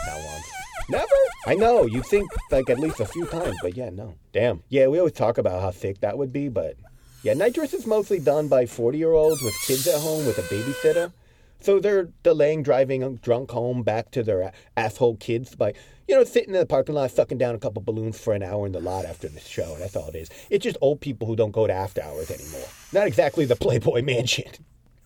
Not 0.06 0.24
once. 0.24 0.46
Never? 0.88 1.06
I 1.46 1.54
know. 1.54 1.86
You 1.86 2.02
think 2.02 2.30
like 2.50 2.68
at 2.70 2.78
least 2.78 3.00
a 3.00 3.06
few 3.06 3.26
times, 3.26 3.56
but 3.62 3.76
yeah, 3.76 3.90
no. 3.90 4.14
Damn. 4.32 4.62
Yeah, 4.68 4.88
we 4.88 4.98
always 4.98 5.14
talk 5.14 5.38
about 5.38 5.60
how 5.60 5.70
thick 5.70 6.00
that 6.00 6.18
would 6.18 6.32
be, 6.32 6.48
but 6.48 6.76
yeah, 7.22 7.34
nitrous 7.34 7.72
is 7.72 7.86
mostly 7.86 8.18
done 8.18 8.48
by 8.48 8.66
40 8.66 8.98
year 8.98 9.12
olds 9.12 9.42
with 9.42 9.54
kids 9.66 9.86
at 9.86 10.00
home 10.00 10.26
with 10.26 10.38
a 10.38 10.42
babysitter. 10.42 11.12
So 11.60 11.78
they're 11.78 12.08
delaying 12.24 12.64
driving 12.64 13.16
drunk 13.16 13.52
home 13.52 13.84
back 13.84 14.10
to 14.12 14.24
their 14.24 14.52
asshole 14.76 15.16
kids 15.18 15.54
by, 15.54 15.74
you 16.08 16.16
know, 16.16 16.24
sitting 16.24 16.54
in 16.54 16.58
the 16.58 16.66
parking 16.66 16.96
lot 16.96 17.12
sucking 17.12 17.38
down 17.38 17.54
a 17.54 17.58
couple 17.58 17.80
balloons 17.82 18.18
for 18.18 18.34
an 18.34 18.42
hour 18.42 18.66
in 18.66 18.72
the 18.72 18.80
lot 18.80 19.04
after 19.04 19.28
the 19.28 19.38
show. 19.38 19.76
That's 19.78 19.94
all 19.94 20.08
it 20.08 20.16
is. 20.16 20.28
It's 20.50 20.64
just 20.64 20.76
old 20.80 21.00
people 21.00 21.28
who 21.28 21.36
don't 21.36 21.52
go 21.52 21.68
to 21.68 21.72
after 21.72 22.02
hours 22.02 22.32
anymore. 22.32 22.66
Not 22.92 23.06
exactly 23.06 23.44
the 23.44 23.54
Playboy 23.54 24.02
Mansion. 24.04 24.50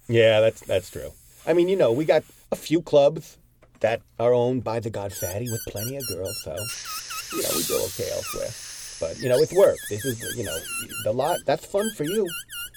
Yeah, 0.08 0.40
that's 0.40 0.60
that's 0.60 0.90
true. 0.90 1.12
I 1.46 1.52
mean, 1.52 1.68
you 1.68 1.76
know, 1.76 1.92
we 1.92 2.04
got 2.04 2.24
a 2.52 2.56
few 2.56 2.82
clubs 2.82 3.38
that 3.80 4.00
are 4.18 4.32
owned 4.32 4.64
by 4.64 4.80
the 4.80 4.90
God 4.90 5.12
Fatty 5.12 5.50
with 5.50 5.60
plenty 5.68 5.96
of 5.96 6.06
girls, 6.08 6.36
so 6.42 6.56
you 7.36 7.42
know 7.42 7.50
we 7.54 7.62
do 7.64 7.74
okay 7.86 8.10
elsewhere. 8.12 8.50
But 9.00 9.20
you 9.20 9.28
know, 9.28 9.38
it's 9.38 9.52
work. 9.52 9.76
This 9.90 10.04
is 10.04 10.20
you 10.36 10.44
know 10.44 10.58
the 11.04 11.12
lot. 11.12 11.38
That's 11.46 11.64
fun 11.66 11.88
for 11.96 12.04
you. 12.04 12.28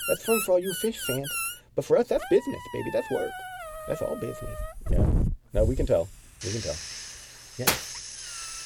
That's 0.10 0.26
fun 0.26 0.42
for 0.46 0.54
all 0.54 0.60
you 0.60 0.74
Phish 0.82 0.98
fans. 1.08 1.32
But 1.76 1.86
for 1.86 1.98
us, 1.98 2.08
that's 2.08 2.24
business, 2.30 2.62
baby. 2.74 2.90
That's 2.92 3.10
work. 3.12 3.32
That's 3.88 4.02
all 4.02 4.16
business. 4.16 4.58
Yeah. 4.90 5.06
No, 5.54 5.64
we 5.66 5.76
can 5.76 5.86
tell. 5.86 6.08
We 6.44 6.52
can 6.52 6.62
tell. 6.62 6.76
Yeah. 7.58 7.66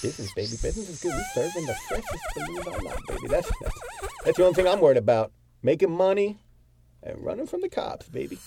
Business, 0.02 0.34
baby. 0.34 0.58
Business 0.62 0.90
is 0.90 1.02
good. 1.02 1.14
We 1.14 1.24
serving 1.34 1.66
the 1.66 1.76
freshest 1.88 2.24
balloon 2.36 2.64
I 2.68 2.84
love, 2.84 3.00
baby. 3.08 3.28
That's, 3.28 3.52
that's 3.62 3.80
that's 4.26 4.38
the 4.38 4.44
only 4.44 4.56
thing 4.56 4.68
I'm 4.68 4.82
worried 4.82 4.98
about. 4.98 5.32
Making 5.62 5.92
money 5.92 6.38
and 7.06 7.24
running 7.24 7.48
from 7.48 7.62
the 7.62 7.70
cops, 7.70 8.08
baby. 8.08 8.38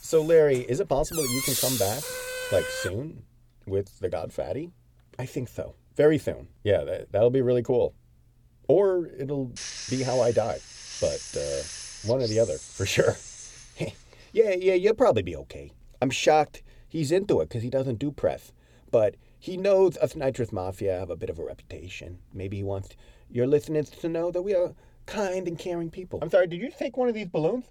So, 0.00 0.22
Larry, 0.22 0.58
is 0.58 0.80
it 0.80 0.88
possible 0.88 1.22
that 1.22 1.30
you 1.30 1.42
can 1.42 1.54
come 1.54 1.76
back, 1.78 2.02
like 2.50 2.64
soon, 2.64 3.22
with 3.66 3.98
the 4.00 4.08
God 4.08 4.32
Fatty? 4.32 4.72
I 5.18 5.26
think 5.26 5.48
so. 5.48 5.74
Very 5.96 6.18
soon. 6.18 6.48
Yeah, 6.64 6.84
that, 6.84 7.12
that'll 7.12 7.30
be 7.30 7.42
really 7.42 7.62
cool. 7.62 7.94
Or 8.68 9.06
it'll 9.18 9.52
be 9.90 10.02
how 10.02 10.20
I 10.20 10.32
die. 10.32 10.58
But 11.00 11.36
uh, 11.36 11.62
one 12.04 12.22
or 12.22 12.26
the 12.26 12.40
other, 12.40 12.56
for 12.58 12.86
sure. 12.86 13.16
yeah, 14.32 14.54
yeah, 14.54 14.74
you'll 14.74 14.94
probably 14.94 15.22
be 15.22 15.36
okay. 15.36 15.72
I'm 16.00 16.10
shocked 16.10 16.62
he's 16.88 17.12
into 17.12 17.40
it 17.40 17.48
because 17.48 17.62
he 17.62 17.70
doesn't 17.70 17.98
do 17.98 18.10
press. 18.10 18.52
But 18.90 19.16
he 19.38 19.56
knows 19.56 19.96
us 19.96 20.14
Nitrous 20.14 20.52
Mafia 20.52 20.98
have 20.98 21.10
a 21.10 21.16
bit 21.16 21.30
of 21.30 21.38
a 21.38 21.44
reputation. 21.44 22.18
Maybe 22.32 22.58
he 22.58 22.62
wants 22.62 22.90
your 23.30 23.46
listeners 23.46 23.90
to 23.90 24.08
know 24.08 24.30
that 24.30 24.42
we 24.42 24.54
are 24.54 24.74
kind 25.06 25.48
and 25.48 25.58
caring 25.58 25.90
people. 25.90 26.18
I'm 26.22 26.30
sorry, 26.30 26.46
did 26.46 26.60
you 26.60 26.70
take 26.76 26.96
one 26.96 27.08
of 27.08 27.14
these 27.14 27.28
balloons? 27.28 27.66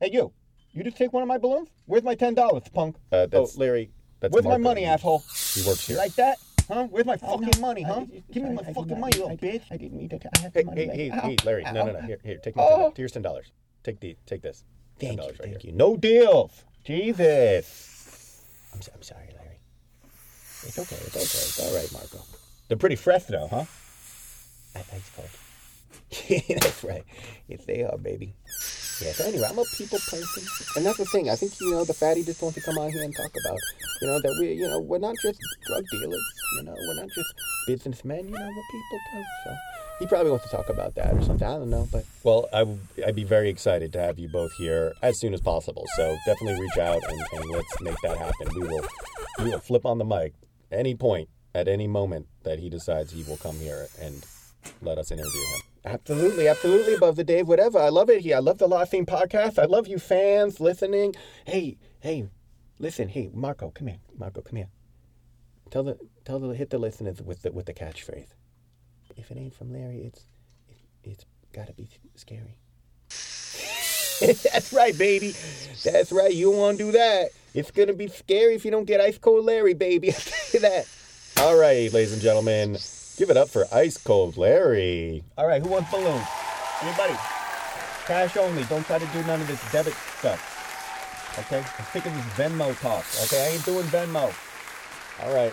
Hey, 0.00 0.10
you. 0.12 0.32
You 0.72 0.84
just 0.84 0.96
take 0.96 1.12
one 1.12 1.22
of 1.22 1.28
my 1.28 1.38
balloons? 1.38 1.68
Where's 1.86 2.02
my 2.02 2.14
ten 2.14 2.34
dollars, 2.34 2.64
punk? 2.74 2.96
Uh, 3.12 3.26
that's- 3.26 3.54
oh, 3.56 3.60
Larry. 3.60 3.90
That's 4.20 4.32
Where's 4.32 4.46
my 4.46 4.56
money, 4.56 4.84
asshole? 4.84 5.22
He 5.54 5.66
works 5.66 5.86
here. 5.86 5.96
like 5.98 6.14
that? 6.14 6.38
Huh? 6.68 6.86
Where's 6.90 7.06
my 7.06 7.16
fucking 7.16 7.50
know. 7.56 7.60
money, 7.60 7.82
huh? 7.82 8.00
I- 8.12 8.22
Give 8.32 8.42
me 8.42 8.50
my 8.54 8.62
I- 8.66 8.70
I 8.70 8.72
fucking 8.72 8.98
money, 8.98 9.16
you 9.16 9.22
little 9.26 9.30
I- 9.32 9.36
bitch. 9.36 9.62
I 9.70 9.76
didn't 9.76 9.96
mean 9.98 10.08
to. 10.08 10.16
I 10.16 10.40
have 10.40 10.52
Hey, 10.54 10.62
the 10.62 10.66
money. 10.66 10.86
hey, 10.86 11.08
hey, 11.10 11.20
hey, 11.20 11.36
Larry! 11.44 11.62
No, 11.64 11.72
no, 11.84 11.92
no. 11.92 12.00
Here, 12.00 12.18
here. 12.24 12.38
Take 12.38 12.56
my 12.56 12.62
Oh. 12.64 12.82
ten. 12.84 12.92
Here's 12.96 13.12
ten 13.12 13.22
dollars. 13.22 13.52
Take 13.84 14.00
the, 14.00 14.16
take 14.26 14.42
this. 14.42 14.64
Thank 14.98 15.12
you, 15.12 15.18
$10 15.18 15.28
right 15.28 15.36
thank 15.38 15.62
here. 15.62 15.70
you. 15.70 15.76
No 15.76 15.96
deals. 15.96 16.64
Jesus. 16.84 18.42
I'm, 18.74 18.80
so- 18.82 18.92
I'm 18.94 19.02
sorry, 19.02 19.28
Larry. 19.34 19.60
It's 20.66 20.78
okay, 20.78 20.96
it's 20.96 21.14
okay. 21.16 21.22
It's 21.22 21.60
all 21.60 21.74
right, 21.78 21.92
Marco. 21.92 22.18
They're 22.68 22.76
pretty 22.78 22.96
fresh 22.96 23.24
though, 23.24 23.46
huh? 23.48 23.64
I- 24.74 24.78
Ice 24.96 25.10
cold. 25.14 25.28
that's 26.28 26.84
right. 26.84 27.04
Yes, 27.48 27.64
they 27.66 27.82
are, 27.82 27.98
baby. 27.98 28.34
Yeah, 29.02 29.12
so 29.12 29.24
anyway, 29.26 29.46
I'm 29.50 29.58
a 29.58 29.64
people 29.76 29.98
person. 29.98 30.42
And 30.76 30.86
that's 30.86 30.98
the 30.98 31.04
thing. 31.04 31.28
I 31.28 31.34
think, 31.34 31.52
you 31.60 31.72
know, 31.72 31.84
the 31.84 31.92
fatty 31.92 32.24
just 32.24 32.40
wants 32.40 32.56
to 32.56 32.62
come 32.64 32.78
out 32.78 32.90
here 32.90 33.02
and 33.02 33.14
talk 33.14 33.30
about, 33.44 33.58
you 34.00 34.08
know, 34.08 34.20
that 34.20 34.36
we're, 34.40 34.52
you 34.52 34.66
know, 34.68 34.80
we're 34.80 34.98
not 34.98 35.14
just 35.20 35.38
drug 35.66 35.84
dealers. 35.90 36.24
You 36.56 36.62
know, 36.64 36.74
we're 36.74 36.94
not 37.02 37.08
just 37.10 37.34
businessmen. 37.66 38.24
You 38.28 38.30
know, 38.38 38.38
we're 38.38 38.62
people 38.72 38.98
too. 39.12 39.24
So 39.44 39.56
he 39.98 40.06
probably 40.06 40.30
wants 40.30 40.46
to 40.46 40.50
talk 40.50 40.68
about 40.70 40.94
that 40.94 41.12
or 41.14 41.22
something. 41.22 41.46
I 41.46 41.58
don't 41.58 41.68
know. 41.70 41.88
But 41.92 42.04
Well, 42.22 42.48
I, 42.54 42.60
w- 42.60 42.78
I'd 43.06 43.16
be 43.16 43.24
very 43.24 43.50
excited 43.50 43.92
to 43.94 44.00
have 44.00 44.18
you 44.18 44.28
both 44.28 44.52
here 44.54 44.94
as 45.02 45.18
soon 45.20 45.34
as 45.34 45.40
possible. 45.40 45.84
So 45.96 46.16
definitely 46.24 46.60
reach 46.60 46.78
out 46.78 47.02
and, 47.06 47.20
and 47.32 47.50
let's 47.50 47.80
make 47.82 47.96
that 48.02 48.16
happen. 48.16 48.48
We 48.54 48.66
will 48.66 48.86
we 49.40 49.50
will 49.50 49.58
flip 49.58 49.84
on 49.84 49.98
the 49.98 50.04
mic 50.04 50.32
any 50.72 50.94
point 50.94 51.28
at 51.54 51.68
any 51.68 51.86
moment 51.86 52.28
that 52.44 52.58
he 52.60 52.70
decides 52.70 53.12
he 53.12 53.24
will 53.24 53.36
come 53.36 53.56
here 53.56 53.88
and 54.00 54.24
let 54.80 54.96
us 54.98 55.10
interview 55.10 55.40
him. 55.40 55.60
Absolutely, 55.86 56.48
absolutely 56.48 56.94
above 56.94 57.14
the 57.14 57.22
Dave, 57.22 57.46
whatever. 57.46 57.78
I 57.78 57.90
love 57.90 58.10
it 58.10 58.20
here. 58.20 58.36
I 58.36 58.40
love 58.40 58.58
the 58.58 58.66
Lot 58.66 58.88
Scene 58.88 59.06
podcast. 59.06 59.56
I 59.56 59.66
love 59.66 59.86
you 59.86 60.00
fans 60.00 60.58
listening. 60.58 61.14
Hey, 61.44 61.78
hey, 62.00 62.28
listen, 62.80 63.08
hey, 63.08 63.30
Marco, 63.32 63.70
come 63.70 63.86
here. 63.86 63.98
Marco, 64.18 64.40
come 64.40 64.56
here. 64.56 64.68
Tell 65.70 65.84
the 65.84 65.96
tell 66.24 66.40
the 66.40 66.54
hit 66.54 66.70
the 66.70 66.78
listeners 66.78 67.22
with 67.22 67.42
the 67.42 67.52
with 67.52 67.66
the 67.66 67.72
catchphrase. 67.72 68.34
If 69.16 69.30
it 69.30 69.36
ain't 69.36 69.54
from 69.54 69.72
Larry, 69.72 69.98
it's 69.98 70.26
it, 70.68 70.78
it's 71.04 71.24
gotta 71.52 71.72
be 71.72 71.88
scary. 72.16 72.58
That's 74.20 74.72
right, 74.72 74.96
baby. 74.98 75.34
That's 75.84 76.10
right. 76.10 76.34
You 76.34 76.50
want 76.50 76.78
to 76.78 76.84
do 76.84 76.92
that. 76.92 77.28
It's 77.54 77.70
gonna 77.70 77.92
be 77.92 78.08
scary 78.08 78.56
if 78.56 78.64
you 78.64 78.72
don't 78.72 78.86
get 78.86 79.00
ice 79.00 79.18
cold 79.18 79.44
Larry, 79.44 79.74
baby. 79.74 80.08
I 80.10 80.12
tell 80.14 80.48
you 80.52 80.60
that. 80.60 80.88
All 81.38 81.56
right, 81.56 81.92
ladies 81.92 82.12
and 82.12 82.22
gentlemen, 82.22 82.76
give 83.16 83.30
it 83.30 83.36
up 83.36 83.48
for 83.48 83.66
Ice 83.72 83.96
Cold 83.96 84.36
Larry. 84.36 85.24
All 85.38 85.46
right, 85.46 85.62
who 85.62 85.68
wants 85.68 85.90
balloons? 85.90 86.26
Anybody? 86.82 87.14
Cash 88.04 88.36
only. 88.36 88.64
Don't 88.64 88.84
try 88.86 88.98
to 88.98 89.06
do 89.06 89.22
none 89.24 89.40
of 89.40 89.46
this 89.46 89.60
debit 89.72 89.94
stuff. 90.18 91.34
Okay? 91.38 91.58
I'm 91.58 91.84
sick 91.92 92.06
of 92.06 92.14
this 92.14 92.24
Venmo 92.34 92.78
talk. 92.80 93.04
Okay? 93.24 93.46
I 93.46 93.54
ain't 93.54 93.64
doing 93.64 93.86
Venmo. 93.86 94.32
All 95.22 95.34
right. 95.34 95.52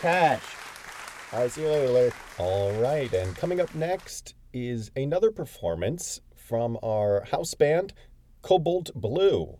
Cash. 0.00 0.42
All 1.32 1.40
right, 1.40 1.50
see 1.50 1.62
you 1.62 1.68
later, 1.68 1.88
Larry. 1.92 2.12
All 2.38 2.72
right, 2.80 3.12
and 3.12 3.36
coming 3.36 3.60
up 3.60 3.74
next 3.74 4.34
is 4.52 4.90
another 4.96 5.30
performance 5.30 6.20
from 6.36 6.78
our 6.82 7.24
house 7.24 7.54
band, 7.54 7.92
Cobalt 8.42 8.90
Blue. 8.94 9.58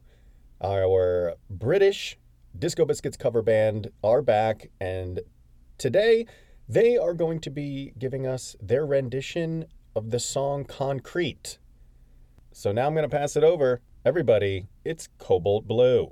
Our 0.63 1.35
British 1.51 2.19
Disco 2.59 2.85
Biscuits 2.85 3.17
cover 3.17 3.43
band 3.43 3.91
are 4.03 4.23
back, 4.23 4.71
and 4.81 5.21
today 5.79 6.27
they 6.69 6.97
are 6.97 7.15
going 7.15 7.41
to 7.41 7.51
be 7.51 7.93
giving 7.99 8.27
us 8.27 8.57
their 8.61 8.87
rendition 8.87 9.67
of 9.95 10.11
the 10.11 10.19
song 10.19 10.65
Konkrete. 10.65 11.59
So 12.53 12.73
now 12.73 12.87
I'm 12.87 12.95
going 12.95 13.09
to 13.09 13.15
pass 13.15 13.37
it 13.37 13.45
over. 13.45 13.81
Everybody, 14.05 14.69
it's 14.85 15.09
Cobalt 15.19 15.67
Blue. 15.67 16.11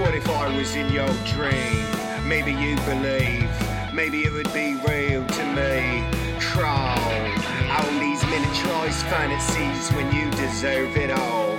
What 0.00 0.14
if 0.14 0.28
I 0.28 0.56
was 0.56 0.74
in 0.74 0.92
your 0.92 1.08
dream? 1.26 2.28
Maybe 2.28 2.52
you 2.52 2.76
believe, 2.86 3.48
maybe 3.94 4.24
it 4.24 4.32
would 4.32 4.52
be 4.52 4.74
real 4.86 5.26
to 5.26 5.44
me. 5.54 5.99
Fantasies 8.90 9.90
when 9.94 10.12
you 10.14 10.28
deserve 10.32 10.96
it 10.96 11.10
all. 11.10 11.50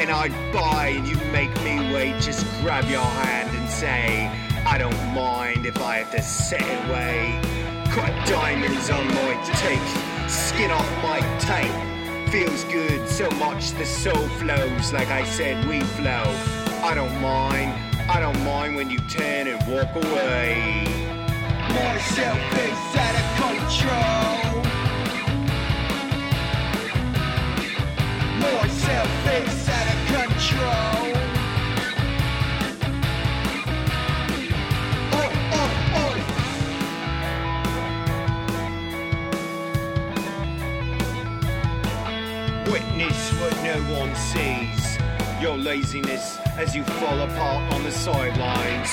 And 0.00 0.10
I'd 0.10 0.32
buy 0.52 0.88
and 0.88 1.06
you 1.08 1.16
make 1.32 1.52
me 1.62 1.92
wait, 1.92 2.20
just 2.20 2.46
grab 2.60 2.88
your 2.88 3.02
hand 3.02 3.50
and 3.56 3.68
say, 3.68 4.30
I 4.64 4.78
don't 4.78 4.96
mind 5.12 5.66
if 5.66 5.80
I 5.82 5.96
have 5.96 6.10
to 6.12 6.22
set 6.22 6.62
it 6.62 6.88
away. 6.88 7.40
Cut 7.90 8.12
diamonds 8.28 8.90
on 8.90 9.06
my 9.08 9.34
teeth, 9.60 10.30
skin 10.30 10.70
off 10.70 10.90
my 11.02 11.20
tape. 11.40 12.30
Feels 12.30 12.62
good 12.64 13.08
so 13.08 13.28
much 13.32 13.72
the 13.72 13.84
soul 13.84 14.28
flows 14.38 14.92
like 14.92 15.08
I 15.08 15.24
said 15.24 15.66
we 15.68 15.80
flow. 15.80 16.24
I 16.82 16.94
don't 16.94 17.20
mind, 17.20 17.72
I 18.08 18.20
don't 18.20 18.42
mind 18.44 18.76
when 18.76 18.88
you 18.88 18.98
turn 19.08 19.48
and 19.48 19.60
walk 19.66 19.94
away. 19.96 20.84
Myself 21.70 22.38
is 22.56 22.96
out 22.96 23.14
of 23.20 23.26
control. 23.42 24.47
Your 28.48 28.68
cell 28.68 29.06
face 29.26 29.68
out 29.68 29.86
of 29.92 29.98
control. 30.08 31.02
Oh, 35.12 35.30
oh, 35.58 35.70
oh. 36.00 36.14
Witness 42.72 43.18
what 43.40 43.54
no 43.62 43.76
one 44.00 44.14
sees. 44.16 44.98
Your 45.42 45.58
laziness 45.58 46.38
as 46.56 46.74
you 46.74 46.84
fall 46.84 47.20
apart 47.20 47.72
on 47.74 47.82
the 47.84 47.92
sidelines. 47.92 48.90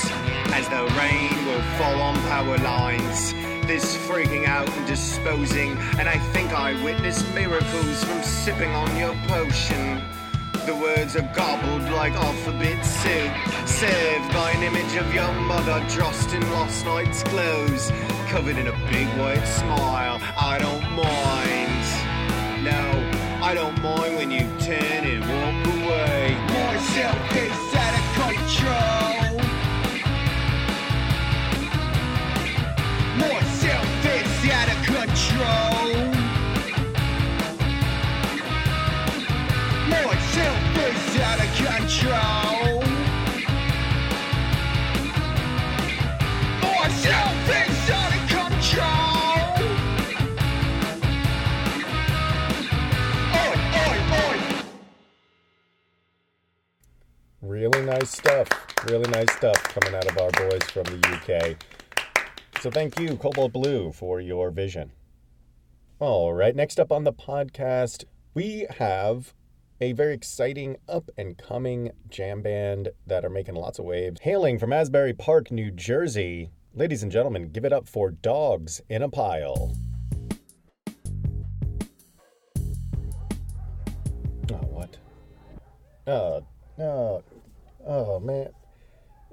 As 0.52 0.68
the 0.68 0.84
rain 0.98 1.46
will 1.46 1.62
fall 1.78 2.00
on 2.02 2.14
power 2.28 2.58
lines. 2.58 3.34
This 3.66 3.96
freaking 3.96 4.46
out 4.46 4.68
and 4.68 4.86
disposing. 4.86 5.76
And 5.98 6.08
I 6.08 6.18
think 6.32 6.52
I 6.52 6.80
witnessed 6.84 7.26
miracles 7.34 8.04
from 8.04 8.22
sipping 8.22 8.70
on 8.70 8.96
your 8.96 9.12
potion. 9.26 10.00
The 10.66 10.74
words 10.76 11.16
are 11.16 11.28
gobbled 11.34 11.82
like 11.90 12.12
alphabet 12.12 12.84
soup. 12.86 13.32
Served 13.66 14.32
by 14.32 14.52
an 14.52 14.62
image 14.62 14.94
of 14.94 15.12
your 15.12 15.32
mother 15.32 15.84
dressed 15.88 16.32
in 16.32 16.42
last 16.52 16.84
night's 16.84 17.24
clothes. 17.24 17.90
Covered 18.28 18.56
in 18.56 18.68
a 18.68 18.76
big 18.88 19.08
white 19.18 19.44
smile. 19.44 20.20
I 20.38 20.58
don't 20.60 20.88
mind. 20.94 22.64
No, 22.64 23.44
I 23.44 23.52
don't 23.52 23.82
mind 23.82 24.16
when 24.16 24.30
you 24.30 24.45
nice 57.98 58.10
stuff. 58.10 58.48
Really 58.84 59.08
nice 59.10 59.32
stuff 59.32 59.62
coming 59.62 59.94
out 59.94 60.10
of 60.10 60.18
our 60.18 60.30
boys 60.32 60.62
from 60.64 60.84
the 60.84 61.00
UK. 61.16 61.56
So 62.60 62.70
thank 62.70 63.00
you, 63.00 63.16
Cobalt 63.16 63.54
Blue, 63.54 63.90
for 63.90 64.20
your 64.20 64.50
vision. 64.50 64.92
All 65.98 66.34
right, 66.34 66.54
next 66.54 66.78
up 66.78 66.92
on 66.92 67.04
the 67.04 67.12
podcast, 67.12 68.04
we 68.34 68.66
have 68.78 69.32
a 69.80 69.92
very 69.92 70.12
exciting 70.12 70.76
up 70.86 71.08
and 71.16 71.38
coming 71.38 71.90
jam 72.10 72.42
band 72.42 72.90
that 73.06 73.24
are 73.24 73.30
making 73.30 73.54
lots 73.54 73.78
of 73.78 73.86
waves. 73.86 74.20
Hailing 74.20 74.58
from 74.58 74.74
Asbury 74.74 75.14
Park, 75.14 75.50
New 75.50 75.70
Jersey. 75.70 76.50
Ladies 76.74 77.02
and 77.02 77.10
gentlemen, 77.10 77.48
give 77.50 77.64
it 77.64 77.72
up 77.72 77.88
for 77.88 78.10
Dogs 78.10 78.82
in 78.90 79.00
a 79.02 79.08
Pile. 79.08 79.74
Oh, 84.52 84.66
what? 84.68 84.98
Oh, 86.06 86.46
no. 86.76 87.22
Oh, 87.86 88.18
man. 88.18 88.48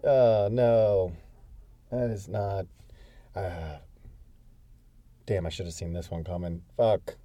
Oh, 0.03 0.47
no. 0.51 1.11
That 1.91 2.11
is 2.11 2.27
not. 2.27 2.67
Uh, 3.35 3.77
damn, 5.25 5.47
I 5.47 5.49
should 5.49 5.65
have 5.65 5.73
seen 5.73 5.91
this 5.91 6.11
one 6.11 6.23
coming. 6.23 6.61
Fuck. 6.77 7.15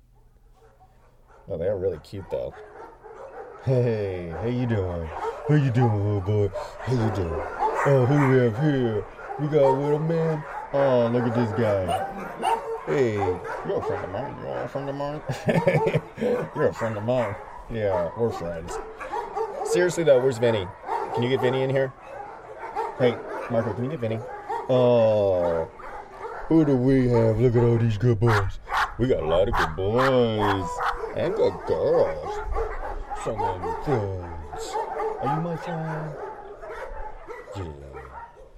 Oh, 1.49 1.59
they 1.59 1.67
are 1.67 1.77
really 1.79 1.99
cute, 1.99 2.31
though. 2.31 2.55
Hey, 3.65 4.33
how 4.41 4.47
you 4.47 4.67
doing? 4.67 5.07
How 5.49 5.55
you 5.55 5.71
doing, 5.71 6.03
little 6.03 6.21
boy? 6.23 6.51
How 6.81 6.93
you 6.93 7.15
doing? 7.15 7.43
Oh, 7.87 8.07
who 8.07 8.31
we 8.31 8.39
have 8.45 8.59
here? 8.63 9.05
We 9.39 9.49
got 9.49 9.65
a 9.65 9.71
little 9.71 9.99
man. 9.99 10.43
Oh, 10.73 11.09
look 11.13 11.25
at 11.25 11.35
this 11.35 11.51
guy. 11.59 12.65
Hey, 12.87 13.15
you're 13.15 13.79
a 13.79 13.83
friend 13.83 14.05
of 14.05 14.11
mine. 14.13 14.37
You're 14.43 14.63
a 14.63 14.69
friend 14.69 14.89
of 14.89 14.97
mine. 14.97 15.23
you're 16.57 16.69
a 16.69 16.75
friend 16.75 16.97
of 16.97 17.05
mine. 17.05 17.35
Yeah, 17.71 18.11
we're 18.17 18.31
friends. 18.31 18.73
Seriously 19.65 20.05
though, 20.05 20.21
where's 20.21 20.39
Vinny? 20.39 20.67
Can 21.19 21.25
you 21.25 21.31
get 21.31 21.41
Vinny 21.41 21.63
in 21.63 21.71
here? 21.71 21.93
Hey, 22.97 23.17
Marco, 23.51 23.73
can 23.73 23.83
you 23.83 23.91
get 23.91 23.99
Vinny? 23.99 24.21
Oh, 24.69 25.69
who 26.47 26.65
do 26.65 26.77
we 26.77 27.09
have? 27.09 27.41
Look 27.41 27.57
at 27.57 27.65
all 27.65 27.77
these 27.77 27.99
good 27.99 28.21
boys. 28.21 28.61
We 29.01 29.09
got 29.09 29.25
a 29.25 29.27
lot 29.27 29.49
of 29.49 29.55
good 29.55 29.75
boys 29.75 30.69
and 31.17 31.35
good 31.35 31.55
girls. 31.67 32.39
Some 33.25 33.41
of 33.41 33.61
your 33.61 33.83
friends. 33.83 34.75
Are 35.21 35.35
you 35.35 35.41
my 35.43 35.57
friend? 35.57 36.15
Yeah. 37.57 38.01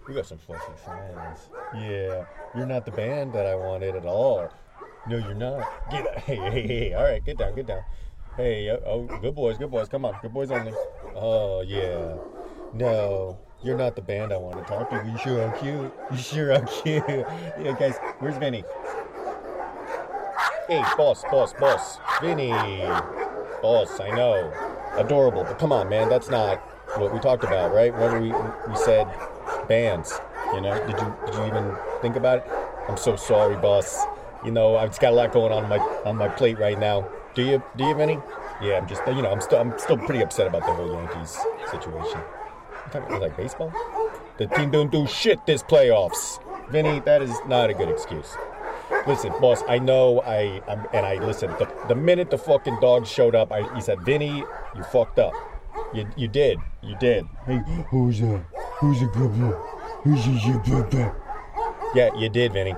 We 0.06 0.12
got 0.12 0.26
some 0.26 0.36
fucking 0.36 0.74
friends. 0.84 1.48
Yeah. 1.74 2.26
You're 2.54 2.66
not 2.66 2.84
the 2.84 2.92
band 2.92 3.32
that 3.32 3.46
I 3.46 3.54
wanted 3.54 3.96
at 3.96 4.04
all. 4.04 4.52
No, 5.08 5.16
you're 5.16 5.32
not. 5.32 5.66
Get. 5.90 6.18
Hey, 6.26 6.36
hey, 6.36 6.66
hey. 6.66 6.92
All 6.92 7.04
right, 7.04 7.24
get 7.24 7.38
down, 7.38 7.54
get 7.54 7.68
down. 7.68 7.84
Hey, 8.36 8.68
uh, 8.68 8.76
oh, 8.84 9.04
good 9.22 9.34
boys, 9.34 9.56
good 9.56 9.70
boys. 9.70 9.88
Come 9.88 10.04
on, 10.04 10.14
good 10.20 10.34
boys 10.34 10.50
only. 10.50 10.74
Oh, 11.14 11.62
yeah. 11.62 12.16
No, 12.72 13.38
you're 13.62 13.76
not 13.76 13.96
the 13.96 14.02
band 14.02 14.32
I 14.32 14.36
want 14.36 14.58
to 14.58 14.64
talk 14.64 14.90
to. 14.90 15.04
You 15.04 15.18
sure 15.18 15.42
are 15.42 15.56
cute. 15.58 15.92
You 16.10 16.16
sure 16.16 16.52
are 16.52 16.60
cute. 16.60 17.04
Yeah, 17.60 17.76
guys, 17.78 17.96
where's 18.20 18.36
Vinny? 18.36 18.64
Hey, 20.68 20.82
boss, 20.96 21.24
boss, 21.30 21.52
boss. 21.54 21.98
Vinny. 22.22 22.50
Boss, 23.60 23.98
I 23.98 24.10
know. 24.10 24.52
Adorable, 24.96 25.42
but 25.44 25.58
come 25.58 25.72
on, 25.72 25.88
man. 25.88 26.08
That's 26.08 26.30
not 26.30 26.58
what 26.96 27.12
we 27.12 27.18
talked 27.18 27.42
about, 27.44 27.74
right? 27.74 27.92
When 27.92 28.22
we 28.22 28.28
we 28.68 28.76
said 28.76 29.06
bands, 29.68 30.18
you 30.54 30.60
know? 30.60 30.74
Did 30.86 30.98
you 30.98 31.14
did 31.26 31.34
you 31.34 31.46
even 31.46 31.76
think 32.02 32.16
about 32.16 32.38
it? 32.38 32.44
I'm 32.88 32.96
so 32.96 33.16
sorry, 33.16 33.56
boss. 33.56 33.98
You 34.44 34.52
know, 34.52 34.76
I've 34.76 34.90
just 34.90 35.00
got 35.00 35.12
a 35.12 35.16
lot 35.16 35.32
going 35.32 35.52
on 35.52 35.68
my 35.68 35.78
on 36.04 36.16
my 36.16 36.28
plate 36.28 36.58
right 36.58 36.78
now. 36.78 37.08
Do 37.34 37.42
you 37.42 37.62
do 37.76 37.84
you 37.84 37.90
have 37.90 38.00
any? 38.00 38.18
Yeah, 38.62 38.78
I'm 38.78 38.88
just 38.88 39.02
you 39.08 39.22
know, 39.22 39.30
I'm 39.32 39.40
still 39.40 39.58
I'm 39.58 39.76
still 39.78 39.98
pretty 39.98 40.22
upset 40.22 40.46
about 40.46 40.66
the 40.66 40.72
whole 40.72 40.92
Yankees 40.92 41.36
situation. 41.70 42.20
Talking 42.90 43.08
about 43.08 43.22
like 43.22 43.36
baseball? 43.36 43.72
The 44.38 44.46
team 44.46 44.70
don't 44.70 44.90
do 44.90 45.06
shit 45.06 45.44
this 45.46 45.62
playoffs. 45.62 46.40
Vinny, 46.70 47.00
that 47.00 47.22
is 47.22 47.36
not 47.46 47.70
a 47.70 47.74
good 47.74 47.88
excuse. 47.88 48.36
Listen, 49.06 49.32
boss, 49.40 49.62
I 49.68 49.78
know 49.78 50.20
I 50.22 50.60
I'm, 50.68 50.86
and 50.92 51.06
I 51.06 51.24
listen. 51.24 51.50
The, 51.58 51.68
the 51.88 51.94
minute 51.94 52.30
the 52.30 52.38
fucking 52.38 52.80
dog 52.80 53.06
showed 53.06 53.34
up, 53.34 53.52
I 53.52 53.72
he 53.74 53.80
said, 53.80 54.00
"Vinny, 54.02 54.44
you 54.76 54.82
fucked 54.90 55.18
up. 55.18 55.32
You 55.94 56.06
you 56.16 56.26
did. 56.26 56.58
You 56.82 56.96
did. 56.98 57.26
Hey, 57.46 57.60
who's 57.90 58.20
that? 58.20 58.44
Who's 58.80 59.02
a 59.02 59.06
good 59.06 59.32
boy? 59.38 59.52
Who's 60.02 60.26
a 60.26 60.60
good 60.64 60.90
boy? 60.90 61.12
Yeah, 61.94 62.10
you 62.16 62.28
did, 62.28 62.52
Vinny. 62.52 62.74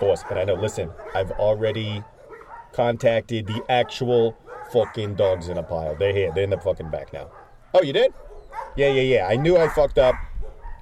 Boss, 0.00 0.22
but 0.28 0.38
I 0.38 0.44
know. 0.44 0.54
Listen, 0.54 0.90
I've 1.14 1.30
already 1.32 2.02
contacted 2.72 3.46
the 3.46 3.62
actual 3.68 4.36
fucking 4.72 5.14
dogs 5.14 5.48
in 5.48 5.56
a 5.56 5.62
pile. 5.62 5.96
They're 5.96 6.12
here. 6.12 6.32
They're 6.34 6.44
in 6.44 6.50
the 6.50 6.58
fucking 6.58 6.90
back 6.90 7.12
now. 7.12 7.30
Oh, 7.74 7.82
you 7.82 7.92
did? 7.92 8.12
Yeah, 8.78 8.92
yeah, 8.92 9.02
yeah. 9.02 9.26
I 9.26 9.34
knew 9.34 9.56
I 9.56 9.66
fucked 9.66 9.98
up 9.98 10.14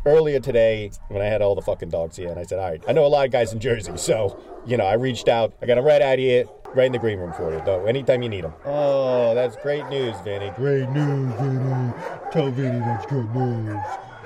earlier 0.04 0.38
today 0.38 0.90
when 1.08 1.22
I 1.22 1.24
had 1.24 1.40
all 1.40 1.54
the 1.54 1.62
fucking 1.62 1.88
dogs 1.88 2.14
here, 2.14 2.28
and 2.28 2.38
I 2.38 2.42
said, 2.42 2.58
all 2.58 2.68
right, 2.68 2.84
I 2.86 2.92
know 2.92 3.06
a 3.06 3.08
lot 3.08 3.24
of 3.24 3.32
guys 3.32 3.54
in 3.54 3.58
Jersey, 3.58 3.96
so 3.96 4.38
you 4.66 4.76
know, 4.76 4.84
I 4.84 4.92
reached 4.96 5.28
out. 5.28 5.54
I 5.62 5.66
got 5.66 5.76
them 5.76 5.84
right 5.86 6.02
out 6.02 6.18
here, 6.18 6.44
right 6.74 6.84
in 6.84 6.92
the 6.92 6.98
green 6.98 7.18
room 7.18 7.32
for 7.32 7.50
you, 7.50 7.62
though. 7.64 7.86
Anytime 7.86 8.22
you 8.22 8.28
need 8.28 8.44
them. 8.44 8.52
Oh, 8.66 9.34
that's 9.34 9.56
great 9.56 9.88
news, 9.88 10.14
Vinny. 10.24 10.50
Great 10.56 10.90
news, 10.90 11.32
Vinny. 11.40 11.94
Tell 12.32 12.50
Vinny 12.50 12.80
that's 12.80 13.06
good 13.06 13.34
news. 13.34 13.80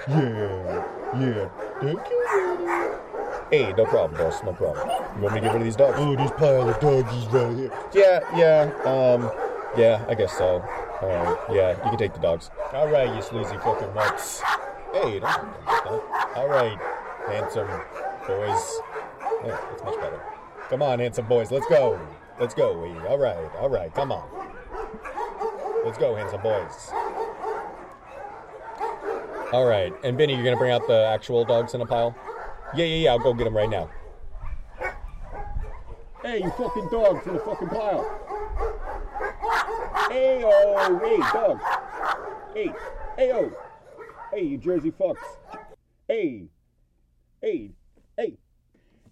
Yeah, 0.08 0.84
yeah. 1.20 1.48
Thank 1.80 2.10
you, 2.10 2.26
Vinny. 2.32 3.66
Hey, 3.66 3.72
no 3.74 3.84
problem, 3.84 4.20
boss. 4.20 4.42
No 4.42 4.52
problem. 4.52 4.88
You 5.14 5.22
want 5.22 5.34
me 5.36 5.40
to 5.42 5.46
get 5.46 5.52
rid 5.52 5.62
of 5.62 5.64
these 5.64 5.76
dogs? 5.76 5.94
Oh, 5.96 6.16
this 6.16 6.32
pile 6.32 6.68
of 6.68 6.80
doggies 6.80 7.26
right 7.26 7.56
here. 7.56 7.72
Yeah, 7.94 8.36
yeah, 8.36 8.82
um, 8.82 9.30
yeah, 9.78 10.04
I 10.08 10.16
guess 10.16 10.36
so. 10.36 10.60
All 11.02 11.08
right, 11.08 11.38
yeah, 11.50 11.70
you 11.70 11.90
can 11.90 11.96
take 11.96 12.12
the 12.12 12.20
dogs. 12.20 12.50
All 12.72 12.88
right, 12.88 13.14
you 13.14 13.22
sleazy 13.22 13.56
fucking 13.56 13.94
nuts. 13.94 14.42
Hey, 14.92 15.18
don't 15.18 15.20
do 15.20 15.22
that. 15.22 16.32
All 16.36 16.48
right, 16.48 16.78
handsome 17.26 17.68
boys. 18.26 18.80
Yeah, 19.44 19.58
that's 19.70 19.82
much 19.82 19.94
better. 19.96 20.20
Come 20.68 20.82
on, 20.82 20.98
handsome 20.98 21.26
boys, 21.26 21.50
let's 21.50 21.66
go. 21.68 21.98
Let's 22.38 22.54
go, 22.54 22.78
we. 22.78 22.90
All 23.06 23.18
right, 23.18 23.50
all 23.58 23.70
right, 23.70 23.94
come 23.94 24.12
on. 24.12 24.28
Let's 25.84 25.96
go, 25.96 26.14
handsome 26.14 26.42
boys. 26.42 26.90
All 29.52 29.64
right, 29.66 29.92
and 30.04 30.18
Benny, 30.18 30.34
you're 30.34 30.44
gonna 30.44 30.56
bring 30.56 30.70
out 30.70 30.86
the 30.86 31.06
actual 31.06 31.44
dogs 31.44 31.74
in 31.74 31.80
a 31.80 31.86
pile? 31.86 32.14
Yeah, 32.74 32.84
yeah, 32.84 32.96
yeah. 32.96 33.10
I'll 33.10 33.18
go 33.18 33.34
get 33.34 33.44
them 33.44 33.56
right 33.56 33.70
now. 33.70 33.90
Hey, 36.22 36.42
you 36.42 36.50
fucking 36.50 36.88
dogs 36.90 37.26
in 37.26 37.32
the 37.34 37.40
fucking 37.40 37.68
pile. 37.68 38.29
Hey, 40.10 40.42
oh, 40.44 40.98
hey, 41.04 41.18
dog. 41.32 41.60
Hey, 42.52 42.72
hey, 43.16 43.30
oh. 43.32 43.52
Hey, 44.32 44.42
you 44.42 44.58
Jersey 44.58 44.90
fucks. 44.90 45.22
Hey, 46.08 46.48
hey, 47.40 47.70
hey, 48.16 48.36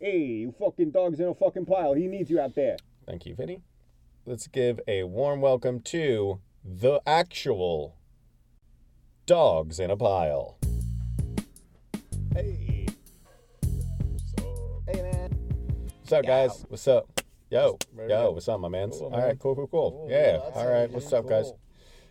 hey, 0.01 0.19
you 0.19 0.53
fucking 0.59 0.91
dogs 0.91 1.21
in 1.21 1.29
a 1.29 1.35
fucking 1.37 1.67
pile. 1.67 1.95
He 1.95 2.09
needs 2.09 2.29
you 2.31 2.41
out 2.41 2.57
there. 2.57 2.79
Thank 3.07 3.27
you, 3.27 3.37
Vinny. 3.37 3.63
Let's 4.27 4.49
give 4.49 4.81
a 4.89 5.05
warm 5.05 5.41
welcome 5.41 5.79
to 5.83 6.41
the 6.65 7.01
actual 7.07 7.95
dogs 9.25 9.79
in 9.79 9.93
a 9.93 9.97
pile. 9.97 10.59
Hey. 12.35 12.89
Hey, 14.89 15.03
man. 15.03 15.31
What's 16.01 16.13
up, 16.13 16.27
guys? 16.27 16.67
What's 16.69 16.89
up? 16.89 17.18
Yo, 17.51 17.79
yo, 18.07 18.31
what's 18.33 18.47
up, 18.47 18.61
my 18.61 18.69
mans? 18.69 19.01
All 19.01 19.11
right, 19.11 19.39
cool, 19.39 19.55
cool, 19.55 19.69
cool. 19.69 20.07
Yeah, 20.11 20.39
all 20.55 20.69
right. 20.69 20.91
What's 20.91 21.11
up, 21.15 21.27
guys? 21.27 21.51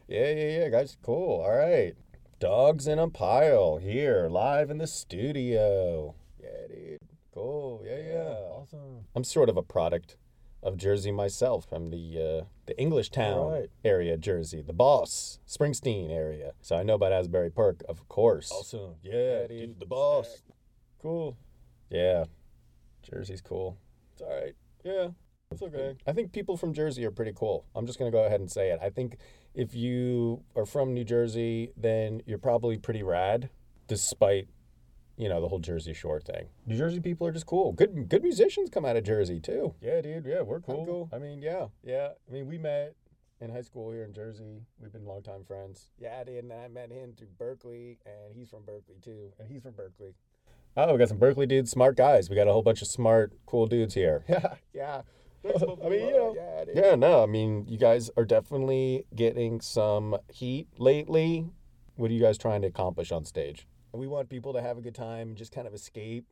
Yeah, 0.08 0.32
yeah, 0.32 0.60
yeah, 0.62 0.70
guys. 0.70 0.98
Cool. 1.04 1.42
All 1.42 1.56
right. 1.56 1.94
Dogs 2.40 2.88
in 2.88 2.98
a 2.98 3.08
pile 3.08 3.78
here, 3.78 4.28
live 4.30 4.72
in 4.72 4.80
the 4.80 4.88
studio. 4.88 6.16
Yeah, 6.42 6.68
dude. 6.68 7.00
Cool. 7.36 7.84
Yeah, 7.86 7.98
yeah. 7.98 8.34
Awesome. 8.58 9.06
I'm 9.16 9.24
sort 9.24 9.50
of 9.50 9.58
a 9.58 9.62
product 9.62 10.18
of 10.64 10.76
Jersey 10.76 11.12
myself. 11.12 11.68
I'm 11.72 11.92
the 11.92 12.42
uh, 12.42 12.46
the 12.66 12.74
Englishtown 12.74 13.52
Right. 13.52 13.70
area, 13.86 14.18
Jersey, 14.18 14.64
the 14.64 14.74
Boss, 14.74 15.38
Springsteen 15.48 16.10
area. 16.10 16.54
So 16.62 16.78
I 16.78 16.82
know 16.84 16.96
about 16.96 17.12
Asbury 17.12 17.52
Park, 17.52 17.84
of 17.88 18.08
course. 18.10 18.52
Awesome. 18.52 18.96
Yeah, 19.04 19.46
dude, 19.46 19.80
the 19.80 19.86
boss. 19.86 20.42
Cool. 21.00 21.38
Yeah. 21.92 22.26
Jersey's 23.04 23.42
cool. 23.42 23.78
It's 24.14 24.24
all 24.24 24.34
right. 24.36 24.56
Yeah, 24.84 25.10
it's 25.52 25.62
okay. 25.62 25.96
I 26.06 26.14
think 26.14 26.32
people 26.34 26.58
from 26.58 26.74
Jersey 26.74 27.06
are 27.06 27.12
pretty 27.12 27.34
cool. 27.36 27.66
I'm 27.76 27.86
just 27.86 27.98
going 27.98 28.12
to 28.12 28.16
go 28.16 28.24
ahead 28.26 28.40
and 28.40 28.52
say 28.52 28.70
it. 28.72 28.80
I 28.82 28.90
think 28.90 29.18
if 29.54 29.74
you 29.74 30.44
are 30.56 30.66
from 30.66 30.94
New 30.94 31.04
Jersey, 31.04 31.72
then 31.78 32.22
you're 32.26 32.38
probably 32.38 32.78
pretty 32.78 33.02
rad, 33.02 33.50
despite, 33.88 34.48
you 35.18 35.30
know, 35.30 35.42
the 35.42 35.48
whole 35.48 35.60
Jersey 35.60 35.94
Shore 35.94 36.20
thing. 36.20 36.48
New 36.66 36.78
Jersey 36.78 37.00
people 37.00 37.26
are 37.28 37.32
just 37.32 37.46
cool. 37.46 37.72
Good 37.72 38.10
good 38.10 38.24
musicians 38.24 38.70
come 38.70 38.86
out 38.86 38.98
of 38.98 39.04
Jersey, 39.04 39.40
too. 39.40 39.74
Yeah, 39.82 40.02
dude. 40.02 40.26
Yeah, 40.26 40.42
we're 40.42 40.60
cool. 40.60 40.86
cool. 40.86 41.10
I 41.14 41.18
mean, 41.18 41.42
yeah, 41.42 41.68
yeah. 41.84 42.10
I 42.30 42.34
mean, 42.34 42.48
we 42.48 42.58
met 42.58 42.96
in 43.40 43.50
high 43.52 43.62
school 43.62 43.92
here 43.92 44.04
in 44.04 44.14
Jersey. 44.14 44.62
We've 44.80 44.92
been 44.92 45.06
longtime 45.06 45.46
friends. 45.46 45.90
Yeah, 45.98 46.18
I 46.20 46.24
did, 46.24 46.44
and 46.44 46.54
I 46.54 46.68
met 46.68 46.92
him 46.92 47.14
through 47.18 47.30
Berkeley, 47.38 48.00
and 48.06 48.36
he's 48.36 48.50
from 48.50 48.64
Berkeley 48.66 48.98
too, 49.02 49.32
and 49.40 49.50
he's 49.50 49.64
from 49.64 49.74
Berkeley. 49.74 50.14
Oh, 50.76 50.92
we 50.92 51.00
got 51.00 51.10
some 51.10 51.18
Berkeley 51.18 51.48
dudes, 51.48 51.72
smart 51.72 51.96
guys. 51.98 52.30
We 52.30 52.36
got 52.36 52.48
a 52.48 52.54
whole 52.54 52.62
bunch 52.62 52.84
of 52.84 52.88
smart, 52.88 53.34
cool 53.48 53.66
dudes 53.66 53.96
here. 53.96 54.24
Yeah, 54.30 54.54
yeah. 54.74 55.02
I 55.86 55.90
mean, 55.90 56.08
you 56.08 56.12
know, 56.12 56.66
yeah, 56.74 56.96
no. 56.96 57.24
I 57.24 57.26
mean, 57.26 57.66
you 57.68 57.78
guys 57.78 58.10
are 58.18 58.26
definitely 58.26 59.06
getting 59.16 59.62
some 59.62 60.18
heat 60.32 60.68
lately. 60.78 61.50
What 61.96 62.12
are 62.12 62.14
you 62.14 62.22
guys 62.22 62.38
trying 62.38 62.62
to 62.62 62.68
accomplish 62.68 63.12
on 63.12 63.26
stage? 63.26 63.68
We 63.94 64.08
want 64.08 64.30
people 64.30 64.54
to 64.54 64.62
have 64.62 64.78
a 64.78 64.82
good 64.82 64.96
time, 64.96 65.36
just 65.36 65.52
kind 65.52 65.68
of 65.68 65.74
escape 65.74 66.26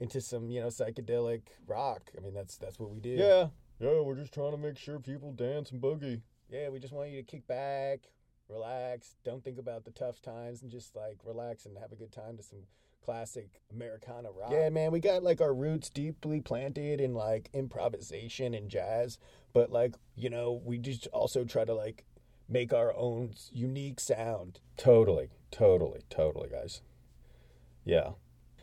into 0.00 0.20
some, 0.20 0.50
you 0.50 0.60
know, 0.60 0.68
psychedelic 0.68 1.42
rock. 1.66 2.10
I 2.16 2.20
mean, 2.20 2.34
that's 2.34 2.56
that's 2.56 2.78
what 2.78 2.90
we 2.90 3.00
do. 3.00 3.10
Yeah, 3.10 3.48
yeah. 3.80 4.00
We're 4.00 4.16
just 4.16 4.32
trying 4.32 4.52
to 4.52 4.58
make 4.58 4.78
sure 4.78 4.98
people 4.98 5.32
dance 5.32 5.70
and 5.70 5.80
boogie. 5.80 6.22
Yeah, 6.50 6.68
we 6.68 6.78
just 6.78 6.92
want 6.92 7.10
you 7.10 7.16
to 7.16 7.22
kick 7.22 7.46
back, 7.46 8.00
relax, 8.48 9.16
don't 9.24 9.42
think 9.42 9.58
about 9.58 9.84
the 9.84 9.90
tough 9.90 10.20
times, 10.22 10.62
and 10.62 10.70
just 10.70 10.94
like 10.94 11.18
relax 11.24 11.66
and 11.66 11.76
have 11.78 11.92
a 11.92 11.96
good 11.96 12.12
time 12.12 12.36
to 12.36 12.42
some 12.42 12.60
classic 13.04 13.60
Americana 13.72 14.30
rock. 14.30 14.50
Yeah, 14.50 14.70
man, 14.70 14.92
we 14.92 15.00
got 15.00 15.22
like 15.22 15.40
our 15.40 15.54
roots 15.54 15.90
deeply 15.90 16.40
planted 16.40 17.00
in 17.00 17.14
like 17.14 17.50
improvisation 17.52 18.54
and 18.54 18.70
jazz, 18.70 19.18
but 19.52 19.70
like, 19.70 19.94
you 20.16 20.30
know, 20.30 20.60
we 20.64 20.78
just 20.78 21.06
also 21.08 21.44
try 21.44 21.64
to 21.64 21.74
like 21.74 22.04
make 22.48 22.72
our 22.72 22.94
own 22.96 23.34
unique 23.52 24.00
sound. 24.00 24.60
Totally, 24.76 25.30
totally, 25.50 26.00
totally, 26.08 26.48
guys. 26.48 26.82
Yeah. 27.84 28.10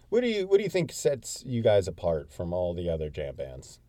What 0.10 0.22
do 0.22 0.28
you 0.28 0.48
what 0.48 0.58
do 0.58 0.64
you 0.64 0.70
think 0.70 0.92
sets 0.92 1.44
you 1.46 1.62
guys 1.62 1.88
apart 1.88 2.34
from 2.34 2.52
all 2.52 2.74
the 2.74 2.90
other 2.90 3.10
jam 3.10 3.36
bands? 3.36 3.80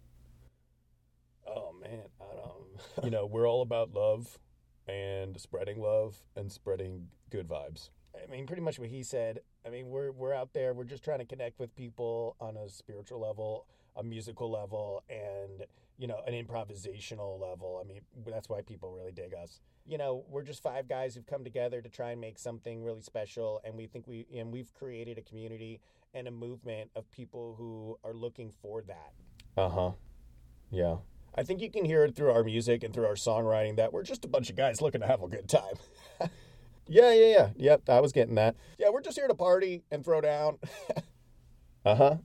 Oh 1.46 1.74
man, 1.80 2.04
I 2.20 2.34
don't. 2.34 3.04
you 3.04 3.10
know, 3.10 3.26
we're 3.26 3.48
all 3.48 3.62
about 3.62 3.92
love 3.92 4.38
and 4.86 5.40
spreading 5.40 5.80
love 5.80 6.22
and 6.36 6.52
spreading 6.52 7.08
good 7.30 7.48
vibes. 7.48 7.90
I 8.14 8.30
mean, 8.30 8.46
pretty 8.46 8.62
much 8.62 8.78
what 8.78 8.88
he 8.88 9.02
said. 9.02 9.40
I 9.66 9.70
mean, 9.70 9.88
we're 9.88 10.10
we're 10.12 10.34
out 10.34 10.52
there. 10.52 10.74
We're 10.74 10.84
just 10.84 11.04
trying 11.04 11.20
to 11.20 11.24
connect 11.24 11.58
with 11.58 11.74
people 11.74 12.36
on 12.40 12.56
a 12.56 12.68
spiritual 12.68 13.20
level, 13.20 13.66
a 13.96 14.02
musical 14.02 14.50
level, 14.50 15.02
and 15.08 15.64
you 15.98 16.06
know, 16.08 16.20
an 16.26 16.32
improvisational 16.32 17.40
level. 17.40 17.80
I 17.82 17.86
mean, 17.86 18.00
that's 18.26 18.48
why 18.48 18.62
people 18.62 18.90
really 18.90 19.12
dig 19.12 19.34
us. 19.34 19.60
You 19.86 19.98
know, 19.98 20.24
we're 20.28 20.42
just 20.42 20.62
five 20.62 20.88
guys 20.88 21.14
who've 21.14 21.26
come 21.26 21.44
together 21.44 21.80
to 21.80 21.88
try 21.88 22.10
and 22.10 22.20
make 22.20 22.38
something 22.38 22.82
really 22.82 23.02
special, 23.02 23.60
and 23.64 23.74
we 23.76 23.86
think 23.86 24.06
we 24.06 24.26
and 24.36 24.52
we've 24.52 24.72
created 24.74 25.18
a 25.18 25.22
community 25.22 25.80
and 26.14 26.26
a 26.26 26.30
movement 26.30 26.90
of 26.96 27.10
people 27.10 27.54
who 27.56 27.98
are 28.04 28.14
looking 28.14 28.50
for 28.50 28.82
that. 28.82 29.12
Uh 29.56 29.68
huh. 29.68 29.90
Yeah. 30.70 30.96
I 31.34 31.44
think 31.44 31.62
you 31.62 31.70
can 31.70 31.84
hear 31.84 32.04
it 32.04 32.14
through 32.14 32.30
our 32.30 32.44
music 32.44 32.82
and 32.82 32.92
through 32.92 33.06
our 33.06 33.14
songwriting 33.14 33.76
that 33.76 33.92
we're 33.92 34.02
just 34.02 34.24
a 34.24 34.28
bunch 34.28 34.50
of 34.50 34.56
guys 34.56 34.82
looking 34.82 35.00
to 35.00 35.06
have 35.06 35.22
a 35.22 35.28
good 35.28 35.48
time. 35.48 35.74
yeah, 36.92 37.12
yeah, 37.12 37.26
yeah. 37.26 37.48
Yep, 37.56 37.88
I 37.88 38.00
was 38.00 38.12
getting 38.12 38.34
that. 38.34 38.54
Yeah, 38.78 38.90
we're 38.92 39.00
just 39.00 39.16
here 39.16 39.26
to 39.26 39.34
party 39.34 39.82
and 39.90 40.04
throw 40.04 40.20
down. 40.20 40.58
uh 41.86 41.94
huh. 41.94 42.16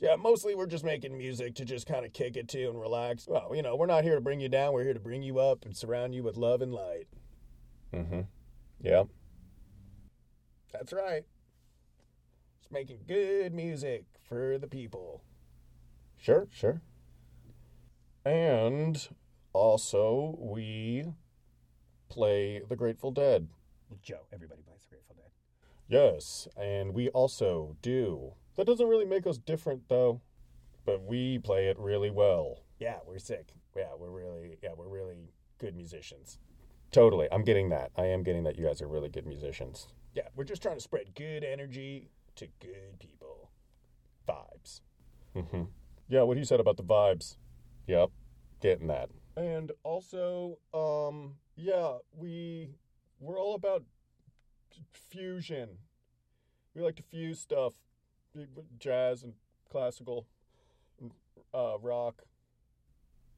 Yeah, 0.00 0.16
mostly 0.16 0.54
we're 0.54 0.66
just 0.66 0.84
making 0.84 1.16
music 1.16 1.54
to 1.56 1.64
just 1.64 1.86
kind 1.86 2.04
of 2.04 2.12
kick 2.12 2.36
it 2.36 2.46
to 2.48 2.68
and 2.68 2.78
relax. 2.78 3.26
Well, 3.26 3.52
you 3.54 3.62
know, 3.62 3.74
we're 3.74 3.86
not 3.86 4.04
here 4.04 4.14
to 4.14 4.20
bring 4.20 4.38
you 4.38 4.50
down. 4.50 4.74
We're 4.74 4.84
here 4.84 4.92
to 4.92 5.00
bring 5.00 5.22
you 5.22 5.38
up 5.38 5.64
and 5.64 5.74
surround 5.74 6.14
you 6.14 6.22
with 6.22 6.36
love 6.36 6.60
and 6.60 6.72
light. 6.72 7.08
Mm 7.92 8.08
hmm. 8.08 8.20
Yeah. 8.82 9.04
That's 10.72 10.92
right. 10.92 11.22
Just 12.60 12.70
making 12.70 12.98
good 13.08 13.54
music 13.54 14.04
for 14.28 14.58
the 14.58 14.68
people. 14.68 15.22
Sure, 16.18 16.46
sure. 16.52 16.82
And 18.26 19.08
also, 19.54 20.36
we 20.38 21.06
play 22.08 22.60
The 22.68 22.76
Grateful 22.76 23.10
Dead. 23.10 23.48
Joe, 24.02 24.26
everybody 24.32 24.62
plays 24.62 24.80
the 24.82 24.96
Grateful 24.96 25.16
Dead. 25.16 25.30
Yes, 25.88 26.48
and 26.56 26.92
we 26.94 27.08
also 27.10 27.76
do. 27.82 28.34
That 28.56 28.66
doesn't 28.66 28.88
really 28.88 29.04
make 29.04 29.26
us 29.26 29.38
different, 29.38 29.88
though. 29.88 30.20
But 30.84 31.02
we 31.02 31.38
play 31.38 31.68
it 31.68 31.78
really 31.78 32.10
well. 32.10 32.62
Yeah, 32.78 32.96
we're 33.06 33.18
sick. 33.18 33.52
Yeah, 33.76 33.88
we're 33.98 34.10
really, 34.10 34.56
yeah, 34.62 34.70
we're 34.76 34.88
really 34.88 35.32
good 35.58 35.76
musicians. 35.76 36.38
Totally. 36.90 37.28
I'm 37.30 37.44
getting 37.44 37.68
that. 37.68 37.90
I 37.96 38.06
am 38.06 38.22
getting 38.22 38.44
that 38.44 38.58
you 38.58 38.64
guys 38.64 38.80
are 38.80 38.88
really 38.88 39.10
good 39.10 39.26
musicians. 39.26 39.88
Yeah, 40.14 40.28
we're 40.34 40.44
just 40.44 40.62
trying 40.62 40.76
to 40.76 40.80
spread 40.80 41.14
good 41.14 41.44
energy 41.44 42.08
to 42.36 42.46
good 42.60 42.98
people. 42.98 43.50
Vibes. 44.26 44.80
Mm-hmm. 45.36 45.64
Yeah, 46.08 46.22
what 46.22 46.38
he 46.38 46.44
said 46.44 46.60
about 46.60 46.78
the 46.78 46.82
vibes. 46.82 47.36
Yep, 47.86 48.10
getting 48.60 48.86
that. 48.86 49.10
And 49.38 49.70
also, 49.84 50.58
um, 50.74 51.34
yeah, 51.54 51.98
we 52.12 52.70
we're 53.20 53.38
all 53.38 53.54
about 53.54 53.84
fusion. 54.92 55.78
We 56.74 56.82
like 56.82 56.96
to 56.96 57.04
fuse 57.04 57.38
stuff, 57.38 57.74
jazz 58.80 59.22
and 59.22 59.34
classical, 59.70 60.26
and, 61.00 61.12
uh, 61.54 61.78
rock. 61.80 62.24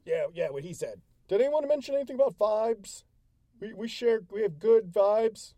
Yeah, 0.07 0.24
yeah, 0.32 0.48
what 0.48 0.64
he 0.64 0.72
said. 0.72 1.03
Did 1.28 1.42
anyone 1.42 1.68
mention 1.68 1.94
anything 1.94 2.16
about 2.16 2.38
vibes? 2.38 3.05
We 3.61 3.74
we 3.74 3.86
share 3.86 4.22
we 4.30 4.40
have 4.40 4.59
good 4.59 4.90
vibes. 4.94 5.53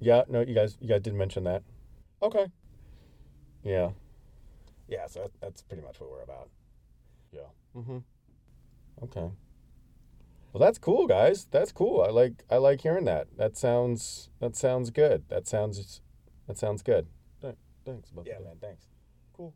Yeah, 0.00 0.24
no, 0.28 0.40
you 0.40 0.56
guys 0.56 0.76
you 0.80 0.88
guys 0.88 1.02
didn't 1.02 1.20
mention 1.20 1.44
that. 1.44 1.62
Okay. 2.20 2.46
Yeah. 3.62 3.90
Yeah, 4.88 5.06
so 5.06 5.30
that's 5.40 5.62
pretty 5.62 5.84
much 5.84 6.00
what 6.00 6.10
we're 6.10 6.22
about. 6.22 6.50
Yeah. 7.30 7.50
Mm-hmm. 7.76 7.98
Okay. 9.02 9.30
Well, 10.52 10.60
that's 10.60 10.78
cool, 10.78 11.06
guys. 11.06 11.48
That's 11.50 11.72
cool. 11.72 12.00
I 12.02 12.10
like 12.10 12.44
I 12.48 12.58
like 12.58 12.82
hearing 12.82 13.04
that. 13.06 13.26
That 13.36 13.56
sounds 13.56 14.28
that 14.40 14.54
sounds 14.54 14.90
good. 14.90 15.24
That 15.28 15.48
sounds 15.48 16.00
that 16.46 16.56
sounds 16.58 16.82
good. 16.82 17.08
Th- 17.40 17.56
Thanks. 17.84 18.10
About 18.10 18.26
yeah, 18.26 18.38
man. 18.38 18.56
Thanks. 18.60 18.84
Cool. 19.36 19.52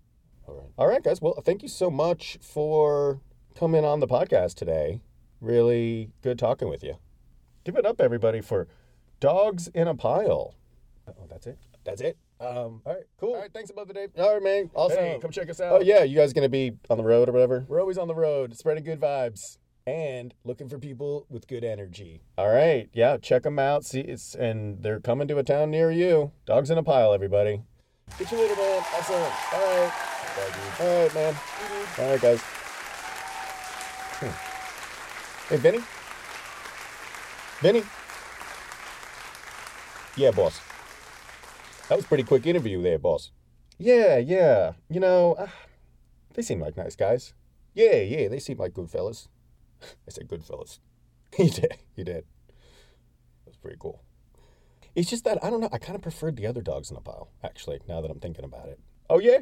All 0.47 0.55
right. 0.55 0.71
All 0.77 0.89
right, 0.89 1.03
guys. 1.03 1.23
Well, 1.23 1.41
thank 1.45 1.63
you 1.63 1.69
so 1.69 1.89
much 1.91 2.39
for 2.43 3.21
coming 3.55 3.85
on 3.85 4.01
the 4.01 4.09
podcast 4.09 4.55
today. 4.55 5.01
Really 5.41 6.11
good 6.23 6.39
talking 6.39 6.69
with 6.69 6.83
you. 6.83 6.97
Give 7.65 7.77
it 7.77 7.87
up, 7.87 8.01
everybody, 8.01 8.41
for 8.41 8.67
Dogs 9.21 9.69
in 9.69 9.87
a 9.87 9.95
Pile. 9.95 10.55
Oh, 11.07 11.27
that's 11.29 11.47
it. 11.47 11.59
That's 11.85 12.01
it. 12.01 12.17
Um, 12.41 12.83
all 12.85 12.95
right, 12.95 13.05
cool. 13.19 13.35
All 13.35 13.41
right, 13.41 13.53
thanks 13.53 13.71
about 13.71 13.89
the 13.89 13.95
day. 13.95 14.07
All 14.17 14.35
right, 14.35 14.43
man. 14.43 14.71
Awesome. 14.75 14.99
Hey, 14.99 15.19
come 15.21 15.31
check 15.31 15.51
us 15.51 15.61
out. 15.61 15.73
Oh 15.73 15.81
yeah, 15.81 16.05
you 16.05 16.17
guys 16.17 16.33
gonna 16.33 16.49
be 16.49 16.73
on 16.89 16.97
the 16.97 17.05
road 17.05 17.29
or 17.29 17.33
whatever? 17.33 17.65
We're 17.67 17.81
always 17.81 17.99
on 17.99 18.07
the 18.07 18.15
road, 18.15 18.57
spreading 18.57 18.85
good 18.85 19.01
vibes 19.01 19.59
and 19.87 20.35
looking 20.45 20.69
for 20.69 20.79
people 20.79 21.27
with 21.29 21.49
good 21.49 21.65
energy. 21.65 22.23
All 22.37 22.49
right, 22.49 22.89
yeah, 22.93 23.17
check 23.17 23.43
them 23.43 23.59
out. 23.59 23.85
See, 23.85 24.01
it's 24.01 24.35
and 24.35 24.83
they're 24.83 25.01
coming 25.01 25.27
to 25.29 25.39
a 25.39 25.43
town 25.43 25.71
near 25.71 25.91
you. 25.91 26.31
Dogs 26.47 26.71
in 26.71 26.79
a 26.79 26.83
pile, 26.83 27.13
everybody. 27.13 27.63
Get 28.19 28.31
you 28.31 28.39
later, 28.39 28.55
man. 28.57 28.83
Awesome. 28.97 29.15
All 29.15 29.67
right. 29.67 29.93
All 30.81 31.03
right, 31.03 31.15
man. 31.15 31.37
All 31.99 32.11
right, 32.11 32.21
guys. 32.21 32.41
Hmm. 34.21 35.55
Hey, 35.55 35.57
Vinny. 35.57 35.81
Vinny. 37.61 37.83
Yeah, 40.17 40.31
boss. 40.31 40.61
That 41.89 41.97
was 41.97 42.05
pretty 42.05 42.25
quick 42.25 42.47
interview 42.47 42.83
there, 42.83 42.99
boss. 42.99 43.31
Yeah, 43.79 44.19
yeah. 44.19 44.73
You 44.91 45.01
know, 45.01 45.33
uh, 45.35 45.49
they 46.35 46.43
seem 46.43 46.61
like 46.61 46.77
nice 46.77 46.97
guys. 46.97 47.33
Yeah, 47.75 47.97
yeah, 47.97 48.29
they 48.29 48.39
seem 48.39 48.59
like 48.59 48.75
good 48.75 48.91
fellas. 48.91 49.29
I 49.83 50.11
said 50.11 50.29
good 50.29 50.45
fellas. 50.45 50.81
he 51.37 51.49
did. 51.49 51.79
He 51.97 52.05
did. 52.05 52.25
That's 53.47 53.57
pretty 53.57 53.79
cool. 53.81 54.03
It's 54.95 55.09
just 55.09 55.25
that 55.25 55.43
I 55.43 55.49
don't 55.49 55.61
know. 55.61 55.71
I 55.73 55.79
kind 55.79 55.97
of 55.97 56.03
preferred 56.03 56.37
the 56.37 56.47
other 56.47 56.61
dogs 56.61 56.91
in 56.91 56.95
the 56.95 57.01
pile. 57.01 57.31
Actually, 57.43 57.81
now 57.89 58.03
that 58.03 58.11
I'm 58.11 58.21
thinking 58.21 58.45
about 58.45 58.69
it. 58.69 58.79
Oh 59.09 59.19
yeah, 59.19 59.39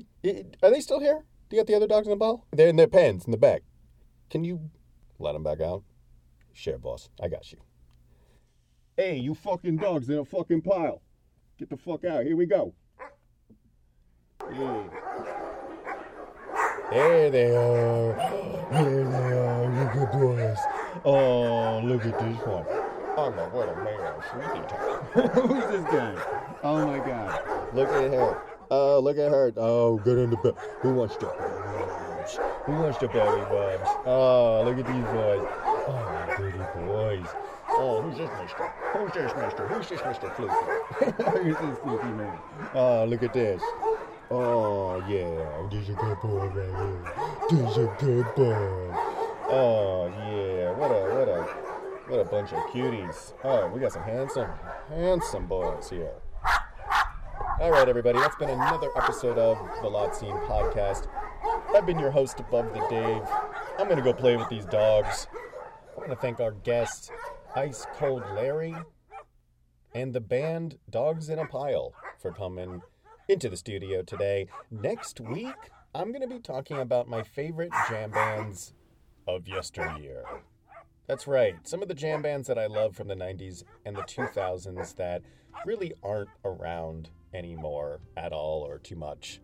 are 0.62 0.70
they 0.70 0.80
still 0.80 1.00
here? 1.00 1.24
Do 1.48 1.56
you 1.56 1.62
got 1.62 1.66
the 1.66 1.74
other 1.74 1.88
dogs 1.88 2.06
in 2.06 2.12
the 2.12 2.16
pile? 2.16 2.46
They're 2.52 2.68
in 2.68 2.76
their 2.76 2.86
pens 2.86 3.24
in 3.24 3.32
the 3.32 3.36
back. 3.36 3.62
Can 4.30 4.44
you 4.44 4.70
let 5.18 5.32
them 5.32 5.42
back 5.42 5.60
out? 5.60 5.82
Sure, 6.52 6.78
boss. 6.78 7.08
I 7.20 7.28
got 7.28 7.50
you. 7.50 7.58
Hey, 8.96 9.16
you 9.16 9.34
fucking 9.34 9.78
dogs 9.78 10.08
in 10.08 10.18
a 10.18 10.24
fucking 10.24 10.62
pile. 10.62 11.02
Get 11.58 11.70
the 11.70 11.76
fuck 11.78 12.04
out. 12.04 12.24
Here 12.24 12.36
we 12.36 12.44
go. 12.44 12.74
Yeah. 14.52 14.84
There 16.90 17.30
they 17.30 17.56
are. 17.56 18.14
There 18.72 19.04
they 19.04 19.32
are. 19.32 19.84
Look 19.84 19.96
at 19.96 20.12
boys. 20.12 20.58
Oh, 21.04 21.80
look 21.82 22.04
at 22.04 22.18
this 22.18 22.46
one. 22.46 22.64
Oh 23.16 23.32
my, 23.34 23.48
what 23.48 23.70
a 23.70 23.76
man. 23.82 24.12
Sweetie 24.30 24.66
time. 24.68 25.02
Who's 25.48 25.64
this 25.70 25.84
guy? 25.84 26.14
Oh 26.62 26.86
my 26.86 26.98
god. 26.98 27.74
Look 27.74 27.88
at 27.88 28.12
her. 28.12 28.42
Oh, 28.70 29.00
look 29.00 29.16
at 29.16 29.30
her. 29.30 29.52
Oh, 29.56 29.96
good 29.96 30.18
in 30.18 30.30
the 30.30 30.36
belly. 30.36 30.56
Who 30.80 30.92
wants 30.92 31.16
the 31.16 31.26
belly? 31.26 31.66
Who 32.66 32.72
wants 32.72 32.98
the 32.98 33.08
belly 33.08 33.40
rubs? 33.40 33.88
Oh, 34.04 34.62
look 34.62 34.78
at 34.78 34.86
these 34.86 35.04
boys. 35.04 35.48
Oh, 35.88 36.26
my 36.28 36.34
pretty 36.34 36.58
boys. 36.86 37.26
Oh, 37.78 38.00
who's 38.02 38.16
this 38.16 38.30
mister? 38.42 38.68
Who's 38.92 39.12
this 39.12 39.32
mister? 39.36 39.68
Who's 39.68 39.88
this 39.88 40.00
Mr. 40.00 40.34
Fluky? 40.34 41.42
Who's 41.42 41.56
this 41.56 41.78
fluky 41.78 42.08
man? 42.08 42.38
Oh, 42.74 43.04
look 43.04 43.22
at 43.22 43.32
this. 43.32 43.62
Oh, 44.30 45.04
yeah. 45.08 45.68
This 45.70 45.84
is 45.84 45.90
a 45.90 45.98
good 45.98 46.20
boy 46.20 46.46
right 46.46 46.54
here. 46.54 47.12
This 47.50 47.70
is 47.70 47.76
a 47.76 47.96
good 47.98 48.34
boy. 48.34 48.90
Oh, 49.48 50.08
yeah. 50.08 50.72
What 50.72 50.90
a, 50.90 51.14
what 51.14 51.28
a, 51.28 51.42
what 52.08 52.20
a 52.20 52.24
bunch 52.24 52.52
of 52.52 52.58
cuties. 52.70 53.34
Oh, 53.44 53.68
we 53.68 53.80
got 53.80 53.92
some 53.92 54.02
handsome, 54.02 54.50
handsome 54.88 55.46
boys 55.46 55.90
here. 55.90 56.14
All 57.60 57.70
right, 57.70 57.88
everybody. 57.88 58.18
That's 58.18 58.36
been 58.36 58.50
another 58.50 58.90
episode 58.96 59.38
of 59.38 59.58
the 59.82 59.88
Lot 59.88 60.16
Scene 60.16 60.34
Podcast. 60.48 61.08
I've 61.74 61.86
been 61.86 61.98
your 61.98 62.10
host, 62.10 62.40
Above 62.40 62.72
the 62.72 62.86
Dave. 62.88 63.22
I'm 63.78 63.86
going 63.86 63.96
to 63.96 64.02
go 64.02 64.12
play 64.12 64.36
with 64.36 64.48
these 64.48 64.64
dogs. 64.64 65.26
I 65.94 65.98
want 65.98 66.10
to 66.10 66.16
thank 66.16 66.40
our 66.40 66.52
guest, 66.52 67.10
Ice 67.54 67.86
Cold 67.94 68.22
Larry, 68.34 68.74
and 69.94 70.12
the 70.12 70.20
band 70.20 70.78
Dogs 70.90 71.28
in 71.28 71.38
a 71.38 71.46
Pile 71.46 71.94
for 72.18 72.32
coming 72.32 72.82
into 73.28 73.48
the 73.48 73.56
studio 73.56 74.02
today. 74.02 74.48
Next 74.70 75.20
week, 75.20 75.54
I'm 75.94 76.12
going 76.12 76.20
to 76.20 76.34
be 76.34 76.40
talking 76.40 76.78
about 76.78 77.08
my 77.08 77.22
favorite 77.22 77.72
jam 77.88 78.10
bands 78.10 78.74
of 79.26 79.48
yesteryear. 79.48 80.24
That's 81.06 81.26
right, 81.26 81.54
some 81.62 81.82
of 81.82 81.88
the 81.88 81.94
jam 81.94 82.22
bands 82.22 82.48
that 82.48 82.58
I 82.58 82.66
love 82.66 82.96
from 82.96 83.08
the 83.08 83.14
90s 83.14 83.62
and 83.84 83.96
the 83.96 84.02
2000s 84.02 84.96
that 84.96 85.22
really 85.64 85.92
aren't 86.02 86.30
around 86.44 87.10
anymore 87.32 88.00
at 88.16 88.32
all 88.32 88.62
or 88.62 88.78
too 88.78 88.96
much. 88.96 89.40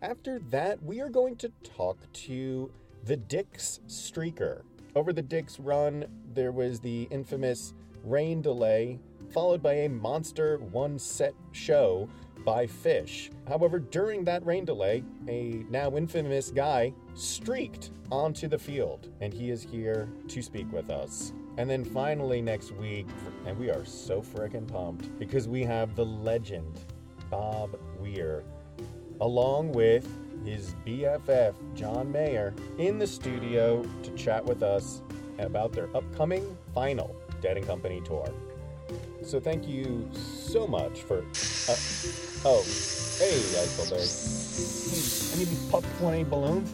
After 0.00 0.38
that, 0.50 0.82
we 0.82 1.00
are 1.00 1.08
going 1.08 1.36
to 1.36 1.52
talk 1.62 1.98
to 2.12 2.70
the 3.04 3.16
Dick's 3.16 3.80
Streaker. 3.88 4.62
Over 4.94 5.12
the 5.12 5.22
Dick's 5.22 5.60
run, 5.60 6.06
there 6.34 6.52
was 6.52 6.80
the 6.80 7.08
infamous 7.10 7.74
rain 8.04 8.40
delay, 8.40 8.98
followed 9.30 9.62
by 9.62 9.74
a 9.74 9.88
monster 9.88 10.58
one 10.58 10.98
set 10.98 11.34
show 11.52 12.08
by 12.44 12.66
Phish. 12.66 13.30
However, 13.46 13.78
during 13.78 14.24
that 14.24 14.44
rain 14.46 14.64
delay, 14.64 15.04
a 15.28 15.64
now 15.68 15.96
infamous 15.96 16.50
guy 16.50 16.94
streaked 17.14 17.90
onto 18.10 18.48
the 18.48 18.58
field, 18.58 19.08
and 19.20 19.32
he 19.32 19.50
is 19.50 19.62
here 19.62 20.08
to 20.28 20.42
speak 20.42 20.70
with 20.72 20.88
us. 20.88 21.32
And 21.58 21.68
then 21.68 21.84
finally, 21.84 22.40
next 22.40 22.72
week, 22.72 23.06
and 23.44 23.58
we 23.58 23.68
are 23.70 23.84
so 23.84 24.22
freaking 24.22 24.66
pumped 24.66 25.18
because 25.18 25.48
we 25.48 25.64
have 25.64 25.96
the 25.96 26.06
legend, 26.06 26.80
Bob 27.30 27.78
Weir, 27.98 28.44
along 29.20 29.72
with 29.72 30.08
his 30.44 30.74
BFF, 30.86 31.54
John 31.74 32.10
Mayer, 32.10 32.54
in 32.78 32.98
the 32.98 33.06
studio 33.06 33.84
to 34.02 34.10
chat 34.12 34.44
with 34.44 34.62
us 34.62 35.02
about 35.38 35.72
their 35.72 35.88
upcoming 35.96 36.56
final 36.74 37.14
Dead 37.40 37.56
and 37.56 37.66
Company 37.66 38.00
tour. 38.04 38.28
So 39.22 39.40
thank 39.40 39.66
you 39.66 40.08
so 40.12 40.66
much 40.66 41.02
for. 41.02 41.18
Uh, 41.18 41.76
oh, 42.44 42.62
hey, 43.18 43.36
Eifelberg. 43.60 44.06
Any 45.36 45.46
popped 45.70 45.86
one 46.00 46.14
any 46.14 46.24
balloons? 46.24 46.72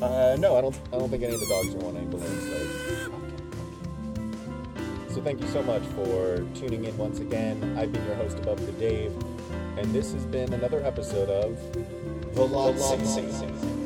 Uh, 0.00 0.36
no, 0.38 0.56
I 0.56 0.60
don't. 0.60 0.78
I 0.92 0.98
don't 0.98 1.10
think 1.10 1.22
any 1.22 1.34
of 1.34 1.40
the 1.40 1.46
dogs 1.46 1.74
are 1.74 1.78
wanting 1.78 2.08
balloons. 2.08 2.48
So. 5.08 5.14
so 5.14 5.22
thank 5.22 5.40
you 5.40 5.48
so 5.48 5.62
much 5.62 5.82
for 5.94 6.46
tuning 6.54 6.84
in 6.84 6.96
once 6.96 7.20
again. 7.20 7.76
I've 7.78 7.92
been 7.92 8.04
your 8.06 8.14
host 8.14 8.38
above 8.38 8.64
the 8.64 8.72
Dave, 8.72 9.12
and 9.76 9.92
this 9.92 10.12
has 10.12 10.24
been 10.24 10.52
another 10.54 10.82
episode 10.84 11.28
of 11.28 11.58
Velocity. 12.38 13.77